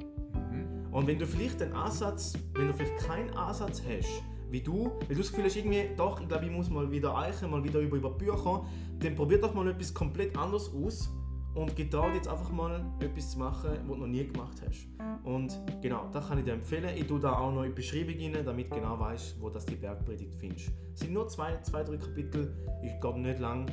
Mhm. 0.52 0.94
Und 0.94 1.08
wenn 1.08 1.18
du 1.18 1.26
vielleicht 1.26 1.62
einen 1.62 1.74
Ansatz, 1.74 2.34
wenn 2.54 2.68
du 2.68 2.74
vielleicht 2.74 2.98
keinen 2.98 3.30
Ansatz 3.32 3.82
hast, 3.88 4.24
wie 4.50 4.62
du, 4.62 4.92
weil 5.02 5.10
du 5.10 5.16
das 5.16 5.30
Gefühl 5.30 5.46
hast, 5.46 5.56
irgendwie, 5.56 5.90
doch, 5.96 6.20
ich 6.22 6.28
glaube, 6.28 6.46
ich 6.46 6.52
muss 6.52 6.70
mal 6.70 6.90
wieder 6.92 7.16
eichen, 7.18 7.50
mal 7.52 7.64
wieder 7.64 7.80
über, 7.80 7.98
über 7.98 8.10
Bücher, 8.12 8.66
dann 9.00 9.16
probier 9.16 9.40
doch 9.40 9.54
mal 9.54 9.68
etwas 9.68 9.94
komplett 9.94 10.38
anderes 10.38 10.72
aus 10.74 11.10
und 11.58 11.76
getraut 11.76 12.14
jetzt 12.14 12.28
einfach 12.28 12.52
mal 12.52 12.86
etwas 13.00 13.32
zu 13.32 13.40
machen, 13.40 13.72
was 13.72 13.88
du 13.88 13.96
noch 13.96 14.08
nie 14.08 14.26
gemacht 14.26 14.62
hast. 14.66 14.88
Und 15.24 15.60
genau, 15.82 16.08
das 16.12 16.28
kann 16.28 16.38
ich 16.38 16.46
dir 16.46 16.54
empfehlen. 16.54 16.96
Ich 16.96 17.08
tue 17.08 17.20
da 17.20 17.34
auch 17.34 17.52
noch 17.52 17.64
in 17.64 17.70
die 17.72 17.76
Beschreibung 17.76 18.16
rein, 18.16 18.46
damit 18.46 18.72
du 18.72 18.76
genau 18.76 19.00
weißt, 19.00 19.42
wo 19.42 19.50
das 19.50 19.66
die 19.66 19.76
Bergpredigt 19.76 20.36
findest. 20.36 20.72
Es 20.94 21.00
sind 21.00 21.14
nur 21.14 21.28
zwei, 21.28 21.60
zwei 21.62 21.84
drei 21.84 21.98
Kapitel, 21.98 22.54
ich 22.84 23.00
glaube 23.02 23.20
nicht 23.20 23.40
lang, 23.40 23.70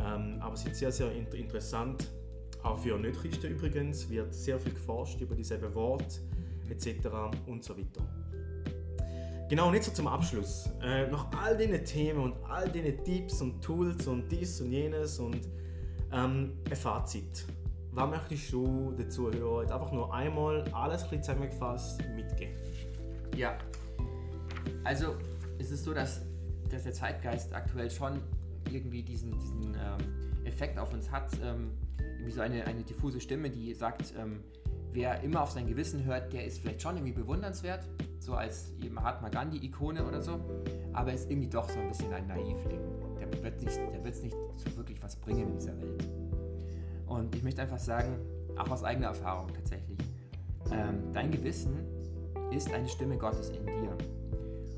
ähm, 0.00 0.38
aber 0.40 0.56
sind 0.56 0.74
sehr, 0.74 0.90
sehr 0.90 1.12
inter 1.12 1.36
interessant. 1.36 2.10
Auch 2.62 2.78
für 2.78 2.98
Nicht-Christen 2.98 3.52
übrigens 3.52 4.08
wird 4.10 4.34
sehr 4.34 4.58
viel 4.58 4.72
geforscht 4.72 5.20
über 5.20 5.34
dieselben 5.34 5.74
Worte 5.74 6.20
etc. 6.70 7.08
und 7.46 7.62
so 7.64 7.76
weiter. 7.76 8.21
Genau, 9.52 9.68
und 9.68 9.74
jetzt 9.74 9.84
so 9.84 9.92
zum 9.92 10.06
Abschluss. 10.06 10.70
Äh, 10.80 11.08
nach 11.08 11.26
all 11.36 11.54
diesen 11.58 11.84
Themen 11.84 12.20
und 12.20 12.36
all 12.48 12.70
diesen 12.70 13.04
Tipps 13.04 13.42
und 13.42 13.62
Tools 13.62 14.06
und 14.06 14.32
dies 14.32 14.58
und 14.62 14.72
jenes 14.72 15.18
und 15.18 15.46
ähm, 16.10 16.56
ein 16.70 16.74
Fazit. 16.74 17.44
was 17.90 18.08
möchtest 18.08 18.50
du 18.50 18.92
den 18.92 19.10
Zuhörern 19.10 19.70
einfach 19.70 19.92
nur 19.92 20.14
einmal 20.14 20.64
alles 20.72 21.04
ein 21.12 21.22
zusammengefasst 21.22 22.00
mitgeben? 22.16 22.54
Ja, 23.36 23.58
also 24.84 25.16
es 25.58 25.70
ist 25.70 25.84
so, 25.84 25.92
dass, 25.92 26.22
dass 26.70 26.84
der 26.84 26.94
Zeitgeist 26.94 27.52
aktuell 27.52 27.90
schon 27.90 28.22
irgendwie 28.70 29.02
diesen, 29.02 29.38
diesen 29.38 29.74
ähm, 29.74 30.46
Effekt 30.46 30.78
auf 30.78 30.94
uns 30.94 31.10
hat, 31.10 31.30
ähm, 31.44 31.72
irgendwie 31.98 32.32
so 32.32 32.40
eine, 32.40 32.64
eine 32.64 32.84
diffuse 32.84 33.20
Stimme, 33.20 33.50
die 33.50 33.74
sagt, 33.74 34.14
ähm, 34.18 34.40
wer 34.94 35.20
immer 35.20 35.42
auf 35.42 35.50
sein 35.50 35.66
Gewissen 35.66 36.06
hört, 36.06 36.32
der 36.32 36.46
ist 36.46 36.60
vielleicht 36.60 36.80
schon 36.80 36.96
irgendwie 36.96 37.12
bewundernswert, 37.12 37.86
so 38.22 38.34
als 38.34 38.72
Mahatma 38.88 39.28
Gandhi-Ikone 39.28 40.06
oder 40.06 40.22
so, 40.22 40.38
aber 40.92 41.12
ist 41.12 41.28
irgendwie 41.28 41.48
doch 41.48 41.68
so 41.68 41.78
ein 41.78 41.88
bisschen 41.88 42.12
ein 42.12 42.26
Naivling. 42.28 42.80
Der 43.18 43.42
wird 43.42 43.60
es 43.60 44.22
nicht, 44.22 44.22
nicht 44.22 44.36
so 44.56 44.76
wirklich 44.76 45.02
was 45.02 45.16
bringen 45.16 45.48
in 45.48 45.54
dieser 45.54 45.76
Welt. 45.80 46.08
Und 47.06 47.34
ich 47.34 47.42
möchte 47.42 47.62
einfach 47.62 47.78
sagen, 47.78 48.18
auch 48.56 48.70
aus 48.70 48.84
eigener 48.84 49.08
Erfahrung 49.08 49.52
tatsächlich, 49.52 49.98
ähm, 50.70 51.12
dein 51.12 51.30
Gewissen 51.30 51.78
ist 52.52 52.72
eine 52.72 52.88
Stimme 52.88 53.18
Gottes 53.18 53.50
in 53.50 53.66
dir. 53.66 53.96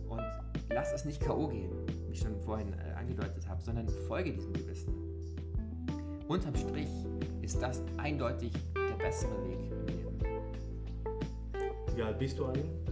Und 0.09 0.23
lass 0.71 0.93
es 0.93 1.05
nicht 1.05 1.21
K.O. 1.21 1.49
gehen, 1.49 1.71
wie 2.07 2.13
ich 2.13 2.21
schon 2.21 2.37
vorhin 2.41 2.73
äh, 2.73 2.95
angedeutet 2.95 3.47
habe, 3.49 3.61
sondern 3.63 3.89
folge 4.09 4.33
diesem 4.33 4.53
Gewissen. 4.55 4.95
Unterm 6.29 6.57
Strich 6.57 6.89
ist 7.43 7.61
das 7.61 7.83
eindeutig 7.99 8.53
der 8.75 8.97
bessere 8.97 9.37
Weg 9.47 9.59
im 9.71 9.87
Leben. 9.87 10.19
Wie 11.95 12.03
alt 12.03 12.19
bist 12.19 12.39
du 12.39 12.47
eigentlich? 12.47 12.84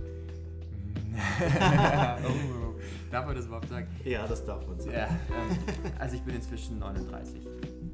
oh, 2.25 2.75
darf 3.11 3.27
man 3.27 3.35
das 3.35 3.47
überhaupt 3.47 3.69
sagen? 3.69 3.87
Ja, 4.05 4.27
das 4.27 4.45
darf 4.45 4.67
man 4.67 4.79
sagen. 4.81 4.97
Ja, 4.97 5.07
ähm, 5.07 5.93
also 5.99 6.17
ich 6.17 6.23
bin 6.23 6.35
inzwischen 6.35 6.79
39. 6.79 7.47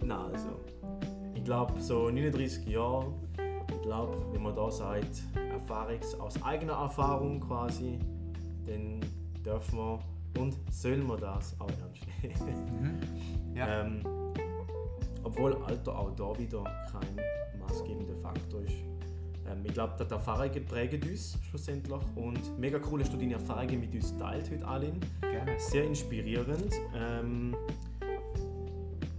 Na, 0.04 0.26
also. 0.26 0.60
Ich 1.34 1.44
glaube, 1.44 1.80
so 1.80 2.10
39 2.10 2.66
Jahre, 2.66 3.12
ich 3.70 3.82
glaube, 3.82 4.26
wenn 4.32 4.42
man 4.42 4.54
da 4.54 4.70
sagt, 4.70 5.22
Erfahrungs 5.52 6.14
aus 6.14 6.42
eigener 6.42 6.74
Erfahrung 6.74 7.40
quasi, 7.40 7.98
dann 8.66 9.00
dürfen 9.44 9.78
wir 9.78 9.98
und 10.38 10.56
sollen 10.70 11.06
wir 11.06 11.16
das 11.16 11.54
auch 11.58 11.70
ernst 12.22 12.46
nehmen. 12.46 13.00
Mhm. 13.50 13.56
Ja. 13.56 13.82
Ähm, 13.82 14.02
obwohl 15.22 15.54
Alter 15.64 15.98
auch 15.98 16.14
da 16.14 16.38
wieder 16.38 16.64
kein 16.90 17.60
maßgebender 17.60 18.16
Faktor 18.22 18.62
ist. 18.62 18.76
Ähm, 19.50 19.64
ich 19.64 19.72
glaube, 19.72 19.94
die 20.04 20.10
Erfahrungen 20.10 20.64
prägen 20.64 21.02
uns 21.02 21.38
schlussendlich 21.48 22.00
und 22.16 22.58
mega 22.58 22.78
cool, 22.90 23.00
dass 23.00 23.10
du 23.10 23.16
deine 23.16 23.34
Erfahrungen 23.34 23.80
mit 23.80 23.94
uns 23.94 24.16
teilt 24.16 24.50
heute, 24.50 24.66
Alin. 24.66 25.00
Gerne. 25.20 25.58
Sehr 25.58 25.84
inspirierend. 25.84 26.74
Ähm, 26.94 27.56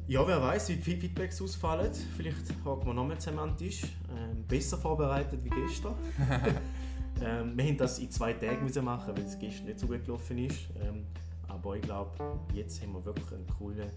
ja, 0.07 0.25
wer 0.27 0.41
weiß, 0.41 0.69
wie 0.69 0.75
viele 0.75 1.01
Feedbacks 1.01 1.41
ausfallen. 1.41 1.91
Vielleicht 2.17 2.51
haken 2.65 2.87
wir 2.87 2.93
nochmal 2.93 3.19
zusammen 3.19 3.39
an 3.39 3.49
den 3.49 3.57
Tisch. 3.57 3.83
Ähm, 4.09 4.43
besser 4.47 4.77
vorbereitet 4.77 5.39
wie 5.43 5.49
gestern. 5.49 5.93
ähm, 7.23 7.55
wir 7.55 7.65
haben 7.65 7.77
das 7.77 7.99
in 7.99 8.09
zwei 8.09 8.33
Tagen 8.33 8.63
müssen 8.63 8.85
machen, 8.85 9.15
weil 9.15 9.23
es 9.23 9.37
gestern 9.37 9.67
nicht 9.67 9.79
so 9.79 9.85
gut 9.85 10.03
gelaufen 10.03 10.37
ist. 10.39 10.67
Ähm, 10.81 11.05
aber 11.47 11.75
ich 11.75 11.83
glaube, 11.83 12.11
jetzt 12.53 12.81
haben 12.81 12.93
wir 12.93 13.05
wirklich 13.05 13.31
einen 13.31 13.45
coolen, 13.57 13.89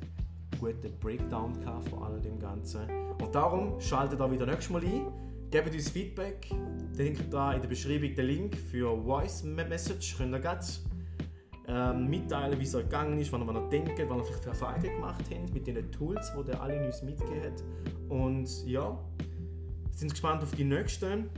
guten 0.61 0.99
Breakdown 1.01 1.55
von 1.89 2.03
all 2.03 2.21
dem 2.21 2.39
Ganzen. 2.39 2.83
Und 3.19 3.35
darum 3.35 3.81
schaltet 3.81 4.21
da 4.21 4.31
wieder 4.31 4.45
nächstes 4.45 4.71
Mal 4.71 4.85
ein. 4.85 5.07
Gebt 5.53 5.75
uns 5.75 5.91
Feedback. 5.91 6.49
Denkt 6.97 7.31
da 7.31 7.53
in 7.53 7.61
der 7.61 7.69
Beschreibung 7.69 8.15
den 8.15 8.25
Link 8.25 8.57
für 8.57 8.97
Voice 9.05 9.43
Message. 9.43 10.17
Könnt 10.17 10.35
ihr 10.35 10.59
ähm, 11.69 12.09
mitteilen, 12.09 12.59
wie 12.59 12.65
es 12.65 12.75
euch 12.75 12.85
gegangen 12.85 13.21
ist, 13.21 13.31
was 13.31 13.39
ihr 13.39 13.53
noch 13.53 13.69
denkt, 13.69 13.91
was 13.91 13.99
ihr 13.99 14.07
vielleicht 14.07 14.45
für 14.45 14.49
Erfahrungen 14.49 14.95
gemacht 14.95 15.23
habt 15.31 15.53
mit 15.53 15.67
den 15.67 15.93
Tools, 15.93 16.33
die 16.35 16.51
ihr 16.51 16.59
alle 16.59 16.87
uns 16.87 17.03
mitgegeben 17.03 17.43
habt. 17.45 17.65
Und 18.09 18.67
ja, 18.67 18.99
sind 19.95 20.13
gespannt 20.13 20.43
auf 20.43 20.53
die 20.53 20.65
nächsten 20.65 21.29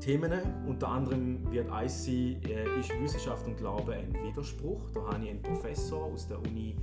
Themen. 0.00 0.32
Unter 0.66 0.88
anderem 0.88 1.52
wird 1.52 1.70
eins 1.70 2.06
sein, 2.06 2.40
äh, 2.48 2.80
ist 2.80 2.98
Wissenschaft 2.98 3.46
und 3.46 3.58
Glaube 3.58 3.92
ein 3.92 4.14
Widerspruch. 4.24 4.88
Da 4.94 5.00
habe 5.02 5.22
ich 5.22 5.30
einen 5.30 5.42
Professor 5.42 6.02
aus 6.04 6.26
der 6.26 6.38
Uni 6.40 6.76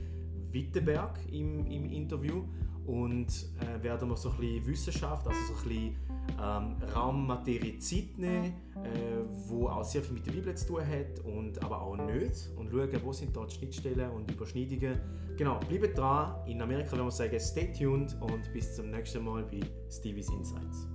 Wittenberg 0.51 1.18
im, 1.32 1.66
im 1.66 1.89
Interview 1.89 2.43
und 2.91 3.27
äh, 3.61 3.81
werden 3.83 4.09
wir 4.09 4.17
so 4.17 4.29
ein 4.31 4.37
bisschen 4.37 4.67
Wissenschaft, 4.67 5.25
also 5.25 5.39
so 5.47 5.53
ein 5.53 5.69
bisschen 5.69 5.95
ähm, 6.41 6.75
Raum, 6.93 7.25
Materie, 7.25 7.79
Zeit 7.79 8.17
nehmen, 8.17 8.53
äh, 8.75 9.23
wo 9.47 9.67
auch 9.69 9.83
sehr 9.85 10.01
viel 10.01 10.15
mit 10.15 10.27
der 10.27 10.33
Bibel 10.33 10.53
zu 10.55 10.67
tun 10.67 10.81
hat 10.85 11.23
und 11.23 11.63
aber 11.63 11.81
auch 11.81 11.95
nicht 11.95 12.49
und 12.57 12.69
schauen, 12.69 13.01
wo 13.03 13.13
sind 13.13 13.33
dort 13.33 13.53
Schnittstellen 13.53 14.11
und 14.11 14.29
Überschneidungen. 14.29 14.99
Genau, 15.37 15.57
bleibt 15.69 15.97
dran. 15.97 16.45
In 16.47 16.61
Amerika 16.61 16.91
würde 16.91 17.03
man 17.03 17.11
sagen, 17.11 17.39
stay 17.39 17.71
tuned 17.71 18.17
und 18.19 18.51
bis 18.51 18.75
zum 18.75 18.91
nächsten 18.91 19.23
Mal 19.23 19.43
bei 19.43 19.61
Stevie's 19.89 20.29
Insights. 20.29 20.87